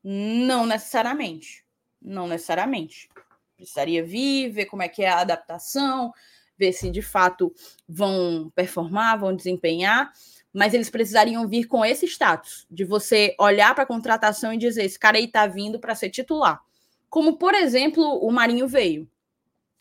[0.05, 1.65] Não necessariamente.
[2.01, 3.09] Não necessariamente.
[3.57, 6.13] Precisaria vir, ver como é que é a adaptação,
[6.59, 7.53] ver se de fato
[7.89, 10.13] vão performar, vão desempenhar,
[10.53, 14.85] mas eles precisariam vir com esse status de você olhar para a contratação e dizer:
[14.85, 16.61] esse cara aí está vindo para ser titular.
[17.09, 19.09] Como, por exemplo, o Marinho veio.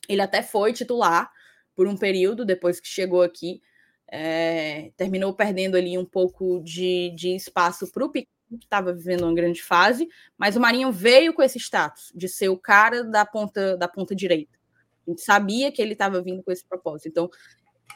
[0.07, 1.31] Ele até foi titular
[1.75, 3.61] por um período, depois que chegou aqui,
[4.17, 8.27] é, terminou perdendo ali um pouco de, de espaço para o que
[8.61, 12.57] estava vivendo uma grande fase, mas o Marinho veio com esse status de ser o
[12.57, 14.57] cara da ponta da ponta direita.
[15.05, 17.09] A gente sabia que ele estava vindo com esse propósito.
[17.09, 17.29] Então,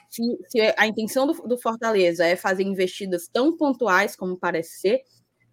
[0.09, 5.01] se, se a intenção do, do, Fortaleza é fazer investidas tão pontuais como parece ser,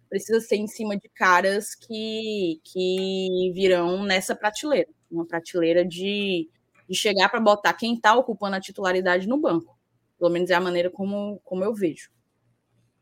[0.09, 6.49] precisa ser em cima de caras que, que virão nessa prateleira, uma prateleira de,
[6.89, 9.76] de chegar para botar quem está ocupando a titularidade no banco.
[10.17, 12.09] Pelo menos é a maneira como, como eu vejo.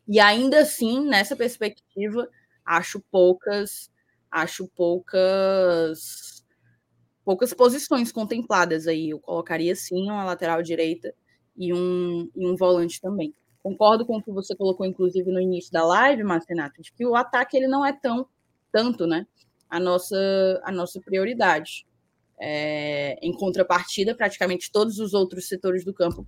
[0.08, 2.30] E ainda assim, nessa perspectiva,
[2.66, 3.92] acho poucas,
[4.30, 6.36] acho poucas
[7.26, 9.10] poucas posições contempladas aí.
[9.10, 11.14] Eu colocaria sim uma lateral direita
[11.58, 13.34] e um, e um volante também.
[13.64, 17.16] Concordo com o que você colocou, inclusive, no início da live, Marcenato, de que o
[17.16, 18.28] ataque ele não é tão
[18.72, 19.26] tanto, né?
[19.68, 20.16] A nossa,
[20.64, 21.88] a nossa prioridade.
[22.40, 26.24] É, em contrapartida, praticamente todos os outros setores do campo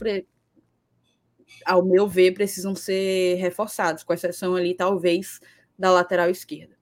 [1.65, 5.39] ao meu ver, precisam ser reforçados, com exceção ali, talvez,
[5.77, 6.75] da lateral esquerda.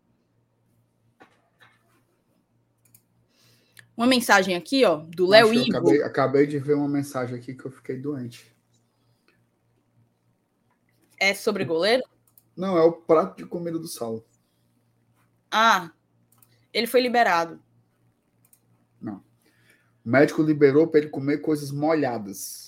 [3.95, 5.69] Uma mensagem aqui, ó, do Léo Ivo.
[5.69, 8.53] Acabei, acabei de ver uma mensagem aqui que eu fiquei doente.
[11.17, 12.03] É sobre goleiro?
[12.55, 14.25] Não, é o prato de comida do Saulo.
[15.49, 15.91] Ah,
[16.73, 17.61] ele foi liberado.
[18.99, 19.23] Não.
[20.05, 22.64] O médico liberou para ele comer coisas molhadas.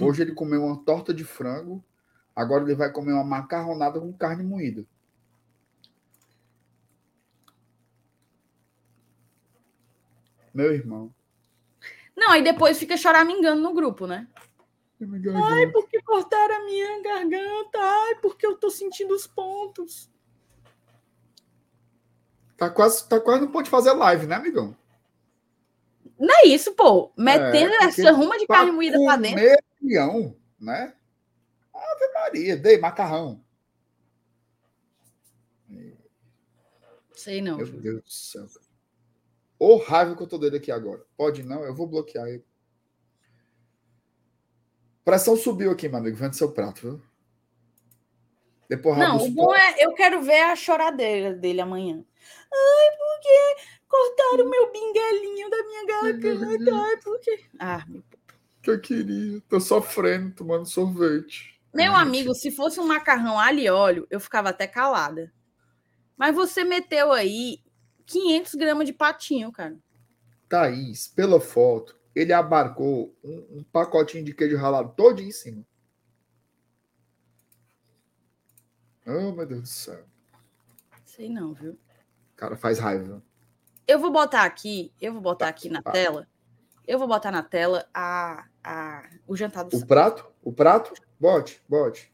[0.00, 1.84] Hoje ele comeu uma torta de frango,
[2.34, 4.86] agora ele vai comer uma macarronada com carne moída.
[10.52, 11.14] Meu irmão.
[12.16, 14.26] Não, aí depois fica choramingando no grupo, né?
[15.00, 17.78] Ai, porque cortaram a minha garganta?
[17.78, 20.10] Ai, porque eu tô sentindo os pontos.
[22.56, 24.76] Tá quase, tá quase não pode fazer live, né, amigão?
[26.18, 27.12] Não é isso, pô.
[27.16, 29.40] Metendo é, essa ruma de carne moída pra dentro.
[29.80, 30.94] Milhão, né?
[31.72, 33.42] Ave Maria, dei macarrão.
[37.14, 37.56] Sei não.
[37.56, 37.80] Meu filho.
[37.80, 38.46] Deus do céu.
[39.58, 41.04] Ô raiva que eu tô dando aqui agora.
[41.16, 42.44] Pode não, eu vou bloquear ele.
[45.04, 47.02] Pressão subiu aqui, meu amigo, vendo seu prato, viu?
[48.68, 52.04] Depois, não, o bom é, eu quero ver a choradeira dele amanhã.
[52.50, 56.74] Ai, porque Cortaram meu binguelinho da minha garganta.
[56.74, 57.40] Ai, por quê?
[57.58, 58.04] Ah, meu...
[58.62, 59.40] Que eu queria.
[59.48, 61.58] Tô sofrendo, tomando sorvete.
[61.72, 65.32] Meu Ai, amigo, se fosse um macarrão alho e óleo, eu ficava até calada.
[66.18, 67.60] Mas você meteu aí
[68.04, 69.78] 500 gramas de patinho, cara.
[70.48, 75.64] Thaís, pela foto, ele abarcou um, um pacotinho de queijo ralado todo em cima.
[79.06, 80.04] Oh, meu Deus do céu.
[81.06, 81.78] Sei não, viu?
[82.38, 83.20] Cara, faz raiva.
[83.84, 86.28] Eu vou botar aqui, eu vou botar aqui na tela.
[86.86, 90.24] Eu vou botar na tela a, a, o jantar do O prato?
[90.40, 90.94] O prato?
[91.18, 92.12] Bote, bote.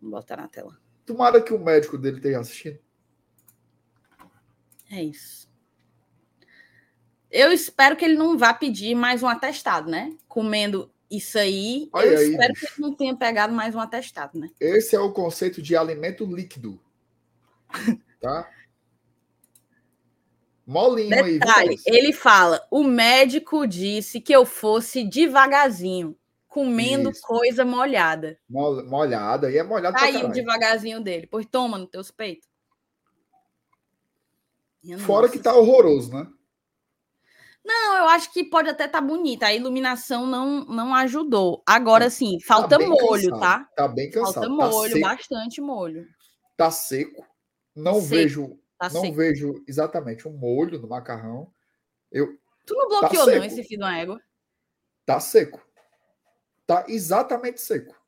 [0.00, 0.78] Vou botar na tela.
[1.04, 2.78] Tomara que o médico dele esteja assistindo.
[4.90, 5.46] É isso.
[7.30, 10.16] Eu espero que ele não vá pedir mais um atestado, né?
[10.26, 12.66] Comendo Isso aí, Olha eu aí, espero bicho.
[12.66, 14.48] que ele não tenha pegado mais um atestado, né?
[14.58, 16.80] Esse é o conceito de alimento líquido.
[18.22, 18.48] Tá?
[20.66, 21.78] Molinho Detalhe, aí.
[21.86, 26.16] Ele fala: o médico disse que eu fosse devagarzinho,
[26.48, 27.22] comendo Isso.
[27.22, 28.38] coisa molhada.
[28.48, 29.96] molhada, e é molhada.
[29.96, 31.26] Tá aí o devagarzinho dele.
[31.30, 32.48] Pois toma nos teus peitos.
[35.00, 36.26] Fora que tá horroroso, né?
[37.64, 39.46] Não, eu acho que pode até estar tá bonita.
[39.46, 41.62] A iluminação não, não ajudou.
[41.64, 43.40] Agora sim, falta tá molho, cansado.
[43.40, 43.68] tá?
[43.76, 44.34] Tá bem cansado.
[44.34, 45.06] Falta tá molho, seco.
[45.06, 46.06] bastante molho.
[46.56, 47.24] Tá seco.
[47.74, 48.06] Não seco.
[48.06, 48.58] vejo,
[48.88, 51.52] tá não vejo exatamente um molho no macarrão.
[52.10, 54.20] Eu Tu não tá bloqueou tá não esse fio da égua?
[55.04, 55.64] Tá seco.
[56.66, 58.00] Tá exatamente seco.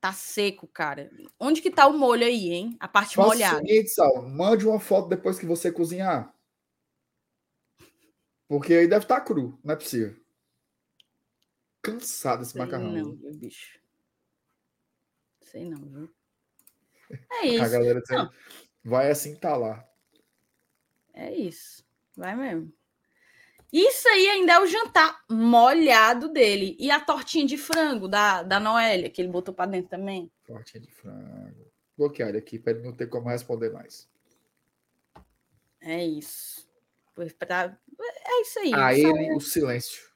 [0.00, 1.10] Tá seco, cara.
[1.38, 2.76] Onde que tá o molho aí, hein?
[2.80, 3.62] A parte Faça molhada.
[3.62, 6.34] O seguinte, Sal, mande uma foto depois que você cozinhar.
[8.48, 10.20] Porque aí deve estar tá cru, não é possível.
[11.80, 12.90] Cansado esse Sei macarrão.
[12.90, 13.78] Não, meu bicho.
[15.40, 16.14] Sei não, viu?
[17.30, 17.64] É isso.
[17.64, 18.30] A galera dizendo,
[18.84, 19.86] vai assim tá lá.
[21.14, 21.84] É isso.
[22.16, 22.72] Vai mesmo.
[23.72, 26.76] Isso aí ainda é o jantar molhado dele.
[26.78, 30.30] E a tortinha de frango da, da Noélia, que ele botou para dentro também.
[30.44, 31.72] Tortinha de frango.
[31.96, 34.08] Bloquear aqui para ele não ter como responder mais.
[35.80, 36.68] É isso.
[37.38, 37.78] Pra...
[37.98, 38.74] É isso aí.
[38.74, 40.11] A ele, o silêncio.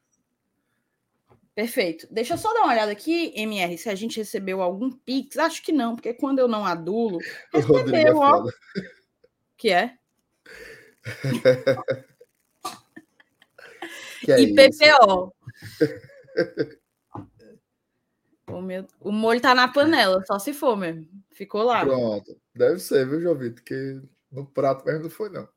[1.56, 2.06] Perfeito.
[2.10, 5.38] Deixa eu só dar uma olhada aqui, MR, se a gente recebeu algum Pix.
[5.38, 7.18] Acho que não, porque quando eu não adulo,
[7.50, 8.44] recebeu, ó.
[9.56, 9.96] Que é?
[14.20, 15.34] que é IPPO.
[18.52, 18.86] o, meu...
[19.00, 21.08] o molho tá na panela, só se for mesmo.
[21.32, 21.86] Ficou lá.
[21.86, 22.38] Pronto.
[22.54, 23.64] Deve ser, viu, Jovito?
[23.64, 25.48] Que no prato mesmo não foi, não.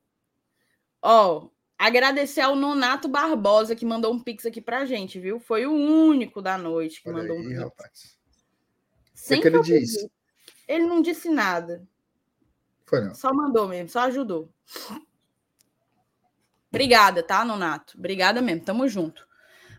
[1.01, 1.49] Ó,
[1.79, 5.39] agradecer ao Nonato Barbosa que mandou um pix aqui pra gente, viu?
[5.39, 7.59] Foi o único da noite que Olha mandou aí, um pix.
[7.61, 8.19] Rapaz.
[9.13, 10.11] Sem o que, ele disse?
[10.67, 11.87] Ele não disse nada.
[12.85, 13.15] Foi não.
[13.15, 14.51] Só mandou mesmo, só ajudou.
[16.69, 17.97] Obrigada, tá, Nonato?
[17.97, 19.27] Obrigada mesmo, tamo junto.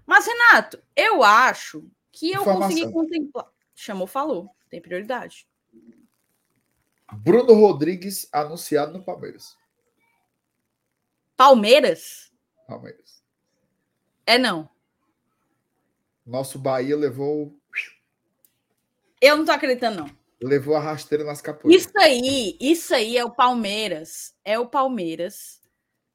[0.07, 2.69] Mas, Renato, eu acho que eu Informação.
[2.69, 3.47] consegui contemplar.
[3.75, 4.51] Chamou, falou.
[4.69, 5.49] Tem prioridade.
[7.13, 9.57] Bruno Rodrigues anunciado no Palmeiras.
[11.41, 12.31] Palmeiras?
[12.67, 13.25] Palmeiras.
[14.27, 14.69] É não.
[16.27, 17.59] Nosso Bahia levou.
[19.23, 20.17] Eu não tô acreditando, não.
[20.43, 21.87] Levou a rasteira nas capoeiras.
[21.87, 24.37] Isso aí, isso aí é o Palmeiras.
[24.45, 25.63] É o Palmeiras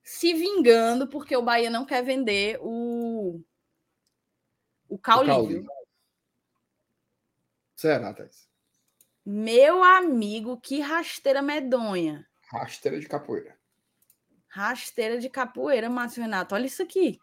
[0.03, 3.41] se vingando porque o Bahia não quer vender o.
[4.87, 5.65] O Cauli.
[7.75, 8.47] Será, Thais?
[9.25, 12.27] Meu amigo, que rasteira medonha.
[12.51, 13.57] Rasteira de capoeira.
[14.55, 16.55] Rasteira de capoeira, Márcio Renato.
[16.55, 17.19] Olha isso aqui.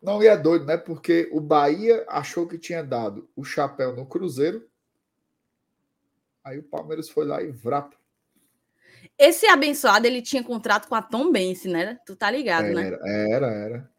[0.00, 0.78] Não, e é doido, né?
[0.78, 4.66] Porque o Bahia achou que tinha dado o chapéu no Cruzeiro.
[6.42, 7.94] Aí o Palmeiras foi lá e vrapa.
[9.18, 11.98] Esse abençoado, ele tinha contrato com a Tom Bense, né?
[12.06, 13.30] Tu tá ligado, era, né?
[13.30, 13.90] Era, era.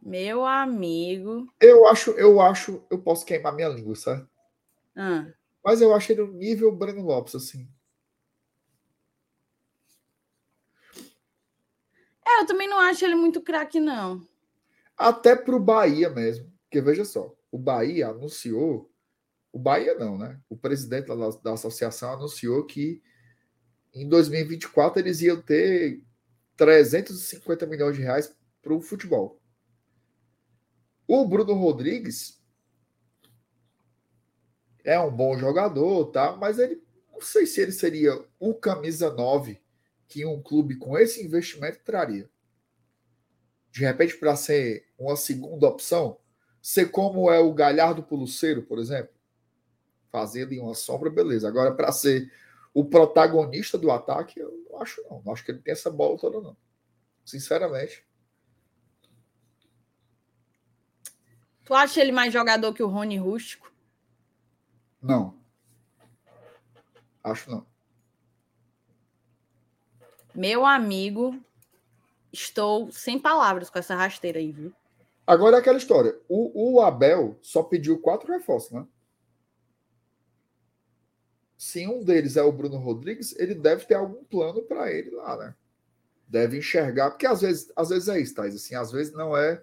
[0.00, 1.46] Meu amigo.
[1.60, 4.26] Eu acho, eu acho, eu posso queimar minha língua, sabe?
[4.96, 5.26] Ah.
[5.62, 7.68] Mas eu acho ele um nível Breno Lopes, assim.
[12.34, 14.26] É, eu também não acho ele muito craque, não.
[14.96, 16.52] Até para o Bahia mesmo.
[16.64, 18.90] Porque veja só, o Bahia anunciou.
[19.52, 20.40] O Bahia não, né?
[20.48, 23.00] O presidente da, da associação anunciou que
[23.94, 26.02] em 2024 eles iam ter
[26.56, 29.40] 350 milhões de reais para o futebol.
[31.06, 32.42] O Bruno Rodrigues
[34.82, 36.34] é um bom jogador, tá?
[36.36, 36.82] Mas ele
[37.12, 39.63] não sei se ele seria o camisa 9
[40.06, 42.28] que um clube com esse investimento traria.
[43.70, 46.18] De repente, para ser uma segunda opção,
[46.62, 49.12] ser como é o Galhardo Puluceiro, por exemplo,
[50.10, 51.48] fazer ali uma sombra, beleza.
[51.48, 52.32] Agora, para ser
[52.72, 55.22] o protagonista do ataque, eu não acho não.
[55.24, 56.56] Não acho que ele tem essa bola toda, não.
[57.24, 58.06] Sinceramente.
[61.64, 63.72] Tu acha ele mais jogador que o Rony Rústico?
[65.00, 65.38] Não.
[67.22, 67.73] Acho não.
[70.34, 71.40] Meu amigo,
[72.32, 74.72] estou sem palavras com essa rasteira aí, viu?
[75.24, 76.18] Agora é aquela história.
[76.28, 78.86] O, o Abel só pediu quatro reforços, né?
[81.56, 85.36] Se um deles é o Bruno Rodrigues, ele deve ter algum plano para ele lá,
[85.36, 85.54] né?
[86.26, 89.62] Deve enxergar, porque às vezes, às vezes é isso, Thais, assim, às vezes não é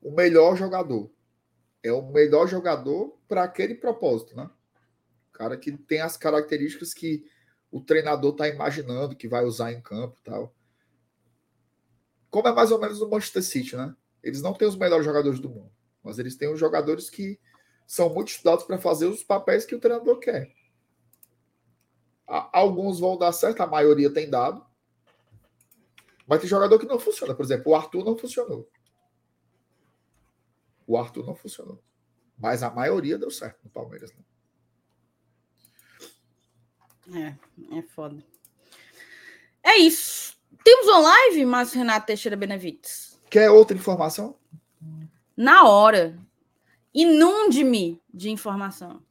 [0.00, 1.10] o melhor jogador.
[1.82, 4.48] É o melhor jogador para aquele propósito, né?
[5.30, 7.28] O cara que tem as características que
[7.76, 10.54] o treinador está imaginando que vai usar em campo tal.
[12.30, 13.94] como é mais ou menos o Manchester City, né?
[14.22, 15.70] Eles não têm os melhores jogadores do mundo,
[16.02, 17.38] mas eles têm os jogadores que
[17.86, 20.50] são muito estudados para fazer os papéis que o treinador quer.
[22.26, 24.64] Alguns vão dar certo, a maioria tem dado.
[26.26, 27.34] Mas tem jogador que não funciona.
[27.34, 28.68] Por exemplo, o Arthur não funcionou.
[30.86, 31.80] O Arthur não funcionou.
[32.38, 34.12] Mas a maioria deu certo no Palmeiras.
[34.14, 34.24] Né?
[37.14, 37.34] É,
[37.78, 38.16] é foda.
[39.62, 40.36] É isso.
[40.64, 43.20] Temos um live, Márcio Renato Teixeira Benevites.
[43.30, 44.38] Quer outra informação?
[45.36, 46.18] Na hora.
[46.94, 49.02] Inunde-me de informação.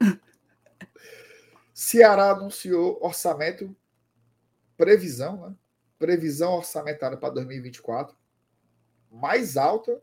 [1.72, 3.74] Ceará anunciou orçamento,
[4.76, 5.54] previsão, né?
[5.98, 8.14] Previsão orçamentária para 2024
[9.16, 10.00] mais alta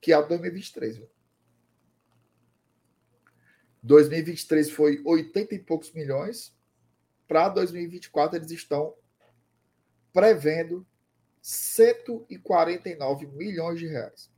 [0.00, 0.98] que a de 2023.
[0.98, 1.08] Viu?
[3.88, 6.54] 2023 foi 80 e poucos milhões.
[7.26, 8.94] Para 2024, eles estão
[10.12, 10.86] prevendo
[11.40, 14.30] 149 milhões de reais.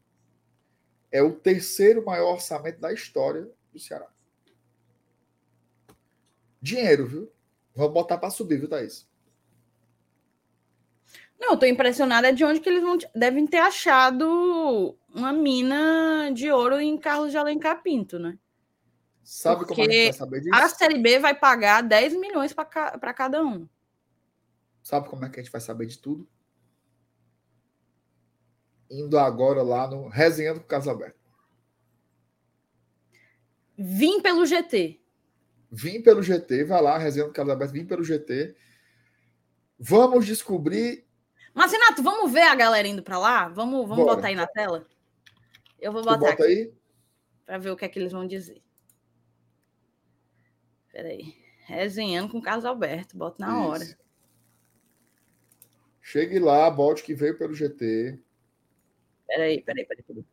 [1.11, 4.09] É o terceiro maior orçamento da história do Ceará.
[6.63, 7.33] Dinheiro, viu?
[7.75, 9.09] Vamos botar para subir, viu, Thaís?
[11.41, 16.97] Não, tô impressionada de onde que eles devem ter achado uma mina de ouro em
[16.99, 18.39] Carlos de Alencar Pinto, né?
[19.23, 20.55] Sabe Porque como a gente vai saber disso?
[20.55, 23.69] A Série B vai pagar 10 milhões para cada um.
[24.83, 26.29] Sabe como é que a gente vai saber de tudo?
[28.91, 31.19] Indo agora lá no Resenhando com Casa Aberta.
[33.77, 35.01] Vim pelo GT.
[35.71, 38.57] Vim pelo GT, vai lá, Resenhando com Casa Aberta, vim pelo GT.
[39.79, 41.09] Vamos descobrir
[41.55, 43.49] mas, Renato, vamos ver a galera indo para lá?
[43.49, 44.87] Vamos, vamos botar aí na tela?
[45.79, 46.43] Eu vou botar bota aqui.
[46.43, 46.75] aí?
[47.45, 48.63] Para ver o que é que eles vão dizer.
[50.93, 51.35] Peraí.
[51.67, 53.17] Resenhando com o Carlos Alberto.
[53.17, 53.69] Bota na Isso.
[53.69, 53.99] hora.
[56.01, 58.19] Chegue lá, bote que veio pelo GT.
[59.27, 60.03] Peraí, peraí, peraí.
[60.03, 60.25] peraí.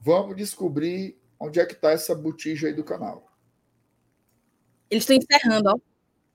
[0.00, 3.32] Vamos descobrir onde é que está essa botija aí do canal.
[4.90, 5.78] Eles estão encerrando, ó.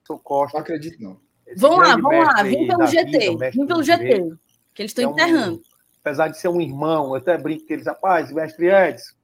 [0.06, 0.58] Sou Costa.
[0.58, 1.22] Não acredito, não.
[1.56, 4.38] Vamos lá, vamos lá, vem pelo GT, vem pelo GT,
[4.74, 5.58] que eles estão é enterrando.
[5.58, 5.62] Um,
[6.00, 9.16] apesar de ser um irmão, eu até brinco com eles, rapaz, mestre Edson,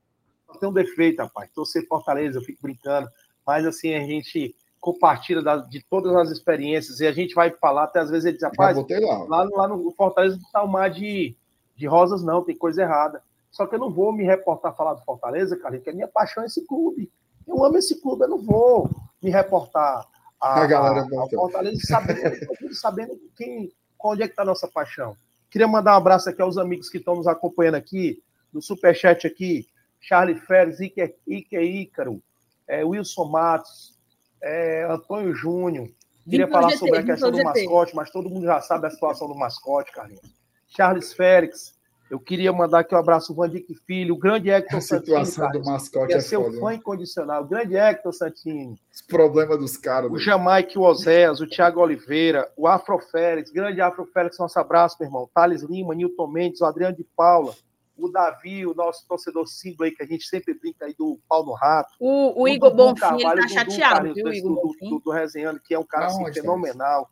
[0.60, 3.08] tem um defeito, rapaz, torcer Fortaleza, eu fico brincando,
[3.46, 8.00] mas assim, a gente compartilha de todas as experiências e a gente vai falar, até
[8.00, 9.24] às vezes ele diz, rapaz, lá.
[9.24, 11.36] Lá, lá no Fortaleza não tá o mar de,
[11.76, 13.22] de rosas não, tem coisa errada.
[13.52, 16.44] Só que eu não vou me reportar falar do Fortaleza, cara, que a minha paixão
[16.44, 17.12] é esse clube.
[17.48, 18.90] Eu amo esse clube, eu não vou
[19.22, 20.06] me reportar
[20.40, 23.72] a, a galera a, Fortaleza sabendo, sabendo quem,
[24.04, 25.16] onde é que está a nossa paixão.
[25.50, 28.22] Queria mandar um abraço aqui aos amigos que estão nos acompanhando aqui,
[28.54, 29.68] no Superchat aqui,
[30.00, 32.22] Charlie Férez, Ike, Ike Ícaro,
[32.68, 33.98] é, Wilson Matos,
[34.42, 35.90] é, Antônio Júnior.
[36.30, 39.28] Queria falar GT, sobre a questão do mascote, mas todo mundo já sabe a situação
[39.28, 40.34] do mascote, Carlinhos.
[40.68, 41.76] Charles Félix,
[42.10, 45.18] eu queria mandar aqui um abraço ao Vandic Filho, o grande Hector Santini.
[45.18, 46.76] A situação do mascote é, seu foda, fã né?
[46.76, 48.80] incondicional, o grande Hector Santini.
[48.94, 50.12] Os problemas dos caras.
[50.12, 55.08] O Jamaique Oséas, o Thiago Oliveira, o Afro Félix, grande Afro Félix, nosso abraço, meu
[55.08, 55.30] irmão.
[55.34, 57.56] Thales Lima, Nilton Mendes, o Adriano de Paula,
[57.98, 61.46] o Davi, o nosso torcedor símbolo aí, que a gente sempre brinca aí do pau
[61.46, 61.94] no rato.
[62.00, 65.74] O, o Igor Bonfim, ele tá chateado, viu, Igor do, do, do, do Resenhando, que
[65.74, 67.10] é um cara assim, fenomenal.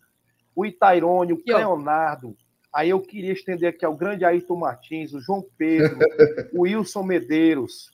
[0.56, 2.36] O Itairone, o Leonardo,
[2.74, 5.96] Aí eu queria estender aqui ao grande Ayrton Martins, o João Pedro,
[6.52, 7.92] o Wilson Medeiros.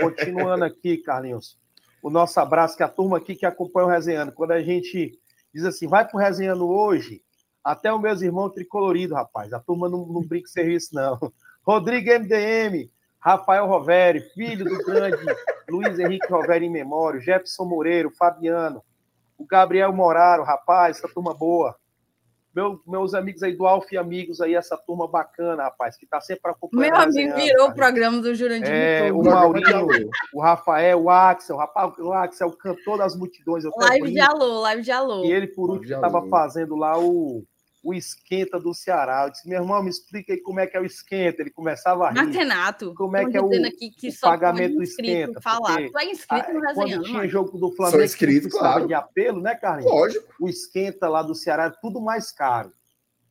[0.00, 1.58] Continuando aqui, Carlinhos.
[2.00, 4.30] O nosso abraço, que a turma aqui que acompanha o Resenhando.
[4.30, 5.18] Quando a gente
[5.52, 7.24] diz assim, vai pro Resenhando hoje,
[7.64, 9.52] até os meus irmãos tricoloridos, rapaz.
[9.52, 11.18] A turma não, não brinca serviço, não.
[11.66, 12.88] Rodrigo MDM,
[13.18, 15.18] Rafael Roveri, filho do grande
[15.68, 18.84] Luiz Henrique Roveri em memória, Jefferson Moreiro, Fabiano,
[19.36, 21.74] o Gabriel Moraro, rapaz, essa turma boa.
[22.54, 26.20] Meu, meus amigos aí do Alf e amigos aí, essa turma bacana, rapaz, que tá
[26.20, 26.92] sempre acompanhando.
[26.92, 28.72] Meu amigo virou o programa do Jurandir.
[28.72, 29.88] É, o Maurinho,
[30.32, 33.64] o Rafael, o Axel, o, rapaz, o Axel, o cantor das multidões.
[33.76, 35.24] live de alô, live de alô.
[35.24, 37.44] E ele, por último, estava fazendo lá o,
[37.86, 39.24] o esquenta do Ceará.
[39.24, 41.40] Eu disse, meu irmão, me explica aí como é que é o esquenta.
[41.40, 42.16] Ele começava a rir.
[42.16, 45.40] Mas, Renato, como é que é o, que o pagamento do esquenta.
[45.40, 45.76] Falar.
[45.76, 48.88] Tu é inscrito no Quando tinha jogo do Flamengo, inscrito, claro.
[48.88, 49.92] de apelo, né, Carlinhos?
[49.92, 50.34] Lógico.
[50.40, 52.72] O esquenta lá do Ceará é tudo mais caro.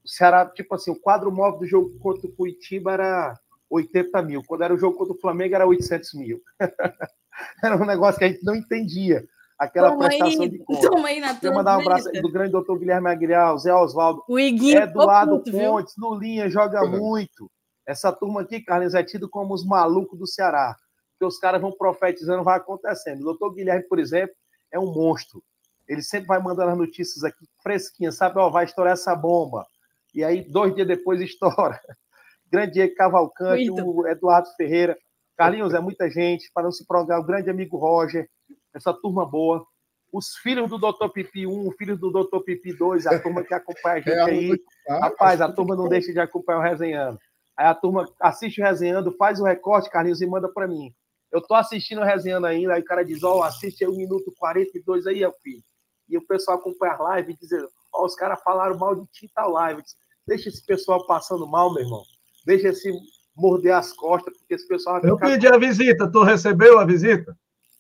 [0.06, 3.38] O Ceará, tipo assim, o quadro móvel do jogo contra o Curitiba era
[3.70, 4.42] 80 mil.
[4.48, 6.42] Quando era o jogo contra o Flamengo, era 800 mil.
[7.62, 9.28] era um negócio que a gente não entendia
[9.58, 10.90] aquela toma prestação aí, de conta.
[10.90, 14.40] Toma aí na Quero mandar um abraço do grande doutor Guilherme Aguilhar, Zé Oswaldo, o
[14.40, 16.10] Iguinho, Eduardo puto, Pontes, viu?
[16.10, 16.98] Lulinha joga uhum.
[16.98, 17.50] muito.
[17.88, 20.76] Essa turma aqui, Carlinhos, é tido como os malucos do Ceará.
[21.18, 23.22] Que os caras vão profetizando, vai acontecendo.
[23.22, 24.36] O doutor Guilherme, por exemplo,
[24.72, 25.42] é um monstro.
[25.88, 28.40] Ele sempre vai mandando as notícias aqui fresquinhas, sabe?
[28.40, 29.66] Ó, vai estourar essa bomba.
[30.14, 31.80] E aí, dois dias depois, estoura.
[32.52, 33.90] Grande Diego Cavalcante, Muito.
[33.90, 34.98] o Eduardo Ferreira.
[35.38, 38.30] Carlinhos, é muita gente, para não se prolongar, o grande amigo Roger,
[38.76, 39.66] essa turma boa.
[40.12, 41.10] Os filhos do Dr.
[41.12, 42.40] Pipi 1, filhos do Dr.
[42.40, 44.64] Pipi 2, a turma que acompanha a gente é, aí.
[44.88, 47.18] Rapaz, a turma não deixa de acompanhar o Resenhando.
[47.58, 50.94] Aí a turma assiste o Resenhando, faz o recorte, Carlinhos, e manda para mim.
[51.32, 53.96] Eu tô assistindo o Resenhando ainda, aí o cara diz, ó, oh, assiste aí o
[53.96, 55.64] minuto 42 aí, filho.
[56.08, 57.52] E o pessoal acompanha a live e diz,
[57.94, 59.82] ó, oh, os caras falaram mal de ti tal live.
[60.28, 62.04] Deixa esse pessoal passando mal, meu irmão.
[62.46, 62.92] Deixa esse
[63.36, 67.36] morder as costas, porque esse pessoal vai Eu pedi a visita, tu recebeu a visita?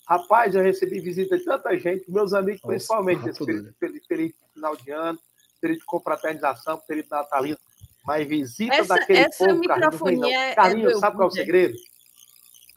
[0.07, 3.73] Rapaz, eu recebi visita de tanta gente, meus amigos, Nossa, principalmente, esse período,
[4.07, 5.19] período final de ano,
[5.59, 7.57] período de confraternização, período natalino.
[8.05, 11.75] Mas visita essa, daquele essa povo, Carlinhos, é, Carlinhos, é sabe qual é o segredo?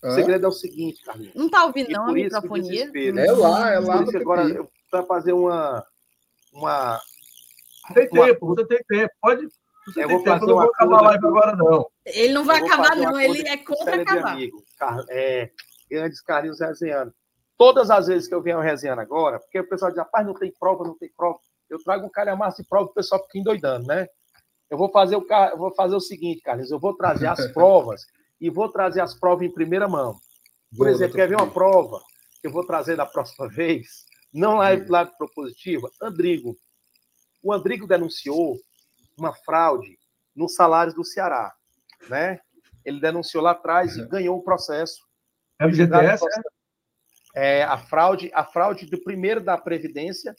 [0.03, 1.35] O segredo é o seguinte, Carlinhos.
[1.35, 2.91] Não tá ouvindo, não, a microfonia?
[2.95, 4.05] É lá, é lá.
[4.15, 5.85] agora, eu vou fazer uma.
[6.55, 6.99] uma
[7.93, 8.55] tem tempo, uma...
[8.55, 9.13] você tem tempo.
[9.21, 9.49] Pode,
[9.87, 11.91] você eu vou fazer não vou acabar a live agora, não.
[12.07, 13.21] Ele não vai acabar, não.
[13.21, 14.33] Ele é contra acabar.
[14.33, 14.65] Amigo,
[15.11, 15.51] é,
[15.91, 17.13] grandes Carlinhos resenhando.
[17.59, 20.55] Todas as vezes que eu venho resenhando agora, porque o pessoal diz, rapaz, não tem
[20.59, 21.41] prova, não tem prova.
[21.69, 24.07] Eu trago um calhamaço de prova, o pessoal fica endoidando, né?
[24.71, 28.07] Eu vou fazer o, eu vou fazer o seguinte, Carlos, eu vou trazer as provas
[28.41, 30.13] e vou trazer as provas em primeira mão.
[30.71, 32.01] Por Boa, exemplo, quer ver uma prova
[32.41, 34.07] que eu vou trazer da próxima vez?
[34.33, 35.91] Não live, live propositiva.
[36.01, 36.57] Andrigo.
[37.43, 38.57] O Andrigo denunciou
[39.19, 39.99] uma fraude
[40.35, 41.53] nos salários do Ceará,
[42.09, 42.39] né?
[42.85, 45.03] Ele denunciou lá atrás e ganhou o processo.
[45.59, 46.25] É o GTS?
[47.41, 50.35] É a fraude, a fraude do primeiro da Previdência,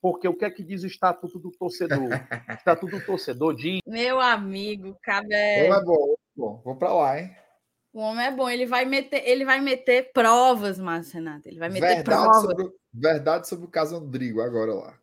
[0.00, 1.98] porque o que é que diz o Estatuto do Torcedor?
[1.98, 3.80] O Estatuto do Torcedor diz...
[3.84, 5.34] Meu amigo, cabe...
[5.34, 7.36] É bom, bom, vou para lá, hein?
[7.92, 11.48] O homem é bom, ele vai meter, ele vai meter provas, Márcio Renato.
[11.48, 12.42] Ele vai meter verdade provas.
[12.42, 14.98] Sobre, verdade sobre o caso Andrigo, agora lá.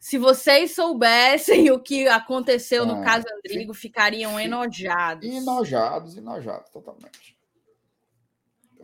[0.00, 5.28] Se vocês soubessem o que aconteceu ah, no caso Andrigo, ficariam enojados.
[5.28, 7.34] Enojados, enojados, totalmente.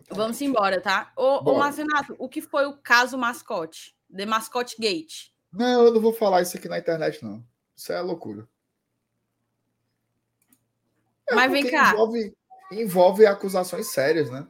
[0.09, 1.11] Vamos embora, tá?
[1.15, 3.95] Ô, ô Marcenato, o que foi o caso mascote?
[4.15, 5.31] The Mascote Gate.
[5.51, 7.43] Não, eu não vou falar isso aqui na internet, não.
[7.75, 8.47] Isso é loucura.
[11.29, 11.93] É Mas vem cá.
[11.93, 12.35] Envolve,
[12.71, 14.47] envolve acusações sérias, né?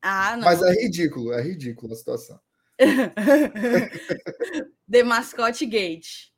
[0.00, 0.44] Ah, não.
[0.44, 2.40] Mas é ridículo, é ridículo a situação.
[4.90, 6.32] The Mascote Gate.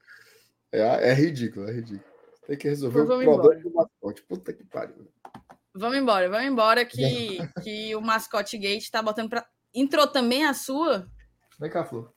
[0.71, 2.15] É, é ridículo, é ridículo.
[2.47, 3.59] Tem que resolver o problema embora.
[3.59, 4.23] do mascote.
[4.23, 5.09] Puta que pariu.
[5.75, 9.45] Vamos embora, vamos embora que, que o Mascote Gate tá botando pra.
[9.75, 11.11] Entrou também a sua?
[11.59, 12.13] Vem cá, Flor.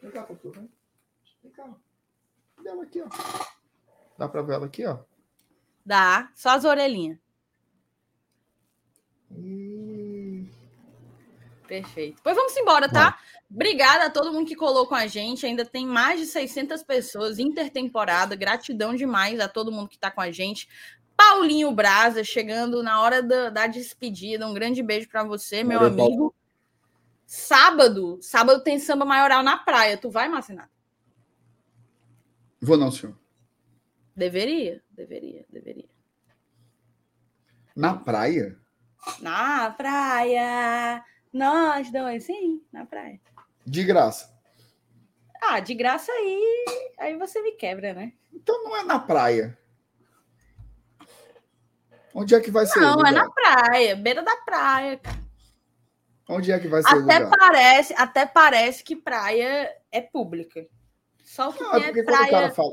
[0.00, 0.38] Vem cá, Flor.
[0.54, 0.70] Vem,
[1.42, 1.74] vem cá.
[2.56, 3.08] Cadê ela aqui, ó?
[4.16, 4.98] Dá pra ver ela aqui, ó?
[5.84, 7.18] Dá, só as orelhinhas.
[11.66, 12.20] Perfeito.
[12.22, 13.18] Pois vamos embora, tá?
[13.50, 15.44] Obrigada a todo mundo que colou com a gente.
[15.44, 18.34] Ainda tem mais de 600 pessoas intertemporada.
[18.34, 20.68] Gratidão demais a todo mundo que está com a gente.
[21.18, 24.46] Paulinho Braza chegando na hora da, da despedida.
[24.46, 26.16] Um grande beijo para você, meu Valeu, amigo.
[26.16, 26.34] Paulo.
[27.26, 29.98] Sábado, sábado tem samba maioral na praia.
[29.98, 30.70] Tu vai, Marcinato?
[32.62, 33.18] Vou não, senhor.
[34.14, 35.88] Deveria, deveria, deveria.
[37.74, 38.56] Na praia?
[39.20, 41.04] Na praia.
[41.32, 43.20] Nós dois, sim, na praia.
[43.66, 44.32] De graça.
[45.42, 46.64] Ah, de graça aí,
[46.96, 48.12] aí você me quebra, né?
[48.32, 49.57] Então não é na praia.
[52.14, 52.80] Onde é que vai ser?
[52.80, 55.00] Não, é na praia, beira da praia.
[56.28, 56.94] Onde é que vai ser?
[56.94, 60.66] Até parece, até parece que praia é pública.
[61.24, 62.18] Só que não, é porque praia...
[62.18, 62.72] quando o cara fala,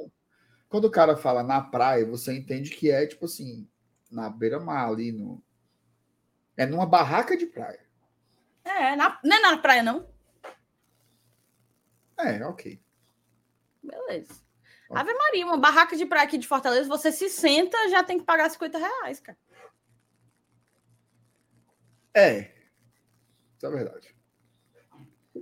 [0.68, 3.68] quando o cara fala na praia, você entende que é tipo assim,
[4.12, 5.44] na beira-mar ali no
[6.57, 7.80] é numa barraca de praia.
[8.64, 10.07] É, na, não é na praia não.
[12.18, 12.82] É, ok.
[13.84, 14.45] Beleza.
[14.90, 18.26] Ave Maria, uma barraca de praia aqui de Fortaleza, você se senta, já tem que
[18.26, 19.38] pagar 50 reais, cara.
[22.14, 22.52] É.
[23.56, 24.16] Isso é verdade.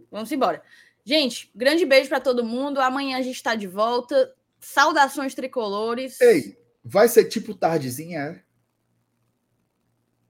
[0.10, 0.64] Vamos embora.
[1.06, 2.80] Gente, grande beijo para todo mundo.
[2.80, 4.34] Amanhã a gente está de volta.
[4.60, 6.20] Saudações tricolores.
[6.22, 8.44] Ei, vai ser tipo tardezinha, é?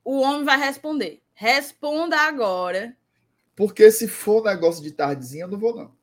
[0.04, 1.22] O homem vai responder.
[1.34, 2.98] Responda agora.
[3.56, 5.96] Porque se for negócio de tardezinha, eu não vou, não.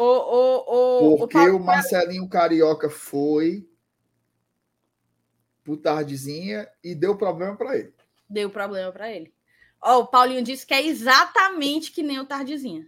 [0.00, 3.68] O, o, o, Porque o, o Marcelinho Carioca foi
[5.62, 7.92] pro tardezinha e deu problema para ele.
[8.26, 9.30] Deu problema para ele.
[9.78, 12.86] Ó, o Paulinho disse que é exatamente que nem o tardezinha.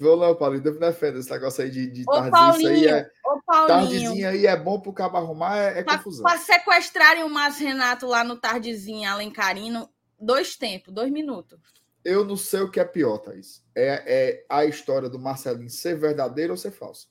[0.00, 2.32] Vou não, Paulinho, devo defender esse negócio aí de, de tardezinha.
[2.32, 3.10] Paulinho, aí é,
[3.68, 6.24] tardezinha aí é bom pro cabo arrumar, é, é pra, confusão.
[6.24, 9.88] Para sequestrarem o Márcio Renato lá no tardezinha Alencarino,
[10.18, 11.60] dois tempos, dois minutos.
[12.04, 13.64] Eu não sei o que é pior, Thaís.
[13.74, 17.06] É, é a história do Marcelinho ser verdadeira ou ser falsa.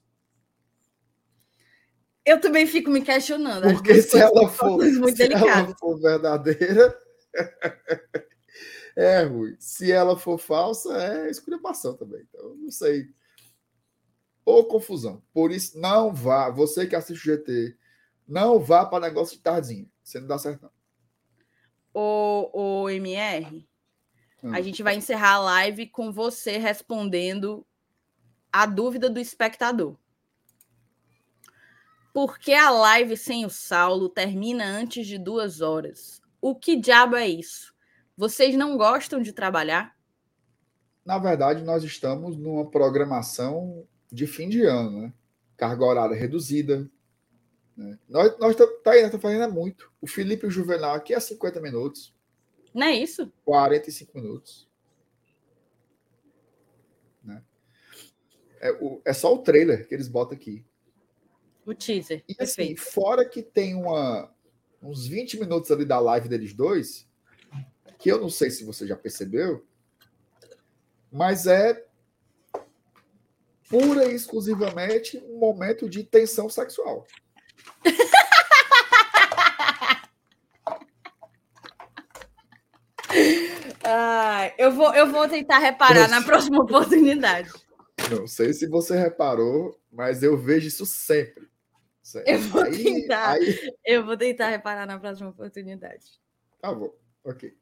[2.26, 3.64] Eu também fico me questionando.
[3.74, 7.00] Porque se ela for, se ela for verdadeira,
[8.96, 9.56] é ruim.
[9.60, 12.22] Se ela for falsa, é esculhambação também.
[12.30, 13.10] Então, não sei.
[14.46, 15.24] Ou confusão.
[15.34, 16.50] Por isso, não vá.
[16.50, 17.76] Você que assiste o GT,
[18.28, 19.90] não vá para negócio de tardinha.
[20.04, 20.72] Você não dá certo, não.
[21.94, 23.68] O, o MR,
[24.44, 24.54] hum.
[24.54, 27.66] a gente vai encerrar a live com você respondendo
[28.52, 29.96] a dúvida do espectador.
[32.14, 36.22] Por que a live sem o Saulo termina antes de duas horas?
[36.42, 37.74] O que diabo é isso?
[38.18, 39.96] Vocês não gostam de trabalhar?
[41.06, 45.14] Na verdade, nós estamos numa programação de fim de ano, né?
[45.56, 46.90] Carga horária reduzida.
[47.78, 47.98] Né?
[48.10, 49.92] Nós, nós tá, tá, tá fazendo muito.
[50.02, 52.14] O Felipe Juvenal aqui é 50 minutos.
[52.74, 53.32] Não é isso?
[53.46, 54.68] 45 minutos.
[57.24, 57.44] Né?
[58.60, 60.66] É, o, é só o trailer que eles botam aqui.
[61.66, 62.24] O teaser.
[62.28, 64.34] E assim, fora que tem uma,
[64.82, 67.08] uns 20 minutos ali da live deles dois,
[68.00, 69.66] que eu não sei se você já percebeu,
[71.12, 71.86] mas é
[73.70, 77.06] pura e exclusivamente um momento de tensão sexual.
[83.92, 87.52] Ah, eu, vou, eu vou tentar reparar eu na próxima oportunidade.
[88.10, 91.50] Não sei se você reparou, mas eu vejo isso sempre.
[92.26, 93.32] Eu vou aí, tentar.
[93.34, 93.74] Aí...
[93.86, 96.06] Eu vou tentar reparar na próxima oportunidade.
[96.60, 96.94] Tá bom,
[97.24, 97.54] ok.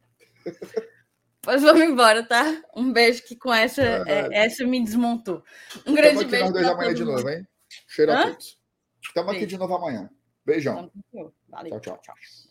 [1.41, 2.61] Pois vamos embora, tá?
[2.75, 5.43] Um beijo que com essa, é, essa me desmontou.
[5.85, 6.45] Um grande aqui beijo.
[6.45, 7.47] Nós dois amanhã de novo, hein?
[7.87, 8.19] Cheiro Hã?
[8.19, 8.59] a todos.
[9.01, 10.09] Estamos aqui de novo amanhã.
[10.45, 10.91] Beijão.
[11.47, 11.79] Valeu.
[11.79, 12.15] Tchau, tchau.
[12.15, 12.48] tchau.